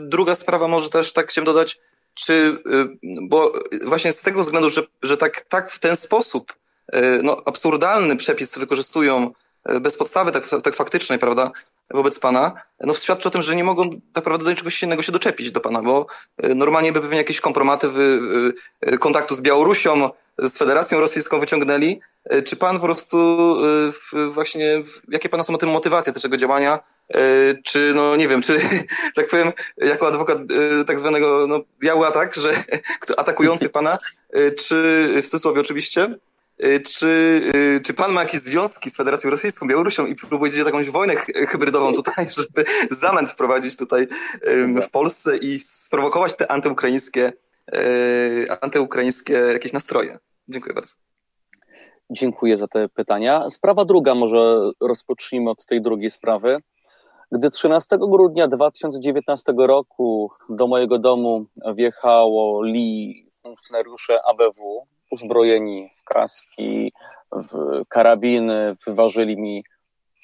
druga 0.00 0.34
sprawa 0.34 0.68
może 0.68 0.90
też 0.90 1.12
tak 1.12 1.30
chciałem 1.30 1.46
dodać, 1.46 1.78
czy, 2.14 2.62
bo 3.22 3.52
właśnie 3.84 4.12
z 4.12 4.22
tego 4.22 4.40
względu, 4.40 4.70
że, 4.70 4.82
że 5.02 5.16
tak, 5.16 5.40
tak 5.40 5.70
w 5.70 5.78
ten 5.78 5.96
sposób 5.96 6.52
no, 7.22 7.42
absurdalny 7.46 8.16
przepis 8.16 8.58
wykorzystują 8.58 9.32
bez 9.80 9.96
podstawy 9.96 10.32
tak, 10.32 10.44
tak 10.62 10.74
faktycznej, 10.74 11.18
prawda, 11.18 11.50
wobec 11.90 12.18
pana, 12.18 12.52
no 12.80 12.94
świadczy 12.94 13.28
o 13.28 13.30
tym, 13.30 13.42
że 13.42 13.56
nie 13.56 13.64
mogą 13.64 13.90
tak 13.90 14.00
naprawdę 14.14 14.44
do 14.44 14.56
czegoś 14.56 14.82
innego 14.82 15.02
się 15.02 15.12
doczepić 15.12 15.52
do 15.52 15.60
pana, 15.60 15.82
bo 15.82 16.06
normalnie 16.54 16.92
by 16.92 17.00
pewnie 17.00 17.16
jakieś 17.16 17.40
kompromaty 17.40 17.88
wy, 17.88 18.20
kontaktu 18.98 19.34
z 19.34 19.40
Białorusią, 19.40 20.10
z 20.38 20.58
Federacją 20.58 21.00
Rosyjską 21.00 21.40
wyciągnęli. 21.40 22.00
Czy 22.44 22.56
pan 22.56 22.76
po 22.76 22.84
prostu 22.84 23.56
właśnie, 24.30 24.82
jakie 25.08 25.28
pana 25.28 25.42
są 25.42 25.54
o 25.54 25.58
tym 25.58 25.70
motywacje 25.70 26.12
tego 26.12 26.36
działania? 26.36 26.78
Czy, 27.64 27.92
no 27.94 28.16
nie 28.16 28.28
wiem, 28.28 28.42
czy 28.42 28.60
tak 29.16 29.28
powiem, 29.28 29.52
jako 29.76 30.08
adwokat 30.08 30.38
tak 30.86 30.98
zwanego 30.98 31.46
no, 31.48 31.60
biały 31.80 32.06
atak, 32.06 32.34
że 32.34 32.64
atakujący 33.16 33.68
pana, 33.78 33.98
czy 34.56 35.08
w 35.22 35.24
cudzysłowie 35.24 35.60
oczywiście, 35.60 36.18
czy, 36.84 37.42
czy 37.84 37.94
pan 37.94 38.12
ma 38.12 38.22
jakieś 38.22 38.40
związki 38.40 38.90
z 38.90 38.96
Federacją 38.96 39.30
Rosyjską, 39.30 39.68
Białorusią 39.68 40.06
i 40.06 40.14
próbujecie 40.14 40.58
jakąś 40.58 40.90
wojnę 40.90 41.16
hybrydową 41.48 41.94
tutaj, 41.94 42.26
żeby 42.36 42.64
zamęt 42.90 43.30
wprowadzić 43.30 43.76
tutaj 43.76 44.08
w 44.86 44.90
Polsce 44.90 45.36
i 45.36 45.60
sprowokować 45.60 46.36
te 46.36 46.50
antyukraińskie, 46.50 47.32
antyukraińskie 48.60 49.32
jakieś 49.32 49.72
nastroje? 49.72 50.18
Dziękuję 50.48 50.74
bardzo. 50.74 50.94
Dziękuję 52.10 52.56
za 52.56 52.68
te 52.68 52.88
pytania. 52.88 53.50
Sprawa 53.50 53.84
druga, 53.84 54.14
może 54.14 54.70
rozpocznijmy 54.80 55.50
od 55.50 55.66
tej 55.66 55.82
drugiej 55.82 56.10
sprawy. 56.10 56.58
Gdy 57.32 57.50
13 57.50 57.98
grudnia 57.98 58.48
2019 58.48 59.52
roku 59.58 60.30
do 60.48 60.66
mojego 60.66 60.98
domu 60.98 61.46
wjechało 61.74 62.64
li 62.64 63.26
funkcjonariusze 63.42 64.20
ABW, 64.26 64.86
uzbrojeni 65.10 65.90
w 65.96 66.04
kaski, 66.04 66.92
w 67.32 67.82
karabiny, 67.88 68.76
wyważyli 68.86 69.36
mi 69.36 69.64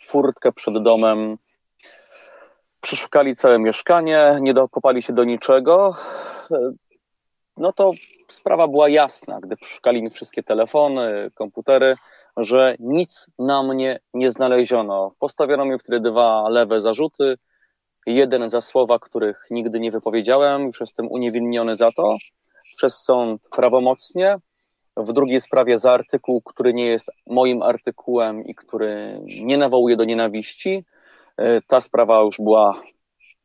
furtkę 0.06 0.52
przed 0.52 0.82
domem, 0.82 1.38
przeszukali 2.80 3.36
całe 3.36 3.58
mieszkanie, 3.58 4.38
nie 4.40 4.54
dokopali 4.54 5.02
się 5.02 5.12
do 5.12 5.24
niczego, 5.24 5.96
no 7.56 7.72
to 7.72 7.90
sprawa 8.28 8.68
była 8.68 8.88
jasna, 8.88 9.40
gdy 9.40 9.56
przeszukali 9.56 10.02
mi 10.02 10.10
wszystkie 10.10 10.42
telefony, 10.42 11.30
komputery, 11.34 11.96
że 12.36 12.76
nic 12.78 13.26
na 13.38 13.62
mnie 13.62 14.00
nie 14.14 14.30
znaleziono. 14.30 15.12
Postawiono 15.18 15.64
mi 15.64 15.78
wtedy 15.78 16.10
dwa 16.10 16.48
lewe 16.48 16.80
zarzuty. 16.80 17.38
Jeden 18.06 18.50
za 18.50 18.60
słowa, 18.60 18.98
których 18.98 19.46
nigdy 19.50 19.80
nie 19.80 19.90
wypowiedziałem, 19.90 20.66
już 20.66 20.80
jestem 20.80 21.08
uniewinniony 21.08 21.76
za 21.76 21.92
to 21.92 22.16
przez 22.76 23.02
sąd 23.02 23.48
prawomocnie, 23.56 24.36
w 24.96 25.12
drugiej 25.12 25.40
sprawie 25.40 25.78
za 25.78 25.92
artykuł, 25.92 26.42
który 26.42 26.74
nie 26.74 26.86
jest 26.86 27.10
moim 27.26 27.62
artykułem 27.62 28.44
i 28.44 28.54
który 28.54 29.20
nie 29.42 29.58
nawołuje 29.58 29.96
do 29.96 30.04
nienawiści. 30.04 30.84
E, 31.36 31.62
ta 31.62 31.80
sprawa 31.80 32.20
już 32.20 32.36
była 32.38 32.82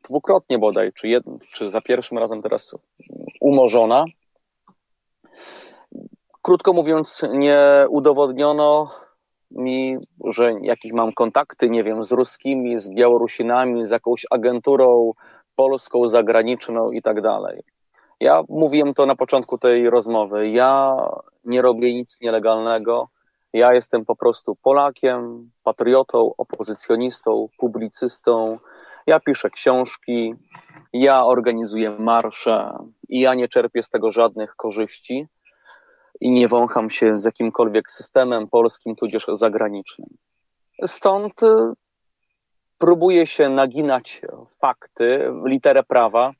dwukrotnie 0.08 0.58
bodaj, 0.58 0.92
czy, 0.92 1.08
jed, 1.08 1.24
czy 1.52 1.70
za 1.70 1.80
pierwszym 1.80 2.18
razem 2.18 2.42
teraz 2.42 2.74
umorzona. 3.40 4.04
Krótko 6.42 6.72
mówiąc, 6.72 7.22
nie 7.32 7.86
udowodniono 7.88 8.90
mi, 9.50 9.98
że 10.24 10.52
jakich 10.62 10.92
mam 10.92 11.12
kontakty, 11.12 11.70
nie 11.70 11.84
wiem, 11.84 12.04
z 12.04 12.12
ruskimi, 12.12 12.78
z 12.78 12.90
Białorusinami, 12.90 13.86
z 13.86 13.90
jakąś 13.90 14.26
agenturą 14.30 15.12
polską, 15.56 16.08
zagraniczną 16.08 16.90
i 16.90 17.02
tak 17.02 17.20
dalej. 17.20 17.62
Ja 18.20 18.42
mówiłem 18.48 18.94
to 18.94 19.06
na 19.06 19.16
początku 19.16 19.58
tej 19.58 19.90
rozmowy. 19.90 20.50
Ja 20.50 20.96
nie 21.44 21.62
robię 21.62 21.94
nic 21.94 22.20
nielegalnego. 22.20 23.08
Ja 23.52 23.74
jestem 23.74 24.04
po 24.04 24.16
prostu 24.16 24.56
Polakiem, 24.62 25.50
patriotą, 25.62 26.32
opozycjonistą, 26.38 27.48
publicystą. 27.58 28.58
Ja 29.10 29.20
piszę 29.20 29.50
książki, 29.50 30.34
ja 30.92 31.24
organizuję 31.24 31.90
marsze 31.90 32.78
i 33.08 33.20
ja 33.20 33.34
nie 33.34 33.48
czerpię 33.48 33.82
z 33.82 33.88
tego 33.88 34.12
żadnych 34.12 34.56
korzyści 34.56 35.26
i 36.20 36.30
nie 36.30 36.48
wącham 36.48 36.90
się 36.90 37.16
z 37.16 37.24
jakimkolwiek 37.24 37.90
systemem 37.90 38.48
polskim, 38.48 38.96
tudzież 38.96 39.26
zagranicznym. 39.32 40.08
Stąd 40.86 41.42
y, 41.42 41.46
próbuję 42.78 43.26
się 43.26 43.48
naginać 43.48 44.22
fakty, 44.60 45.32
literę 45.44 45.82
prawa, 45.82 46.32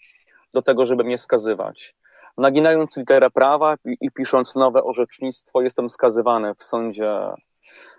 do 0.55 0.63
tego, 0.63 0.87
żeby 0.87 1.05
mnie 1.05 1.19
skazywać. 1.19 1.95
Naginając 2.39 2.97
literę 2.97 3.31
prawa 3.31 3.75
i, 3.85 3.97
i 4.01 4.11
pisząc 4.11 4.55
nowe 4.55 4.85
orzecznictwo, 4.85 5.63
jestem 5.63 5.91
skazywany 5.91 6.55
w 6.55 6.63
sądzie 6.63 7.19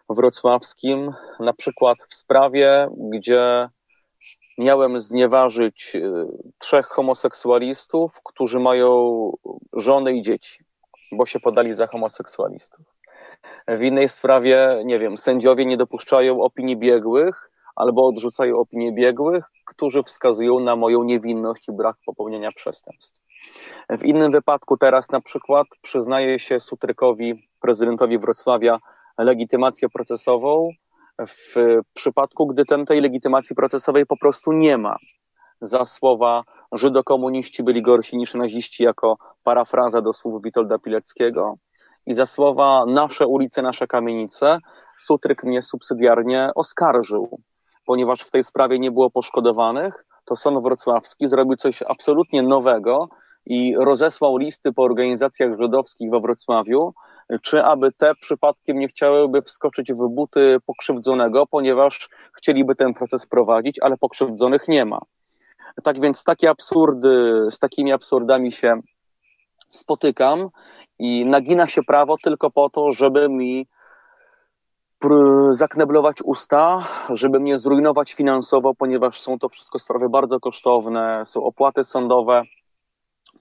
wrocławskim, 0.09 1.11
na 1.39 1.53
przykład 1.53 1.97
w 2.09 2.13
sprawie, 2.13 2.89
gdzie 2.97 3.69
miałem 4.58 4.99
znieważyć 4.99 5.95
y, 5.95 6.26
trzech 6.58 6.86
homoseksualistów, 6.86 8.12
którzy 8.24 8.60
mają 8.60 9.32
żony 9.74 10.14
i 10.14 10.22
dzieci, 10.22 10.64
bo 11.12 11.26
się 11.26 11.39
podali 11.39 11.74
za 11.74 11.88
homoseksualistów. 11.88 12.86
W 13.68 13.82
innej 13.82 14.10
sprawie, 14.10 14.82
nie 14.86 14.99
wiem, 14.99 15.18
sędziowie 15.18 15.66
nie 15.66 15.78
dopuszczają 15.78 16.41
opinii 16.41 16.78
biegłych 16.78 17.52
albo 17.76 18.08
odrzucają 18.08 18.58
opinię 18.58 18.91
biegłych, 18.91 19.45
którzy 19.66 20.04
wskazują 20.04 20.60
na 20.60 20.76
moją 20.76 21.04
niewinność 21.04 21.68
i 21.70 21.72
brak 21.72 21.95
popełnienia 22.06 22.52
przestępstw. 22.52 23.22
W 23.89 24.04
innym 24.04 24.32
wypadku 24.32 24.78
teraz 24.78 25.10
na 25.10 25.22
przykład 25.22 25.68
przyznaje 25.82 26.39
się 26.39 26.60
Sutrykowi, 26.60 27.47
prezydentowi 27.62 28.18
Wrocławia, 28.18 28.80
legitymację 29.18 29.89
procesową 29.89 30.70
w 31.28 31.55
przypadku, 31.93 32.47
gdy 32.47 32.65
ten, 32.65 32.86
tej 32.86 33.01
legitymacji 33.01 33.55
procesowej 33.55 34.05
po 34.05 34.17
prostu 34.17 34.51
nie 34.51 34.78
ma. 34.78 34.95
Za 35.61 35.86
słowa 35.86 36.43
Żydokomuniści 36.72 37.63
byli 37.63 37.82
gorsi 37.82 38.17
niż 38.17 38.34
naziści 38.34 38.84
jako 38.84 39.17
parafraza 39.43 40.01
do 40.01 40.13
słów 40.13 40.41
Witolda 40.43 40.80
Pileckiego 40.80 41.55
i 42.05 42.13
za 42.13 42.26
słowa 42.26 42.86
nasze 42.86 43.28
ulice, 43.28 43.61
nasze 43.61 43.88
kamienice 43.88 44.59
Sutryk 44.99 45.43
mnie 45.43 45.61
subsydiarnie 45.61 46.51
oskarżył 46.55 47.41
ponieważ 47.86 48.22
w 48.22 48.32
tej 48.32 48.43
sprawie 48.43 48.80
nie 48.80 48.91
było 48.91 49.09
poszkodowanych, 49.09 50.05
to 50.26 50.36
sąd 50.36 50.63
wrocławski 50.63 51.28
zrobił 51.28 51.55
coś 51.55 51.82
absolutnie 51.82 52.43
nowego 52.43 53.09
i 53.45 53.76
rozesłał 53.78 54.38
listy 54.38 54.74
po 54.74 54.84
organizacjach 54.84 55.57
żydowskich 55.61 56.11
we 56.11 56.19
Wrocławiu, 56.19 56.93
czy 57.41 57.63
aby 57.63 57.91
te 57.91 58.15
przypadkiem 58.15 58.79
nie 58.79 58.88
chciałyby 58.88 59.41
wskoczyć 59.41 59.93
w 59.93 60.09
buty 60.09 60.57
pokrzywdzonego, 60.65 61.47
ponieważ 61.47 62.09
chcieliby 62.34 62.75
ten 62.75 62.93
proces 62.93 63.27
prowadzić, 63.27 63.79
ale 63.82 63.97
pokrzywdzonych 63.97 64.67
nie 64.67 64.86
ma. 64.86 64.99
Tak 65.84 66.01
więc 66.01 66.23
takie 66.23 66.49
absurdy, 66.49 67.45
z 67.49 67.59
takimi 67.59 67.93
absurdami 67.93 68.51
się 68.51 68.79
spotykam 69.69 70.49
i 70.99 71.25
nagina 71.25 71.67
się 71.67 71.84
prawo 71.84 72.15
tylko 72.23 72.51
po 72.51 72.69
to, 72.69 72.91
żeby 72.91 73.29
mi 73.29 73.67
zakneblować 75.51 76.21
usta, 76.23 76.88
żeby 77.09 77.39
mnie 77.39 77.57
zrujnować 77.57 78.13
finansowo, 78.13 78.73
ponieważ 78.75 79.21
są 79.21 79.39
to 79.39 79.49
wszystko 79.49 79.79
sprawy 79.79 80.09
bardzo 80.09 80.39
kosztowne, 80.39 81.23
są 81.25 81.43
opłaty 81.43 81.84
sądowe, 81.84 82.43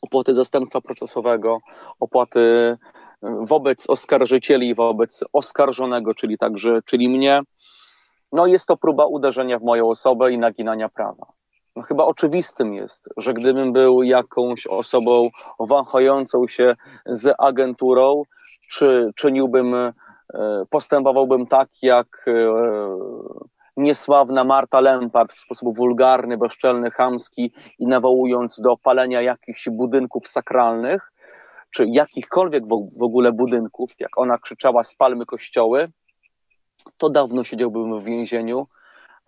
opłaty 0.02 0.34
zastępstwa 0.34 0.80
procesowego, 0.80 1.58
opłaty 2.00 2.76
wobec 3.22 3.90
oskarżycieli, 3.90 4.74
wobec 4.74 5.24
oskarżonego, 5.32 6.14
czyli 6.14 6.38
także, 6.38 6.80
czyli 6.84 7.08
mnie. 7.08 7.40
No 8.32 8.46
jest 8.46 8.66
to 8.66 8.76
próba 8.76 9.06
uderzenia 9.06 9.58
w 9.58 9.62
moją 9.62 9.90
osobę 9.90 10.32
i 10.32 10.38
naginania 10.38 10.88
prawa. 10.88 11.26
No 11.76 11.82
chyba 11.82 12.04
oczywistym 12.04 12.74
jest, 12.74 13.08
że 13.16 13.34
gdybym 13.34 13.72
był 13.72 14.02
jakąś 14.02 14.66
osobą 14.66 15.30
wahającą 15.60 16.46
się 16.48 16.76
z 17.06 17.34
agenturą, 17.38 18.22
czy 18.68 19.10
czyniłbym 19.16 19.92
E, 20.34 20.64
postępowałbym 20.70 21.46
tak, 21.46 21.68
jak 21.82 22.06
e, 22.26 22.32
niesławna 23.76 24.44
Marta 24.44 24.80
Lempart 24.80 25.32
w 25.32 25.40
sposób 25.40 25.76
wulgarny, 25.76 26.38
bezczelny, 26.38 26.90
chamski 26.90 27.52
i 27.78 27.86
nawołując 27.86 28.60
do 28.60 28.76
palenia 28.76 29.22
jakichś 29.22 29.68
budynków 29.68 30.28
sakralnych, 30.28 31.12
czy 31.70 31.86
jakichkolwiek 31.86 32.64
w 32.96 33.02
ogóle 33.02 33.32
budynków, 33.32 33.90
jak 33.98 34.18
ona 34.18 34.38
krzyczała 34.38 34.82
spalmy 34.82 35.26
kościoły, 35.26 35.88
to 36.96 37.10
dawno 37.10 37.44
siedziałbym 37.44 38.00
w 38.00 38.04
więzieniu, 38.04 38.66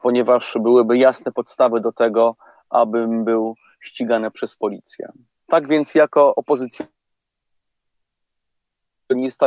ponieważ 0.03 0.59
byłyby 0.61 0.99
jasne 0.99 1.33
podstawy 1.33 1.81
do 1.81 1.93
tego, 1.93 2.37
abym 2.71 3.25
był 3.25 3.55
ścigany 3.81 4.31
przez 4.31 4.57
policję. 4.57 5.13
Tak 5.47 5.69
więc 5.69 5.95
jako 5.95 6.35
opozycjonista 6.35 6.89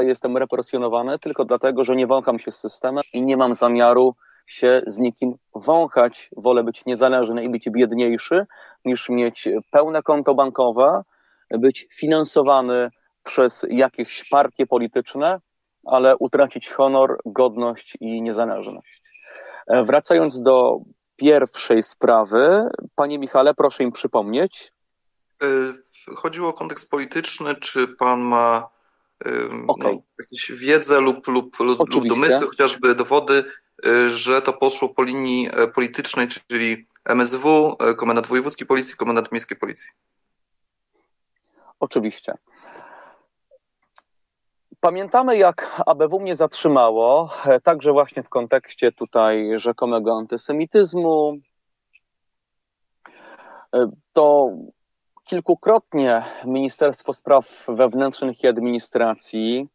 jestem 0.02 0.38
represjonowany 0.38 1.20
tylko 1.20 1.46
dlatego, 1.46 1.84
że 1.84 1.96
nie 1.96 2.08
wącham 2.08 2.40
się 2.40 2.52
z 2.52 2.60
systemem 2.60 3.04
i 3.14 3.22
nie 3.22 3.38
mam 3.38 3.56
zamiaru 3.56 4.16
się 4.48 4.82
z 4.88 5.00
nikim 5.00 5.36
wąchać. 5.56 6.30
Wolę 6.38 6.64
być 6.64 6.86
niezależny 6.86 7.44
i 7.44 7.50
być 7.50 7.70
biedniejszy, 7.70 8.46
niż 8.86 9.10
mieć 9.10 9.50
pełne 9.72 10.04
konto 10.04 10.36
bankowe, 10.36 11.04
być 11.58 11.88
finansowany 11.96 12.90
przez 13.24 13.66
jakieś 13.70 14.30
partie 14.30 14.68
polityczne, 14.68 15.40
ale 15.86 16.18
utracić 16.18 16.70
honor, 16.70 17.18
godność 17.26 17.98
i 18.00 18.22
niezależność. 18.22 19.02
E, 19.68 19.84
wracając 19.84 20.42
do 20.42 20.80
pierwszej 21.16 21.84
sprawy, 21.84 22.70
panie 22.96 23.20
Michale, 23.20 23.54
proszę 23.54 23.84
im 23.84 23.92
przypomnieć. 23.92 24.72
E, 25.44 25.48
chodziło 26.16 26.50
o 26.50 26.54
kontekst 26.54 26.90
polityczny, 26.90 27.56
czy 27.56 27.88
pan 27.88 28.22
ma 28.22 28.70
okay. 29.68 29.94
no, 29.94 30.02
jakąś 30.20 30.52
wiedzę 30.52 31.02
lub, 31.02 31.28
lub, 31.28 31.60
lub, 31.60 31.94
lub 31.94 32.08
domysły, 32.08 32.48
chociażby 32.48 32.96
dowody, 32.96 33.44
e, 33.86 34.10
że 34.10 34.42
to 34.42 34.54
poszło 34.54 34.90
po 34.90 35.04
linii 35.04 35.50
politycznej, 35.76 36.28
czyli 36.28 36.86
MSW, 37.06 37.78
Komendant 37.98 38.28
Wojewódzki 38.28 38.66
Policji, 38.66 38.96
Komendant 38.96 39.32
Miejskiej 39.32 39.58
Policji. 39.58 39.90
Oczywiście. 41.86 42.34
Pamiętamy, 44.80 45.38
jak 45.38 45.82
ABW 45.86 46.20
mnie 46.20 46.36
zatrzymało, 46.36 47.30
e, 47.46 47.62
także 47.62 47.92
właśnie 47.92 48.24
w 48.24 48.30
kontekście 48.30 48.92
tutaj 48.92 49.52
rzekomego 49.56 50.14
antysemityzmu. 50.18 51.38
E, 53.76 53.92
to 54.14 54.50
kilkukrotnie 55.24 56.24
Ministerstwo 56.46 57.14
Spraw 57.14 57.66
Wewnętrznych 57.68 58.44
i 58.44 58.48
Administracji 58.48 59.68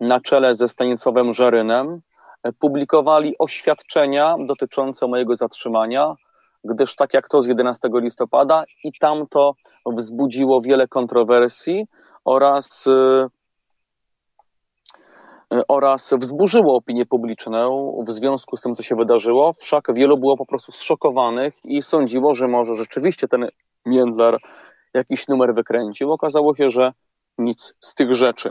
na 0.00 0.20
czele 0.20 0.54
ze 0.54 0.68
Stanisławem 0.68 1.34
Żarynem 1.34 2.00
e, 2.42 2.52
publikowali 2.52 3.38
oświadczenia 3.38 4.36
dotyczące 4.46 5.06
mojego 5.06 5.36
zatrzymania, 5.36 6.14
gdyż 6.64 6.96
tak 6.96 7.14
jak 7.14 7.28
to 7.28 7.42
z 7.42 7.46
11 7.46 7.88
listopada 7.94 8.64
i 8.84 8.92
tamto 9.00 9.54
wzbudziło 9.86 10.60
wiele 10.60 10.88
kontrowersji 10.88 11.86
oraz 12.24 12.88
E, 15.54 15.62
oraz 15.68 16.14
wzburzyło 16.18 16.76
opinię 16.76 17.06
publiczną 17.06 17.92
w 18.06 18.10
związku 18.10 18.56
z 18.56 18.60
tym, 18.60 18.74
co 18.74 18.82
się 18.82 18.96
wydarzyło. 18.96 19.52
Wszak 19.58 19.94
wielu 19.94 20.18
było 20.18 20.36
po 20.36 20.46
prostu 20.46 20.72
zszokowanych 20.72 21.54
i 21.64 21.82
sądziło, 21.82 22.34
że 22.34 22.48
może 22.48 22.76
rzeczywiście 22.76 23.28
ten 23.28 23.48
Międlar 23.86 24.38
jakiś 24.94 25.28
numer 25.28 25.54
wykręcił. 25.54 26.12
Okazało 26.12 26.54
się, 26.54 26.70
że 26.70 26.92
nic 27.38 27.74
z 27.80 27.94
tych 27.94 28.14
rzeczy. 28.14 28.50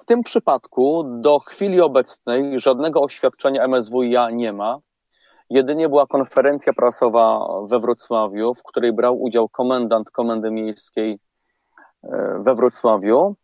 W 0.00 0.04
tym 0.04 0.22
przypadku 0.22 1.04
do 1.20 1.38
chwili 1.38 1.80
obecnej 1.80 2.60
żadnego 2.60 3.00
oświadczenia 3.00 3.68
MSWiA 3.68 4.30
nie 4.30 4.52
ma. 4.52 4.78
Jedynie 5.50 5.88
była 5.88 6.06
konferencja 6.06 6.72
prasowa 6.72 7.48
we 7.66 7.80
Wrocławiu, 7.80 8.54
w 8.54 8.62
której 8.62 8.92
brał 8.92 9.22
udział 9.22 9.48
komendant 9.48 10.10
Komendy 10.10 10.50
Miejskiej 10.50 11.18
e, 12.04 12.38
we 12.42 12.54
Wrocławiu 12.54 13.36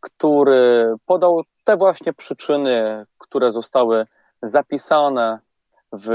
który 0.00 0.94
podał 1.06 1.42
te 1.64 1.76
właśnie 1.76 2.12
przyczyny, 2.12 3.06
które 3.18 3.52
zostały 3.52 4.06
zapisane 4.42 5.38
w 5.92 6.08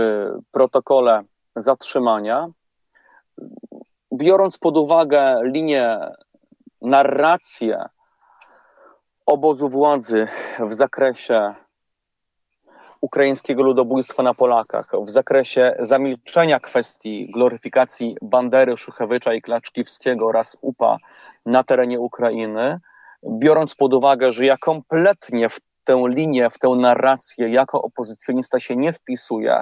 protokole 0.51 1.23
zatrzymania, 1.55 2.47
biorąc 4.13 4.57
pod 4.57 4.77
uwagę 4.77 5.39
linię, 5.43 5.99
narrację 6.81 7.85
obozu 9.25 9.69
władzy 9.69 10.27
w 10.59 10.73
zakresie 10.73 11.55
ukraińskiego 13.01 13.63
ludobójstwa 13.63 14.23
na 14.23 14.33
Polakach, 14.33 14.91
w 15.05 15.09
zakresie 15.09 15.75
zamilczenia 15.79 16.59
kwestii 16.59 17.31
gloryfikacji 17.31 18.17
Bandery, 18.21 18.77
Szuchewycza 18.77 19.33
i 19.33 19.41
Klaczkiwskiego 19.41 20.27
oraz 20.27 20.57
UPA 20.61 20.97
na 21.45 21.63
terenie 21.63 21.99
Ukrainy, 21.99 22.79
biorąc 23.39 23.75
pod 23.75 23.93
uwagę, 23.93 24.31
że 24.31 24.45
ja 24.45 24.57
kompletnie 24.57 25.49
w 25.49 25.59
tę 25.83 26.03
linię, 26.07 26.49
w 26.49 26.59
tę 26.59 26.69
narrację 26.69 27.49
jako 27.49 27.81
opozycjonista 27.81 28.59
się 28.59 28.75
nie 28.75 28.93
wpisuję, 28.93 29.61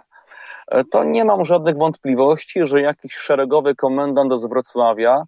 to 0.91 1.03
nie 1.03 1.25
mam 1.25 1.45
żadnych 1.45 1.77
wątpliwości, 1.77 2.65
że 2.65 2.81
jakiś 2.81 3.13
szeregowy 3.13 3.75
komendant 3.75 4.33
z 4.41 4.45
Wrocławia 4.45 5.23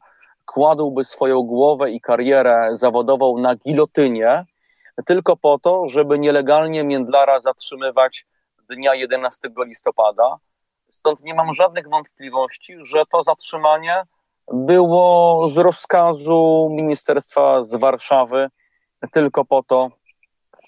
kładłby 0.45 1.03
swoją 1.03 1.41
głowę 1.41 1.91
i 1.91 2.01
karierę 2.01 2.69
zawodową 2.73 3.37
na 3.37 3.55
gilotynie, 3.55 4.45
tylko 5.05 5.37
po 5.37 5.59
to, 5.59 5.89
żeby 5.89 6.19
nielegalnie 6.19 6.83
Międlara 6.83 7.39
zatrzymywać 7.39 8.25
dnia 8.69 8.95
11 8.95 9.49
listopada. 9.57 10.37
Stąd 10.89 11.23
nie 11.23 11.33
mam 11.33 11.53
żadnych 11.53 11.89
wątpliwości, 11.89 12.77
że 12.83 13.03
to 13.11 13.23
zatrzymanie 13.23 14.03
było 14.53 15.47
z 15.49 15.57
rozkazu 15.57 16.67
ministerstwa 16.71 17.63
z 17.63 17.75
Warszawy 17.75 18.49
tylko 19.11 19.45
po 19.45 19.63
to, 19.63 19.91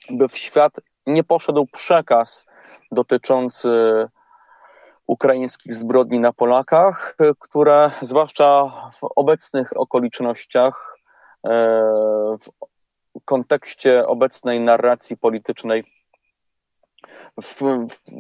by 0.10 0.28
w 0.28 0.38
świat 0.38 0.74
nie 1.08 1.24
poszedł 1.24 1.66
przekaz 1.66 2.46
dotyczący 2.92 3.70
ukraińskich 5.08 5.74
zbrodni 5.74 6.20
na 6.20 6.34
Polakach, 6.34 7.16
które 7.40 7.92
zwłaszcza 8.02 8.72
w 8.94 9.04
obecnych 9.16 9.78
okolicznościach, 9.78 10.98
e, 11.44 11.50
w 12.40 12.50
kontekście 13.26 14.08
obecnej 14.08 14.60
narracji 14.60 15.18
politycznej, 15.18 15.84
w, 17.42 17.62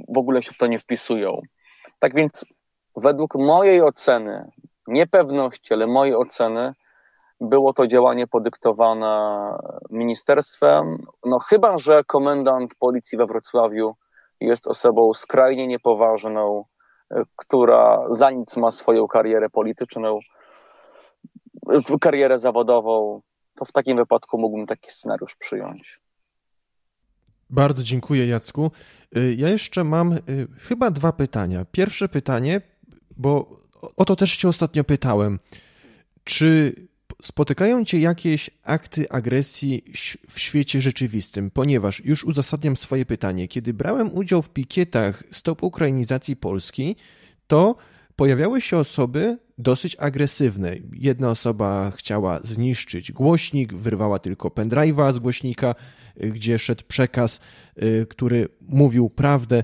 w 0.10 0.18
ogóle 0.18 0.41
się 0.41 0.52
w 0.52 0.58
to 0.58 0.68
nie 0.68 0.80
wpisują. 0.80 1.41
Tak 2.00 2.16
więc, 2.16 2.45
według 2.95 3.36
mojej 3.36 3.82
oceny, 3.82 4.52
niepewności, 4.88 5.74
ale 5.74 5.88
mojej 5.88 6.16
oceny 6.16 6.74
było 7.41 7.74
to 7.74 7.88
działanie 7.88 8.28
podyktowane 8.28 9.54
ministerstwem. 9.89 10.98
No 11.26 11.39
chyba, 11.39 11.78
że 11.78 12.04
komendant 12.04 12.76
policji 12.80 13.18
we 13.18 13.26
Wrocławiu 13.26 13.95
jest 14.39 14.68
osobą 14.68 15.14
skrajnie 15.14 15.68
niepoważną, 15.68 16.66
która 17.36 18.06
za 18.10 18.32
nic 18.32 18.58
ma 18.58 18.72
swoją 18.72 19.08
karierę 19.08 19.50
polityczną, 19.50 20.20
karierę 22.02 22.39
zawodową, 22.39 23.22
to 23.58 23.66
w 23.66 23.72
takim 23.72 23.97
wypadku 23.97 24.38
mógłbym 24.38 24.68
taki 24.68 24.91
scenariusz 24.91 25.36
przyjąć. 25.36 25.99
Bardzo 27.49 27.84
dziękuję, 27.84 28.28
Jacku. 28.28 28.72
Y, 29.18 29.36
ja 29.38 29.49
jeszcze 29.49 29.84
mam 29.84 30.14
y, 30.14 30.20
chyba 30.60 30.91
dwa 30.91 31.12
pytania. 31.12 31.66
Pierwsze 31.72 32.10
pytanie, 32.10 32.62
bo 33.18 33.60
o 33.97 34.05
to 34.05 34.16
też 34.16 34.38
Cię 34.38 34.47
ostatnio 34.47 34.84
pytałem. 34.84 35.39
Czy 36.24 36.76
spotykają 37.22 37.86
Cię 37.86 37.99
jakieś 37.99 38.49
akty 38.64 39.10
agresji 39.10 39.84
w 40.30 40.39
świecie 40.39 40.82
rzeczywistym? 40.82 41.51
Ponieważ 41.51 42.05
już 42.05 42.24
uzasadniam 42.24 42.76
swoje 42.76 43.05
pytanie. 43.05 43.47
Kiedy 43.47 43.74
brałem 43.74 44.14
udział 44.14 44.41
w 44.41 44.49
pikietach 44.49 45.24
Stop 45.32 45.64
Ukrainizacji 45.64 46.36
Polski, 46.36 46.95
to 47.47 47.76
pojawiały 48.16 48.62
się 48.62 48.78
osoby 48.78 49.38
dosyć 49.58 49.95
agresywne. 49.99 50.76
Jedna 50.93 51.30
osoba 51.30 51.91
chciała 51.91 52.39
zniszczyć 52.43 53.12
głośnik, 53.12 53.74
wyrwała 53.74 54.20
tylko 54.20 54.49
pendrive'a 54.49 55.14
z 55.14 55.20
głośnika, 55.20 55.76
gdzie 56.16 56.60
szedł 56.60 56.84
przekaz, 56.88 57.39
y, 57.84 58.05
który 58.10 58.47
mówił 58.62 59.10
prawdę 59.10 59.64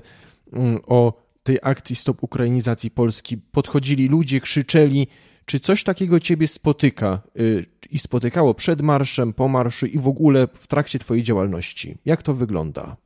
mm, 0.52 0.80
o 0.86 1.24
tej 1.42 1.58
akcji 1.62 1.96
Stop 1.96 2.22
Ukrainizacji 2.22 2.90
Polski 2.90 3.38
podchodzili 3.38 4.08
ludzie, 4.08 4.40
krzyczeli. 4.40 5.06
Czy 5.46 5.60
coś 5.60 5.84
takiego 5.84 6.20
ciebie 6.20 6.48
spotyka 6.48 7.20
y, 7.40 7.66
i 7.90 7.98
spotykało 7.98 8.54
przed 8.54 8.82
marszem, 8.82 9.32
po 9.32 9.48
marszu 9.48 9.86
i 9.86 9.98
w 9.98 10.08
ogóle 10.08 10.48
w 10.54 10.66
trakcie 10.66 10.98
twojej 10.98 11.22
działalności? 11.22 11.98
Jak 12.04 12.22
to 12.22 12.34
wygląda? 12.34 12.96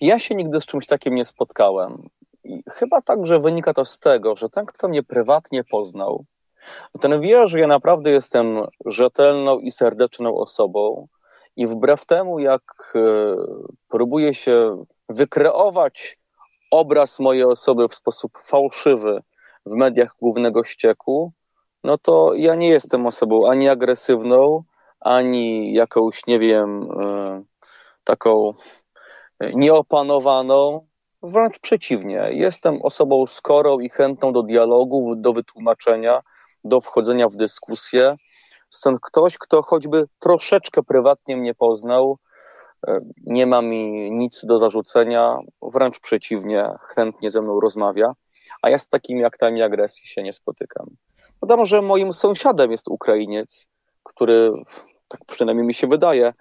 Ja 0.00 0.18
się 0.18 0.34
nigdy 0.34 0.60
z 0.60 0.66
czymś 0.66 0.86
takim 0.86 1.14
nie 1.14 1.24
spotkałem. 1.24 2.08
I 2.48 2.62
chyba 2.70 3.02
także 3.02 3.38
wynika 3.38 3.74
to 3.74 3.84
z 3.84 3.98
tego, 3.98 4.36
że 4.36 4.48
ten, 4.48 4.66
kto 4.66 4.88
mnie 4.88 5.02
prywatnie 5.02 5.64
poznał, 5.64 6.24
ten 7.00 7.20
wie, 7.20 7.46
że 7.46 7.60
ja 7.60 7.66
naprawdę 7.66 8.10
jestem 8.10 8.66
rzetelną 8.86 9.58
i 9.58 9.70
serdeczną 9.70 10.36
osobą 10.36 11.06
i 11.56 11.66
wbrew 11.66 12.06
temu, 12.06 12.38
jak 12.38 12.92
y, 12.96 13.00
próbuje 13.88 14.34
się 14.34 14.84
wykreować 15.08 16.18
obraz 16.70 17.20
mojej 17.20 17.44
osoby 17.44 17.88
w 17.88 17.94
sposób 17.94 18.32
fałszywy 18.46 19.22
w 19.66 19.74
mediach 19.74 20.14
głównego 20.20 20.64
ścieku, 20.64 21.32
no 21.84 21.98
to 21.98 22.34
ja 22.34 22.54
nie 22.54 22.68
jestem 22.68 23.06
osobą 23.06 23.50
ani 23.50 23.68
agresywną, 23.68 24.64
ani 25.00 25.72
jakąś, 25.72 26.26
nie 26.26 26.38
wiem, 26.38 26.88
e, 27.00 27.42
taką 28.04 28.54
nieopanowaną. 29.40 30.87
Wręcz 31.22 31.58
przeciwnie, 31.58 32.28
jestem 32.30 32.82
osobą 32.82 33.26
skorą 33.26 33.80
i 33.80 33.88
chętną 33.88 34.32
do 34.32 34.42
dialogu, 34.42 35.16
do 35.16 35.32
wytłumaczenia, 35.32 36.20
do 36.64 36.80
wchodzenia 36.80 37.28
w 37.28 37.36
dyskusję. 37.36 38.16
Stąd 38.70 39.00
ktoś, 39.02 39.38
kto 39.38 39.62
choćby 39.62 40.08
troszeczkę 40.18 40.82
prywatnie 40.82 41.36
mnie 41.36 41.54
poznał, 41.54 42.18
e, 42.88 43.00
nie 43.26 43.46
ma 43.46 43.62
mi 43.62 44.10
nic 44.10 44.44
do 44.44 44.58
zarzucenia, 44.58 45.38
wręcz 45.62 46.00
przeciwnie, 46.00 46.70
chętnie 46.80 47.30
ze 47.30 47.42
mną 47.42 47.60
rozmawia, 47.60 48.12
a 48.62 48.70
ja 48.70 48.78
z 48.78 48.88
takimi 48.88 49.24
aktami 49.24 49.62
agresji 49.62 50.08
się 50.08 50.22
nie 50.22 50.32
spotykam. 50.32 50.86
Dodam, 51.40 51.66
że 51.66 51.82
moim 51.82 52.12
sąsiadem 52.12 52.70
jest 52.70 52.88
Ukrainiec, 52.88 53.66
który, 54.02 54.52
tak 55.08 55.20
przynajmniej 55.26 55.66
mi 55.66 55.74
się 55.74 55.86
wydaje, 55.86 56.32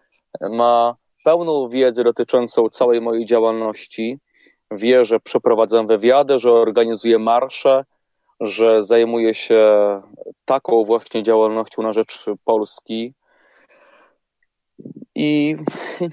ma 0.41 0.95
pełną 1.23 1.69
wiedzę 1.69 2.03
dotyczącą 2.03 2.69
całej 2.69 3.01
mojej 3.01 3.25
działalności. 3.25 4.19
Wie, 4.72 5.05
że 5.05 5.20
przeprowadzam 5.20 5.88
wywiady, 5.88 6.39
że 6.39 6.51
organizuję 6.51 7.20
marsze, 7.20 7.86
że 8.39 8.84
zajmuję 8.84 9.34
się 9.34 9.61
taką 10.45 10.84
właśnie 10.84 11.24
działalnością 11.24 11.82
na 11.82 11.93
rzecz 11.93 12.26
Polski. 12.45 13.13
I 15.15 15.55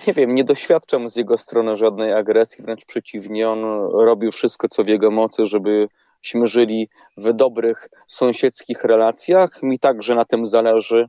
nie 0.07 0.13
wiem, 0.13 0.35
nie 0.35 0.45
doświadczam 0.45 1.09
z 1.09 1.17
jego 1.17 1.39
strony 1.39 1.77
żadnej 1.77 2.13
agresji, 2.13 2.65
wręcz 2.65 2.85
przeciwnie, 2.85 3.49
on 3.49 3.65
robił 3.93 4.33
wszystko, 4.33 4.69
co 4.69 4.85
w 4.85 4.89
jego 4.89 5.11
mocy, 5.11 5.47
żebyśmy 5.47 6.47
żyli 6.47 6.89
w 7.17 7.33
dobrych 7.33 7.89
sąsiedzkich 8.09 8.85
relacjach. 8.85 9.63
Mi 9.63 9.79
także 9.79 10.15
na 10.15 10.25
tym 10.25 10.47
zależy. 10.47 11.09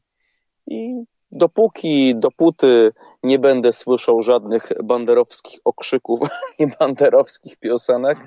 I 0.68 1.04
dopóki, 1.36 2.16
dopóty 2.16 2.94
nie 3.24 3.40
będę 3.40 3.74
słyszał 3.74 4.22
żadnych 4.22 4.72
banderowskich 4.84 5.60
okrzyków, 5.66 6.20
ani 6.60 6.72
banderowskich 6.80 7.58
piosenek, 7.58 8.18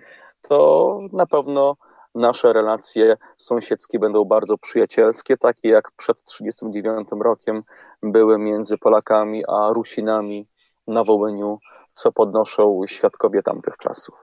to 0.48 1.00
na 1.12 1.26
pewno 1.26 1.76
nasze 2.14 2.52
relacje 2.52 3.16
sąsiedzkie 3.36 3.98
będą 3.98 4.24
bardzo 4.24 4.59
przyjacielskie, 4.59 5.36
takie 5.36 5.68
jak 5.68 5.90
przed 5.96 6.22
1939 6.22 7.24
rokiem 7.24 7.62
były 8.02 8.38
między 8.38 8.78
Polakami 8.78 9.42
a 9.48 9.72
Rusinami 9.72 10.46
na 10.86 11.04
Wołyniu, 11.04 11.59
co 11.94 12.12
podnoszą 12.12 12.80
świadkowie 12.86 13.42
tamtych 13.42 13.76
czasów. 13.76 14.14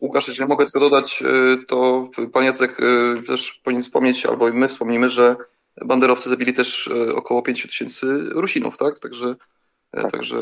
Łukasz, 0.00 0.28
jeżeli 0.28 0.48
mogę 0.48 0.64
tylko 0.64 0.80
dodać, 0.80 1.22
y, 1.22 1.66
to 1.66 2.08
pan 2.32 2.44
Jacek 2.44 2.80
y, 2.80 3.22
też 3.26 3.60
powinien 3.64 3.82
wspomnieć, 3.82 4.26
albo 4.26 4.52
my 4.52 4.68
wspomnimy, 4.68 5.08
że 5.08 5.36
banderowcy 5.84 6.28
zabili 6.28 6.54
też 6.54 6.86
y, 6.86 7.16
około 7.16 7.42
5 7.42 7.62
tysięcy 7.62 8.06
Rusinów, 8.30 8.76
tak? 8.76 8.98
Także 8.98 9.34
tak. 10.02 10.12
Także 10.12 10.36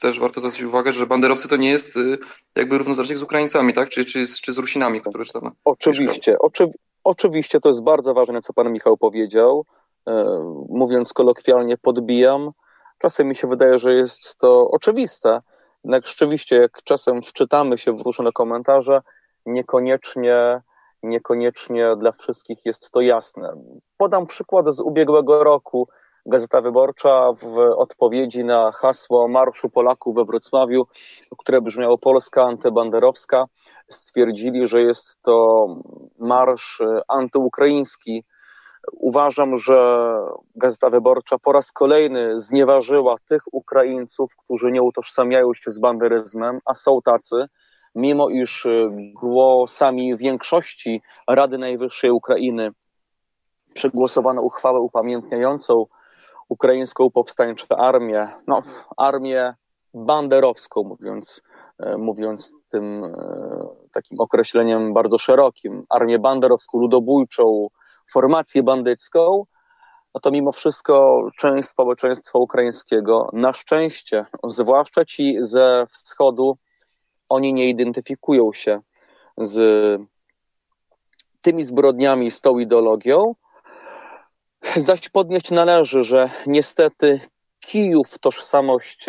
też 0.00 0.20
warto 0.20 0.40
zwrócić 0.40 0.62
uwagę, 0.62 0.92
że 0.92 1.06
banderowcy 1.06 1.48
to 1.48 1.56
nie 1.56 1.70
jest 1.70 1.96
y, 1.96 2.18
jakby 2.56 2.78
równoznacznik 2.78 3.18
z 3.18 3.22
Ukraińcami, 3.22 3.72
tak? 3.72 3.88
Czy, 3.88 4.04
czy, 4.04 4.26
czy 4.42 4.52
z 4.52 4.58
Rusinami, 4.58 5.00
które 5.00 5.24
tam. 5.24 5.50
Oczywiście, 5.64 6.38
oczy, 6.38 6.70
oczywiście 7.04 7.60
to 7.60 7.68
jest 7.68 7.82
bardzo 7.82 8.14
ważne, 8.14 8.42
co 8.42 8.52
pan 8.52 8.72
Michał 8.72 8.96
powiedział. 8.96 9.64
E, 10.06 10.24
mówiąc 10.68 11.12
kolokwialnie, 11.12 11.78
podbijam. 11.78 12.50
Czasem 12.98 13.28
mi 13.28 13.36
się 13.36 13.48
wydaje, 13.48 13.78
że 13.78 13.94
jest 13.94 14.38
to 14.38 14.70
oczywiste. 14.70 15.42
Jednak 15.84 16.06
rzeczywiście, 16.06 16.56
jak 16.56 16.82
czasem 16.84 17.22
wczytamy 17.22 17.78
się 17.78 17.92
w 17.92 18.00
różne 18.00 18.32
komentarze, 18.32 19.02
niekoniecznie, 19.46 20.60
niekoniecznie 21.02 21.96
dla 21.96 22.12
wszystkich 22.12 22.66
jest 22.66 22.90
to 22.90 23.00
jasne. 23.00 23.52
Podam 23.96 24.26
przykład 24.26 24.74
z 24.74 24.80
ubiegłego 24.80 25.44
roku 25.44 25.88
Gazeta 26.26 26.60
Wyborcza 26.60 27.32
w 27.32 27.58
odpowiedzi 27.58 28.44
na 28.44 28.72
hasło 28.72 29.28
Marszu 29.28 29.70
Polaków 29.70 30.14
we 30.14 30.24
Wrocławiu, 30.24 30.86
które 31.38 31.60
brzmiało 31.60 31.98
Polska 31.98 32.42
antybanderowska, 32.44 33.44
stwierdzili, 33.88 34.66
że 34.66 34.82
jest 34.82 35.22
to 35.22 35.66
marsz 36.18 36.82
antyukraiński. 37.08 38.24
Uważam, 38.92 39.58
że 39.58 40.08
Gazeta 40.56 40.90
Wyborcza 40.90 41.38
po 41.38 41.52
raz 41.52 41.72
kolejny 41.72 42.40
znieważyła 42.40 43.16
tych 43.28 43.42
Ukraińców, 43.52 44.36
którzy 44.36 44.72
nie 44.72 44.82
utożsamiają 44.82 45.54
się 45.54 45.70
z 45.70 45.78
banderyzmem, 45.78 46.60
a 46.64 46.74
są 46.74 47.02
tacy, 47.04 47.46
mimo 47.98 48.28
iż 48.28 48.66
głosami 49.14 50.16
większości 50.16 51.02
Rady 51.28 51.58
Najwyższej 51.58 52.10
Ukrainy 52.10 52.70
przegłosowano 53.74 54.42
uchwałę 54.42 54.80
upamiętniającą 54.80 55.86
ukraińską 56.48 57.10
powstańczą 57.10 57.66
armię, 57.76 58.28
no, 58.46 58.62
armię 58.96 59.54
banderowską, 59.94 60.82
mówiąc, 60.82 61.42
e, 61.78 61.96
mówiąc 61.98 62.52
tym 62.70 63.04
e, 63.04 63.10
takim 63.92 64.20
określeniem 64.20 64.94
bardzo 64.94 65.18
szerokim, 65.18 65.84
armię 65.88 66.18
banderowską, 66.18 66.78
ludobójczą, 66.78 67.66
formację 68.12 68.62
bandycką, 68.62 69.44
no 70.14 70.20
to 70.20 70.30
mimo 70.30 70.52
wszystko 70.52 71.22
część 71.38 71.68
społeczeństwa 71.68 72.38
ukraińskiego, 72.38 73.30
na 73.32 73.52
szczęście, 73.52 74.26
zwłaszcza 74.44 75.04
ci 75.04 75.36
ze 75.40 75.86
wschodu, 75.90 76.58
oni 77.28 77.52
nie 77.52 77.68
identyfikują 77.68 78.52
się 78.52 78.80
z 79.36 79.60
tymi 81.42 81.64
zbrodniami, 81.64 82.30
z 82.30 82.40
tą 82.40 82.58
ideologią, 82.58 83.34
Zaś 84.76 85.08
podnieść 85.08 85.50
należy, 85.50 86.04
że 86.04 86.30
niestety 86.46 87.20
Kijów 87.60 88.18
tożsamość 88.18 89.06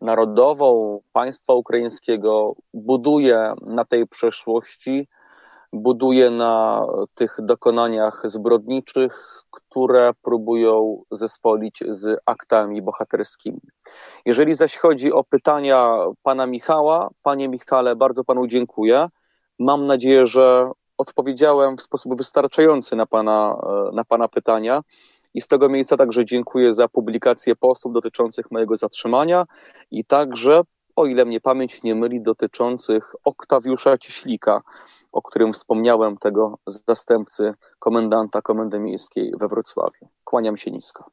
narodową 0.00 1.00
państwa 1.12 1.54
ukraińskiego 1.54 2.54
buduje 2.74 3.54
na 3.62 3.84
tej 3.84 4.06
przeszłości, 4.06 5.08
buduje 5.72 6.30
na 6.30 6.86
tych 7.14 7.36
dokonaniach 7.42 8.22
zbrodniczych, 8.24 9.35
które 9.50 10.12
próbują 10.22 11.02
zespolić 11.10 11.84
z 11.88 12.20
aktami 12.26 12.82
bohaterskimi. 12.82 13.60
Jeżeli 14.24 14.54
zaś 14.54 14.76
chodzi 14.76 15.12
o 15.12 15.24
pytania 15.24 15.96
pana 16.22 16.46
Michała, 16.46 17.08
panie 17.22 17.48
Michale, 17.48 17.96
bardzo 17.96 18.24
panu 18.24 18.46
dziękuję. 18.46 19.08
Mam 19.58 19.86
nadzieję, 19.86 20.26
że 20.26 20.70
odpowiedziałem 20.98 21.76
w 21.76 21.82
sposób 21.82 22.16
wystarczający 22.16 22.96
na 22.96 23.06
pana, 23.06 23.56
e, 23.62 23.94
na 23.94 24.04
pana 24.04 24.28
pytania. 24.28 24.82
I 25.34 25.40
z 25.40 25.48
tego 25.48 25.68
miejsca 25.68 25.96
także 25.96 26.24
dziękuję 26.24 26.72
za 26.72 26.88
publikację 26.88 27.56
postów 27.56 27.92
dotyczących 27.92 28.50
mojego 28.50 28.76
zatrzymania 28.76 29.46
i 29.90 30.04
także, 30.04 30.62
o 30.96 31.06
ile 31.06 31.24
mnie 31.24 31.40
pamięć 31.40 31.82
nie 31.82 31.94
myli, 31.94 32.22
dotyczących 32.22 33.14
Oktawiusza 33.24 33.98
Cieślika, 33.98 34.62
o 35.16 35.22
którym 35.22 35.52
wspomniałem, 35.52 36.16
tego 36.16 36.58
zastępcy 36.66 37.54
komendanta 37.78 38.42
Komendy 38.42 38.78
Miejskiej 38.78 39.32
we 39.40 39.48
Wrocławiu. 39.48 40.08
Kłaniam 40.24 40.56
się 40.56 40.70
nisko. 40.70 41.10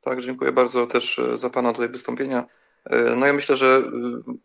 Tak, 0.00 0.22
dziękuję 0.22 0.52
bardzo 0.52 0.86
też 0.86 1.18
e, 1.18 1.36
za 1.36 1.50
Pana 1.50 1.72
tutaj 1.72 1.88
wystąpienia. 1.88 2.46
E, 2.84 3.16
no 3.16 3.26
ja 3.26 3.32
myślę, 3.32 3.56
że 3.56 3.82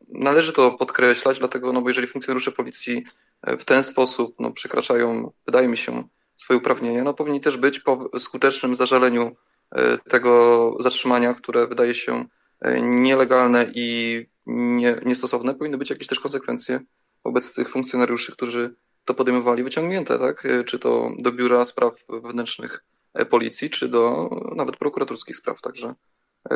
należy 0.09 0.53
to 0.53 0.71
podkreślać, 0.71 1.39
dlatego, 1.39 1.73
no 1.73 1.81
bo 1.81 1.89
jeżeli 1.89 2.07
funkcjonariusze 2.07 2.51
policji 2.51 3.05
w 3.43 3.65
ten 3.65 3.83
sposób 3.83 4.35
no, 4.39 4.51
przekraczają, 4.51 5.31
wydaje 5.45 5.67
mi 5.67 5.77
się, 5.77 6.03
swoje 6.37 6.57
uprawnienia, 6.57 7.03
no 7.03 7.13
powinni 7.13 7.41
też 7.41 7.57
być 7.57 7.79
po 7.79 8.09
skutecznym 8.19 8.75
zażaleniu 8.75 9.35
e, 9.71 9.97
tego 9.97 10.75
zatrzymania, 10.79 11.33
które 11.33 11.67
wydaje 11.67 11.95
się 11.95 12.25
e, 12.61 12.81
nielegalne 12.81 13.65
i 13.75 14.25
nie, 14.45 14.95
niestosowne, 15.05 15.55
powinny 15.55 15.77
być 15.77 15.89
jakieś 15.89 16.07
też 16.07 16.19
konsekwencje 16.19 16.79
wobec 17.23 17.53
tych 17.53 17.69
funkcjonariuszy, 17.69 18.31
którzy 18.31 18.75
to 19.05 19.13
podejmowali, 19.13 19.63
wyciągnięte, 19.63 20.19
tak? 20.19 20.45
E, 20.45 20.63
czy 20.63 20.79
to 20.79 21.11
do 21.19 21.31
biura 21.31 21.65
spraw 21.65 22.05
wewnętrznych 22.09 22.85
policji, 23.29 23.69
czy 23.69 23.89
do 23.89 24.29
nawet 24.55 24.77
prokuratorskich 24.77 25.35
spraw. 25.35 25.61
Także 25.61 25.95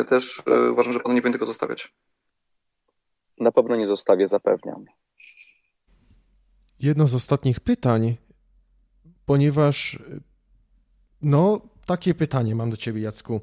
też 0.09 0.41
uważam, 0.71 0.93
że 0.93 0.99
pan 0.99 1.15
nie 1.15 1.21
powinien 1.21 1.33
tego 1.33 1.45
zostawiać. 1.45 1.93
Na 3.39 3.51
pewno 3.51 3.75
nie 3.75 3.85
zostawię, 3.85 4.27
zapewniam 4.27 4.85
jedno 6.79 7.07
z 7.07 7.15
ostatnich 7.15 7.59
pytań, 7.59 8.17
ponieważ 9.25 9.99
no, 11.21 11.61
takie 11.85 12.13
pytanie 12.13 12.55
mam 12.55 12.69
do 12.69 12.77
ciebie, 12.77 13.01
Jacku. 13.01 13.41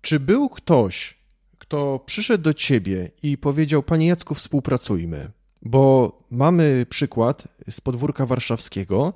Czy 0.00 0.20
był 0.20 0.48
ktoś, 0.48 1.18
kto 1.58 2.00
przyszedł 2.06 2.44
do 2.44 2.54
ciebie 2.54 3.10
i 3.22 3.38
powiedział: 3.38 3.82
Panie 3.82 4.06
Jacku, 4.06 4.34
współpracujmy? 4.34 5.30
Bo 5.62 6.12
mamy 6.30 6.86
przykład 6.88 7.48
z 7.70 7.80
podwórka 7.80 8.26
warszawskiego, 8.26 9.12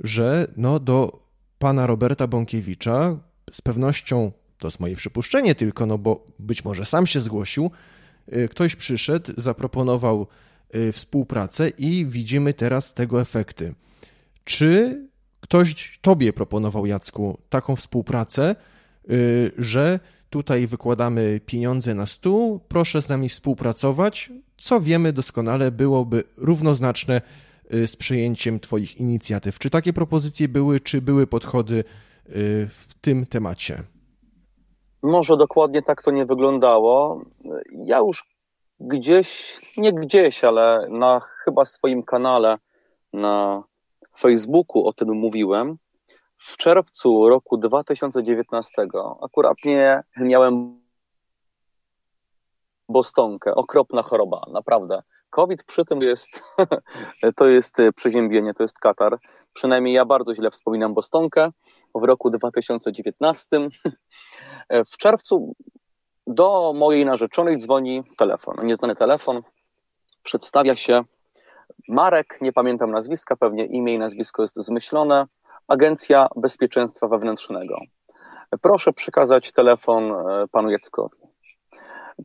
że 0.00 0.46
no, 0.56 0.80
do 0.80 1.22
pana 1.58 1.86
Roberta 1.86 2.26
Bąkiewicza 2.26 3.16
z 3.50 3.60
pewnością, 3.60 4.32
to 4.58 4.66
jest 4.66 4.80
moje 4.80 4.96
przypuszczenie 4.96 5.54
tylko, 5.54 5.86
no 5.86 5.98
bo 5.98 6.24
być 6.38 6.64
może 6.64 6.84
sam 6.84 7.06
się 7.06 7.20
zgłosił, 7.20 7.70
y, 8.32 8.48
ktoś 8.48 8.76
przyszedł, 8.76 9.32
zaproponował 9.36 10.26
Y, 10.74 10.92
współpracę 10.92 11.68
i 11.68 12.06
widzimy 12.06 12.54
teraz 12.54 12.94
tego 12.94 13.20
efekty. 13.20 13.74
Czy 14.44 15.00
ktoś 15.40 15.98
Tobie 16.02 16.32
proponował, 16.32 16.86
Jacku, 16.86 17.38
taką 17.48 17.76
współpracę, 17.76 18.56
y, 19.10 19.52
że 19.58 20.00
tutaj 20.30 20.66
wykładamy 20.66 21.40
pieniądze 21.46 21.94
na 21.94 22.06
stół, 22.06 22.60
proszę 22.68 23.02
z 23.02 23.08
nami 23.08 23.28
współpracować, 23.28 24.32
co 24.60 24.80
wiemy 24.80 25.12
doskonale 25.12 25.70
byłoby 25.70 26.22
równoznaczne 26.36 27.20
z 27.70 27.96
przejęciem 27.96 28.60
Twoich 28.60 28.96
inicjatyw. 28.96 29.58
Czy 29.58 29.70
takie 29.70 29.92
propozycje 29.92 30.48
były, 30.48 30.80
czy 30.80 31.02
były 31.02 31.26
podchody 31.26 31.84
w 32.68 32.86
tym 33.00 33.26
temacie? 33.26 33.82
Może 35.02 35.36
dokładnie 35.36 35.82
tak 35.82 36.02
to 36.02 36.10
nie 36.10 36.26
wyglądało. 36.26 37.24
Ja 37.84 37.98
już 37.98 38.24
gdzieś, 38.80 39.60
nie 39.76 39.92
gdzieś, 39.92 40.44
ale 40.44 40.88
na 40.90 41.20
chyba 41.20 41.64
swoim 41.64 42.02
kanale 42.02 42.58
na 43.12 43.62
Facebooku 44.18 44.86
o 44.86 44.92
tym 44.92 45.08
mówiłem. 45.14 45.76
W 46.36 46.56
czerwcu 46.56 47.28
roku 47.28 47.56
2019 47.56 48.86
akuratnie 49.22 50.02
miałem 50.16 50.79
bostonkę, 52.90 53.54
okropna 53.54 54.02
choroba, 54.02 54.42
naprawdę. 54.52 55.02
COVID 55.30 55.64
przy 55.64 55.84
tym 55.84 56.02
jest, 56.02 56.42
to 57.36 57.48
jest 57.48 57.76
przeziębienie, 57.96 58.54
to 58.54 58.62
jest 58.62 58.78
katar. 58.78 59.18
Przynajmniej 59.52 59.94
ja 59.94 60.04
bardzo 60.04 60.34
źle 60.34 60.50
wspominam 60.50 60.94
bostonkę 60.94 61.50
w 61.94 62.04
roku 62.04 62.30
2019. 62.30 63.46
W 64.92 64.96
czerwcu 64.96 65.54
do 66.26 66.72
mojej 66.76 67.04
narzeczonej 67.04 67.58
dzwoni 67.58 68.02
telefon, 68.18 68.66
nieznany 68.66 68.96
telefon, 68.96 69.42
przedstawia 70.22 70.76
się 70.76 71.04
Marek, 71.88 72.38
nie 72.40 72.52
pamiętam 72.52 72.90
nazwiska, 72.90 73.36
pewnie 73.36 73.66
imię 73.66 73.94
i 73.94 73.98
nazwisko 73.98 74.42
jest 74.42 74.56
zmyślone, 74.56 75.26
Agencja 75.68 76.28
Bezpieczeństwa 76.36 77.08
Wewnętrznego. 77.08 77.78
Proszę 78.62 78.92
przekazać 78.92 79.52
telefon 79.52 80.12
e, 80.12 80.48
panu 80.52 80.70
Jackowi. 80.70 81.29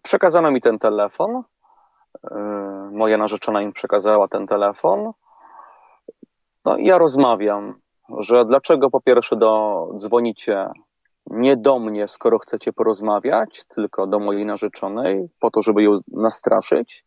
Przekazano 0.03 0.51
mi 0.51 0.61
ten 0.61 0.79
telefon. 0.79 1.43
E, 2.31 2.35
moja 2.91 3.17
narzeczona 3.17 3.61
im 3.61 3.73
przekazała 3.73 4.27
ten 4.27 4.47
telefon. 4.47 5.11
No 6.65 6.77
i 6.77 6.85
ja 6.85 6.97
rozmawiam, 6.97 7.79
że 8.19 8.45
dlaczego 8.45 8.89
po 8.89 9.01
pierwsze 9.01 9.35
do, 9.35 9.87
dzwonicie 9.97 10.69
nie 11.27 11.57
do 11.57 11.79
mnie, 11.79 12.07
skoro 12.07 12.39
chcecie 12.39 12.73
porozmawiać, 12.73 13.65
tylko 13.65 14.07
do 14.07 14.19
mojej 14.19 14.45
narzeczonej, 14.45 15.29
po 15.39 15.51
to, 15.51 15.61
żeby 15.61 15.83
ją 15.83 15.97
nastraszyć. 16.07 17.05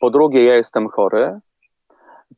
Po 0.00 0.10
drugie, 0.10 0.44
ja 0.44 0.54
jestem 0.54 0.88
chory. 0.88 1.40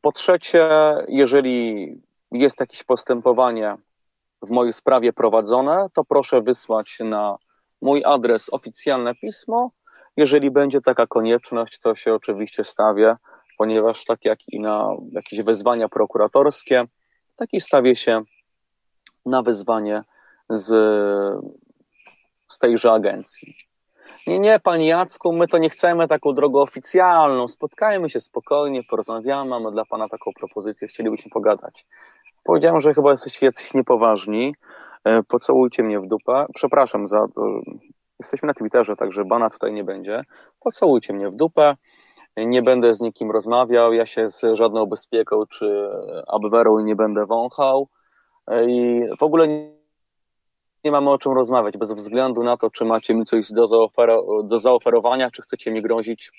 Po 0.01 0.11
trzecie, 0.11 0.69
jeżeli 1.07 1.87
jest 2.31 2.59
jakieś 2.59 2.83
postępowanie 2.83 3.75
w 4.41 4.49
mojej 4.49 4.73
sprawie 4.73 5.13
prowadzone, 5.13 5.87
to 5.93 6.03
proszę 6.03 6.41
wysłać 6.41 6.97
na 7.03 7.37
mój 7.81 8.03
adres 8.05 8.53
oficjalne 8.53 9.15
pismo. 9.15 9.71
Jeżeli 10.17 10.51
będzie 10.51 10.81
taka 10.81 11.07
konieczność, 11.07 11.79
to 11.79 11.95
się 11.95 12.13
oczywiście 12.13 12.63
stawię, 12.63 13.15
ponieważ 13.57 14.05
tak 14.05 14.25
jak 14.25 14.39
i 14.47 14.59
na 14.59 14.89
jakieś 15.11 15.41
wezwania 15.41 15.89
prokuratorskie, 15.89 16.83
tak 17.35 17.53
i 17.53 17.61
stawię 17.61 17.95
się 17.95 18.21
na 19.25 19.41
wezwanie 19.41 20.03
z, 20.49 20.67
z 22.47 22.57
tejże 22.59 22.91
agencji. 22.91 23.55
Nie, 24.27 24.39
nie, 24.39 24.59
Panie 24.59 24.87
Jacku, 24.87 25.33
my 25.33 25.47
to 25.47 25.57
nie 25.57 25.69
chcemy 25.69 26.07
taką 26.07 26.33
drogą 26.33 26.61
oficjalną. 26.61 27.47
Spotkajmy 27.47 28.09
się 28.09 28.21
spokojnie, 28.21 28.81
porozmawiamy, 28.89 29.49
mamy 29.49 29.71
dla 29.71 29.85
Pana 29.85 30.09
taką 30.09 30.31
propozycję, 30.33 30.87
chcielibyśmy 30.87 31.31
pogadać. 31.31 31.85
Powiedziałem, 32.43 32.81
że 32.81 32.93
chyba 32.93 33.11
jesteście 33.11 33.45
jacyś 33.45 33.73
niepoważni. 33.73 34.55
E, 35.03 35.23
pocałujcie 35.23 35.83
mnie 35.83 35.99
w 35.99 36.07
dupę. 36.07 36.45
Przepraszam 36.55 37.07
za 37.07 37.27
to. 37.35 37.61
Jesteśmy 38.19 38.47
na 38.47 38.53
Twitterze, 38.53 38.95
także 38.95 39.25
bana 39.25 39.49
tutaj 39.49 39.73
nie 39.73 39.83
będzie. 39.83 40.23
Pocałujcie 40.59 41.13
mnie 41.13 41.29
w 41.29 41.35
dupę. 41.35 41.75
Nie 42.37 42.61
będę 42.61 42.93
z 42.93 43.01
nikim 43.01 43.31
rozmawiał. 43.31 43.93
Ja 43.93 44.05
się 44.05 44.29
z 44.29 44.41
żadną 44.53 44.85
bezpieką 44.85 45.45
czy 45.45 45.89
abwerą 46.27 46.79
nie 46.79 46.95
będę 46.95 47.25
wąchał. 47.25 47.87
E, 48.47 48.69
I 48.69 49.01
w 49.19 49.23
ogóle 49.23 49.47
nie 50.83 50.91
mamy 50.91 51.09
o 51.09 51.17
czym 51.17 51.31
rozmawiać, 51.31 51.77
bez 51.77 51.93
względu 51.93 52.43
na 52.43 52.57
to, 52.57 52.69
czy 52.69 52.85
macie 52.85 53.15
mi 53.15 53.25
coś 53.25 53.51
do, 53.51 53.67
zaofero 53.67 54.43
do 54.43 54.57
zaoferowania, 54.57 55.31
czy 55.31 55.41
chcecie 55.41 55.71
mi 55.71 55.81
grozić. 55.81 56.31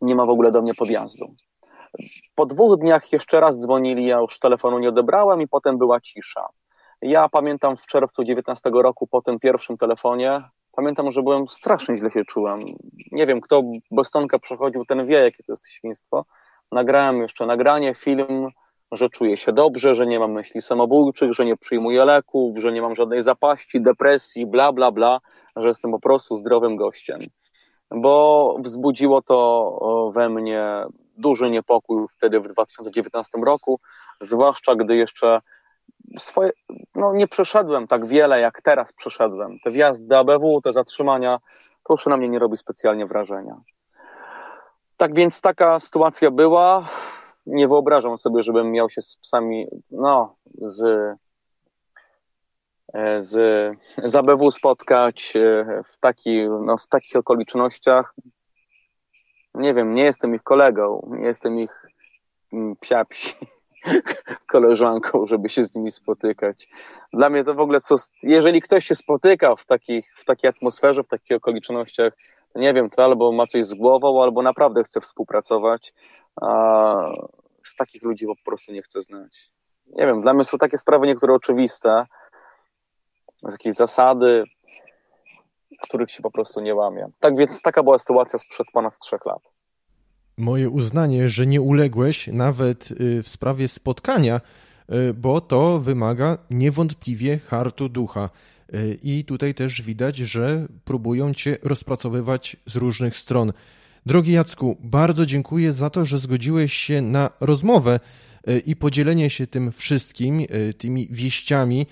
Nie 0.00 0.14
ma 0.14 0.26
w 0.26 0.30
ogóle 0.30 0.52
do 0.52 0.62
mnie 0.62 0.74
podjazdu. 0.74 1.34
Po 2.34 2.46
dwóch 2.46 2.78
dniach 2.78 3.12
jeszcze 3.12 3.40
raz 3.40 3.58
dzwonili, 3.58 4.06
ja 4.06 4.18
już 4.18 4.38
telefonu 4.38 4.78
nie 4.78 4.88
odebrałem 4.88 5.42
i 5.42 5.48
potem 5.48 5.78
była 5.78 6.00
cisza. 6.00 6.48
Ja 7.02 7.28
pamiętam 7.28 7.76
w 7.76 7.86
czerwcu 7.86 8.24
19 8.24 8.70
roku 8.74 9.06
po 9.06 9.22
tym 9.22 9.38
pierwszym 9.38 9.76
telefonie, 9.78 10.42
pamiętam, 10.72 11.12
że 11.12 11.22
byłem 11.22 11.48
strasznie 11.48 11.98
źle 11.98 12.10
się 12.10 12.24
czułem. 12.24 12.60
Nie 13.12 13.26
wiem, 13.26 13.40
kto 13.40 13.62
Bostonkę 13.90 14.38
przechodził, 14.38 14.84
ten 14.84 15.06
wie, 15.06 15.16
jakie 15.16 15.42
to 15.42 15.52
jest 15.52 15.68
świństwo. 15.68 16.24
Nagrałem 16.72 17.22
jeszcze 17.22 17.46
nagranie, 17.46 17.94
film, 17.94 18.48
że 18.92 19.10
czuję 19.10 19.36
się 19.36 19.52
dobrze, 19.52 19.94
że 19.94 20.06
nie 20.06 20.18
mam 20.18 20.32
myśli 20.32 20.62
samobójczych, 20.62 21.32
że 21.32 21.44
nie 21.44 21.56
przyjmuję 21.56 22.04
leków, 22.04 22.58
że 22.58 22.72
nie 22.72 22.82
mam 22.82 22.96
żadnej 22.96 23.22
zapaści, 23.22 23.80
depresji, 23.80 24.46
bla, 24.46 24.72
bla, 24.72 24.92
bla, 24.92 25.20
że 25.56 25.68
jestem 25.68 25.90
po 25.90 26.00
prostu 26.00 26.36
zdrowym 26.36 26.76
gościem. 26.76 27.20
Bo 27.90 28.56
wzbudziło 28.60 29.22
to 29.22 30.10
we 30.14 30.28
mnie 30.28 30.84
duży 31.16 31.50
niepokój 31.50 32.06
wtedy 32.08 32.40
w 32.40 32.48
2019 32.48 33.38
roku, 33.46 33.80
zwłaszcza 34.20 34.74
gdy 34.74 34.96
jeszcze 34.96 35.40
swoje, 36.18 36.50
no 36.94 37.12
nie 37.12 37.28
przeszedłem 37.28 37.86
tak 37.86 38.06
wiele, 38.06 38.40
jak 38.40 38.62
teraz 38.62 38.92
przeszedłem. 38.92 39.58
Te 39.64 39.70
wjazdy 39.70 40.16
ABW, 40.16 40.60
te 40.64 40.72
zatrzymania, 40.72 41.38
to 41.84 41.94
już 41.94 42.06
na 42.06 42.16
mnie 42.16 42.28
nie 42.28 42.38
robi 42.38 42.56
specjalnie 42.56 43.06
wrażenia. 43.06 43.60
Tak 44.96 45.14
więc 45.14 45.40
taka 45.40 45.80
sytuacja 45.80 46.30
była 46.30 46.88
nie 47.46 47.68
wyobrażam 47.68 48.18
sobie, 48.18 48.42
żebym 48.42 48.72
miał 48.72 48.90
się 48.90 49.02
z 49.02 49.16
psami, 49.16 49.66
no, 49.90 50.36
z, 50.62 50.82
e, 52.94 53.22
z, 53.22 53.32
z 54.04 54.14
ABW 54.14 54.50
spotkać 54.50 55.36
e, 55.36 55.82
w, 55.84 55.98
taki, 56.00 56.48
no, 56.48 56.78
w 56.78 56.86
takich 56.86 57.16
okolicznościach. 57.16 58.14
Nie 59.54 59.74
wiem, 59.74 59.94
nie 59.94 60.02
jestem 60.02 60.34
ich 60.34 60.42
kolegą, 60.42 61.10
nie 61.18 61.26
jestem 61.26 61.58
ich 61.58 61.86
mm, 62.52 62.76
psiapsi 62.76 63.34
koleżanką, 64.52 65.26
żeby 65.26 65.48
się 65.48 65.64
z 65.64 65.74
nimi 65.74 65.90
spotykać. 65.90 66.68
Dla 67.12 67.30
mnie 67.30 67.44
to 67.44 67.54
w 67.54 67.60
ogóle 67.60 67.80
co, 67.80 67.94
jeżeli 68.22 68.62
ktoś 68.62 68.86
się 68.86 68.94
spotyka 68.94 69.56
w, 69.56 69.66
takich, 69.66 70.12
w 70.16 70.24
takiej 70.24 70.50
atmosferze, 70.50 71.02
w 71.02 71.08
takich 71.08 71.36
okolicznościach, 71.36 72.12
nie 72.54 72.74
wiem, 72.74 72.90
to 72.90 73.04
albo 73.04 73.32
ma 73.32 73.46
coś 73.46 73.66
z 73.66 73.74
głową, 73.74 74.22
albo 74.22 74.42
naprawdę 74.42 74.84
chce 74.84 75.00
współpracować, 75.00 75.94
a 76.40 77.12
z 77.64 77.76
takich 77.76 78.02
ludzi 78.02 78.26
po 78.26 78.36
prostu 78.44 78.72
nie 78.72 78.82
chcę 78.82 79.02
znać. 79.02 79.50
Nie 79.86 80.06
wiem, 80.06 80.22
dla 80.22 80.34
mnie 80.34 80.44
są 80.44 80.58
takie 80.58 80.78
sprawy 80.78 81.06
niektóre 81.06 81.34
oczywiste, 81.34 82.06
jakieś 83.42 83.74
zasady, 83.74 84.44
których 85.82 86.10
się 86.10 86.22
po 86.22 86.30
prostu 86.30 86.60
nie 86.60 86.74
łamie. 86.74 87.08
Tak 87.20 87.36
więc 87.36 87.62
taka 87.62 87.82
była 87.82 87.98
sytuacja 87.98 88.38
sprzed 88.38 88.66
ponad 88.72 88.98
trzech 88.98 89.24
lat. 89.24 89.57
Moje 90.38 90.70
uznanie, 90.70 91.28
że 91.28 91.46
nie 91.46 91.60
uległeś 91.60 92.26
nawet 92.26 92.90
y, 93.00 93.22
w 93.22 93.28
sprawie 93.28 93.68
spotkania, 93.68 94.40
y, 95.10 95.14
bo 95.14 95.40
to 95.40 95.80
wymaga 95.80 96.38
niewątpliwie 96.50 97.38
hartu 97.38 97.88
ducha. 97.88 98.30
Y, 98.74 98.98
I 99.02 99.24
tutaj 99.24 99.54
też 99.54 99.82
widać, 99.82 100.16
że 100.16 100.66
próbują 100.84 101.34
cię 101.34 101.58
rozpracowywać 101.62 102.56
z 102.66 102.76
różnych 102.76 103.16
stron. 103.16 103.52
Drogi 104.06 104.32
Jacku, 104.32 104.76
bardzo 104.80 105.26
dziękuję 105.26 105.72
za 105.72 105.90
to, 105.90 106.04
że 106.04 106.18
zgodziłeś 106.18 106.72
się 106.72 107.02
na 107.02 107.30
rozmowę 107.40 108.00
i 108.66 108.76
podzielenie 108.76 109.30
się 109.30 109.46
tym 109.46 109.72
wszystkim, 109.72 110.46
tymi 110.78 111.08
wieściami 111.10 111.86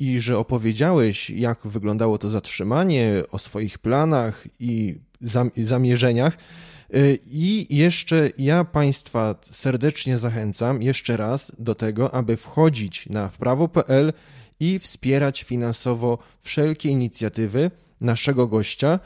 i 0.00 0.20
że 0.20 0.38
opowiedziałeś, 0.38 1.30
jak 1.30 1.58
wyglądało 1.64 2.18
to 2.18 2.30
zatrzymanie, 2.30 3.22
o 3.30 3.38
swoich 3.38 3.78
planach 3.78 4.48
i 4.60 4.94
zamierzeniach. 5.56 6.38
I 7.30 7.66
jeszcze 7.76 8.30
ja 8.38 8.64
Państwa 8.64 9.34
serdecznie 9.50 10.18
zachęcam 10.18 10.82
jeszcze 10.82 11.16
raz 11.16 11.52
do 11.58 11.74
tego, 11.74 12.14
aby 12.14 12.36
wchodzić 12.36 13.08
na 13.08 13.28
wprawo.pl 13.28 14.12
i 14.60 14.78
wspierać 14.78 15.42
finansowo 15.42 16.18
wszelkie 16.42 16.88
inicjatywy 16.88 17.70
naszego 18.00 18.46
gościa, 18.46 19.00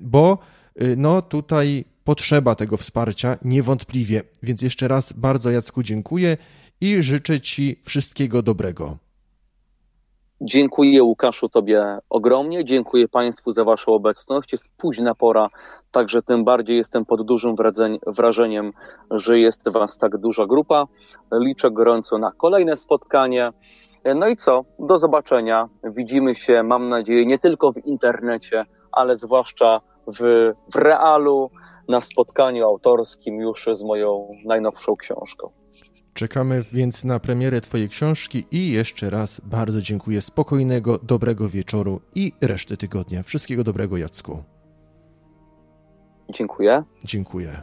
bo 0.00 0.38
Y, 0.82 0.96
no 0.96 1.22
tutaj 1.22 1.84
potrzeba 2.04 2.54
tego 2.54 2.76
wsparcia 2.76 3.38
niewątpliwie. 3.44 4.22
Więc 4.42 4.62
jeszcze 4.62 4.88
raz 4.88 5.12
bardzo 5.12 5.50
Jacku 5.50 5.82
dziękuję 5.82 6.36
i 6.80 7.02
życzę 7.02 7.40
Ci 7.40 7.76
wszystkiego 7.84 8.42
dobrego. 8.42 8.98
Dziękuję 10.42 11.02
Łukaszu 11.02 11.48
Tobie 11.48 11.98
ogromnie, 12.10 12.64
dziękuję 12.64 13.08
Państwu 13.08 13.50
za 13.50 13.64
Waszą 13.64 13.92
obecność. 13.92 14.52
Jest 14.52 14.64
późna 14.78 15.14
pora, 15.14 15.48
także 15.90 16.22
tym 16.22 16.44
bardziej 16.44 16.76
jestem 16.76 17.04
pod 17.04 17.22
dużym 17.22 17.54
wrażeniem, 18.06 18.72
że 19.10 19.38
jest 19.38 19.68
Was 19.68 19.98
tak 19.98 20.18
duża 20.18 20.46
grupa. 20.46 20.86
Liczę 21.32 21.70
gorąco 21.70 22.18
na 22.18 22.32
kolejne 22.32 22.76
spotkanie. 22.76 23.52
No 24.14 24.28
i 24.28 24.36
co? 24.36 24.64
Do 24.78 24.98
zobaczenia. 24.98 25.68
Widzimy 25.84 26.34
się, 26.34 26.62
mam 26.62 26.88
nadzieję, 26.88 27.26
nie 27.26 27.38
tylko 27.38 27.72
w 27.72 27.86
internecie, 27.86 28.64
ale 28.92 29.16
zwłaszcza 29.16 29.80
w, 30.06 30.52
w 30.74 30.76
realu. 30.76 31.50
na 31.88 32.00
spotkaniu 32.00 32.66
autorskim 32.66 33.40
już 33.40 33.68
z 33.72 33.82
moją 33.82 34.28
najnowszą 34.44 34.96
książką. 34.96 35.59
Czekamy 36.20 36.62
więc 36.72 37.04
na 37.04 37.20
premierę 37.20 37.60
Twojej 37.60 37.88
książki 37.88 38.44
i 38.50 38.70
jeszcze 38.70 39.10
raz 39.10 39.40
bardzo 39.44 39.82
dziękuję. 39.82 40.22
Spokojnego, 40.22 40.98
dobrego 40.98 41.48
wieczoru 41.48 42.00
i 42.14 42.32
reszty 42.40 42.76
tygodnia. 42.76 43.22
Wszystkiego 43.22 43.64
dobrego, 43.64 43.96
Jacku. 43.96 44.42
Dziękuję. 46.32 46.82
Dziękuję. 47.04 47.62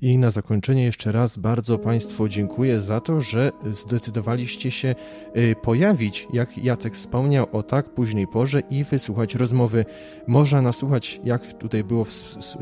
I 0.00 0.18
na 0.18 0.30
zakończenie 0.30 0.84
jeszcze 0.84 1.12
raz 1.12 1.36
bardzo 1.36 1.78
Państwu 1.78 2.28
dziękuję 2.28 2.80
za 2.80 3.00
to, 3.00 3.20
że 3.20 3.52
zdecydowaliście 3.72 4.70
się 4.70 4.94
y, 5.36 5.56
pojawić, 5.62 6.28
jak 6.32 6.58
Jacek 6.58 6.94
wspomniał, 6.94 7.46
o 7.52 7.62
tak 7.62 7.94
późnej 7.94 8.26
porze 8.26 8.60
i 8.70 8.84
wysłuchać 8.84 9.34
rozmowy. 9.34 9.84
Można 10.26 10.62
nas 10.62 10.76
słuchać, 10.76 11.20
jak 11.24 11.58
tutaj 11.58 11.84
było 11.84 12.04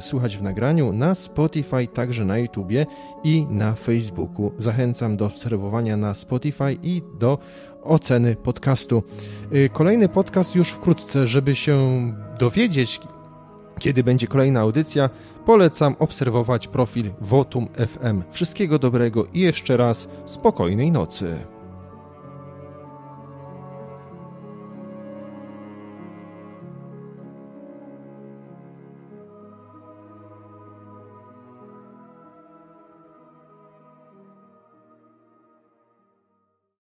słuchać 0.01 0.37
w 0.37 0.43
nagraniu, 0.43 0.93
na 0.93 1.15
Spotify, 1.15 1.87
także 1.95 2.25
na 2.25 2.39
YouTubie 2.39 2.87
i 3.25 3.47
na 3.51 3.75
Facebooku. 3.75 4.53
Zachęcam 4.59 5.17
do 5.17 5.27
obserwowania 5.27 5.97
na 5.97 6.15
Spotify 6.15 6.79
i 6.83 7.03
do 7.19 7.39
oceny 7.83 8.37
podcastu. 8.37 9.03
Y, 9.55 9.71
kolejny 9.73 10.09
podcast 10.09 10.55
już 10.55 10.71
wkrótce, 10.71 11.27
żeby 11.27 11.55
się 11.55 12.13
dowiedzieć, 12.39 13.01
kiedy 13.79 14.05
będzie 14.05 14.27
kolejna 14.27 14.61
audycja, 14.61 15.11
polecam 15.45 15.97
obserwować 15.99 16.69
profil 16.69 17.11
Votum 17.21 17.69
FM. 17.77 18.23
Wszystkiego 18.31 18.79
dobrego 18.79 19.27
i 19.35 19.41
jeszcze 19.41 19.77
raz 19.77 20.09
spokojnej 20.27 20.93
nocy. 20.93 21.37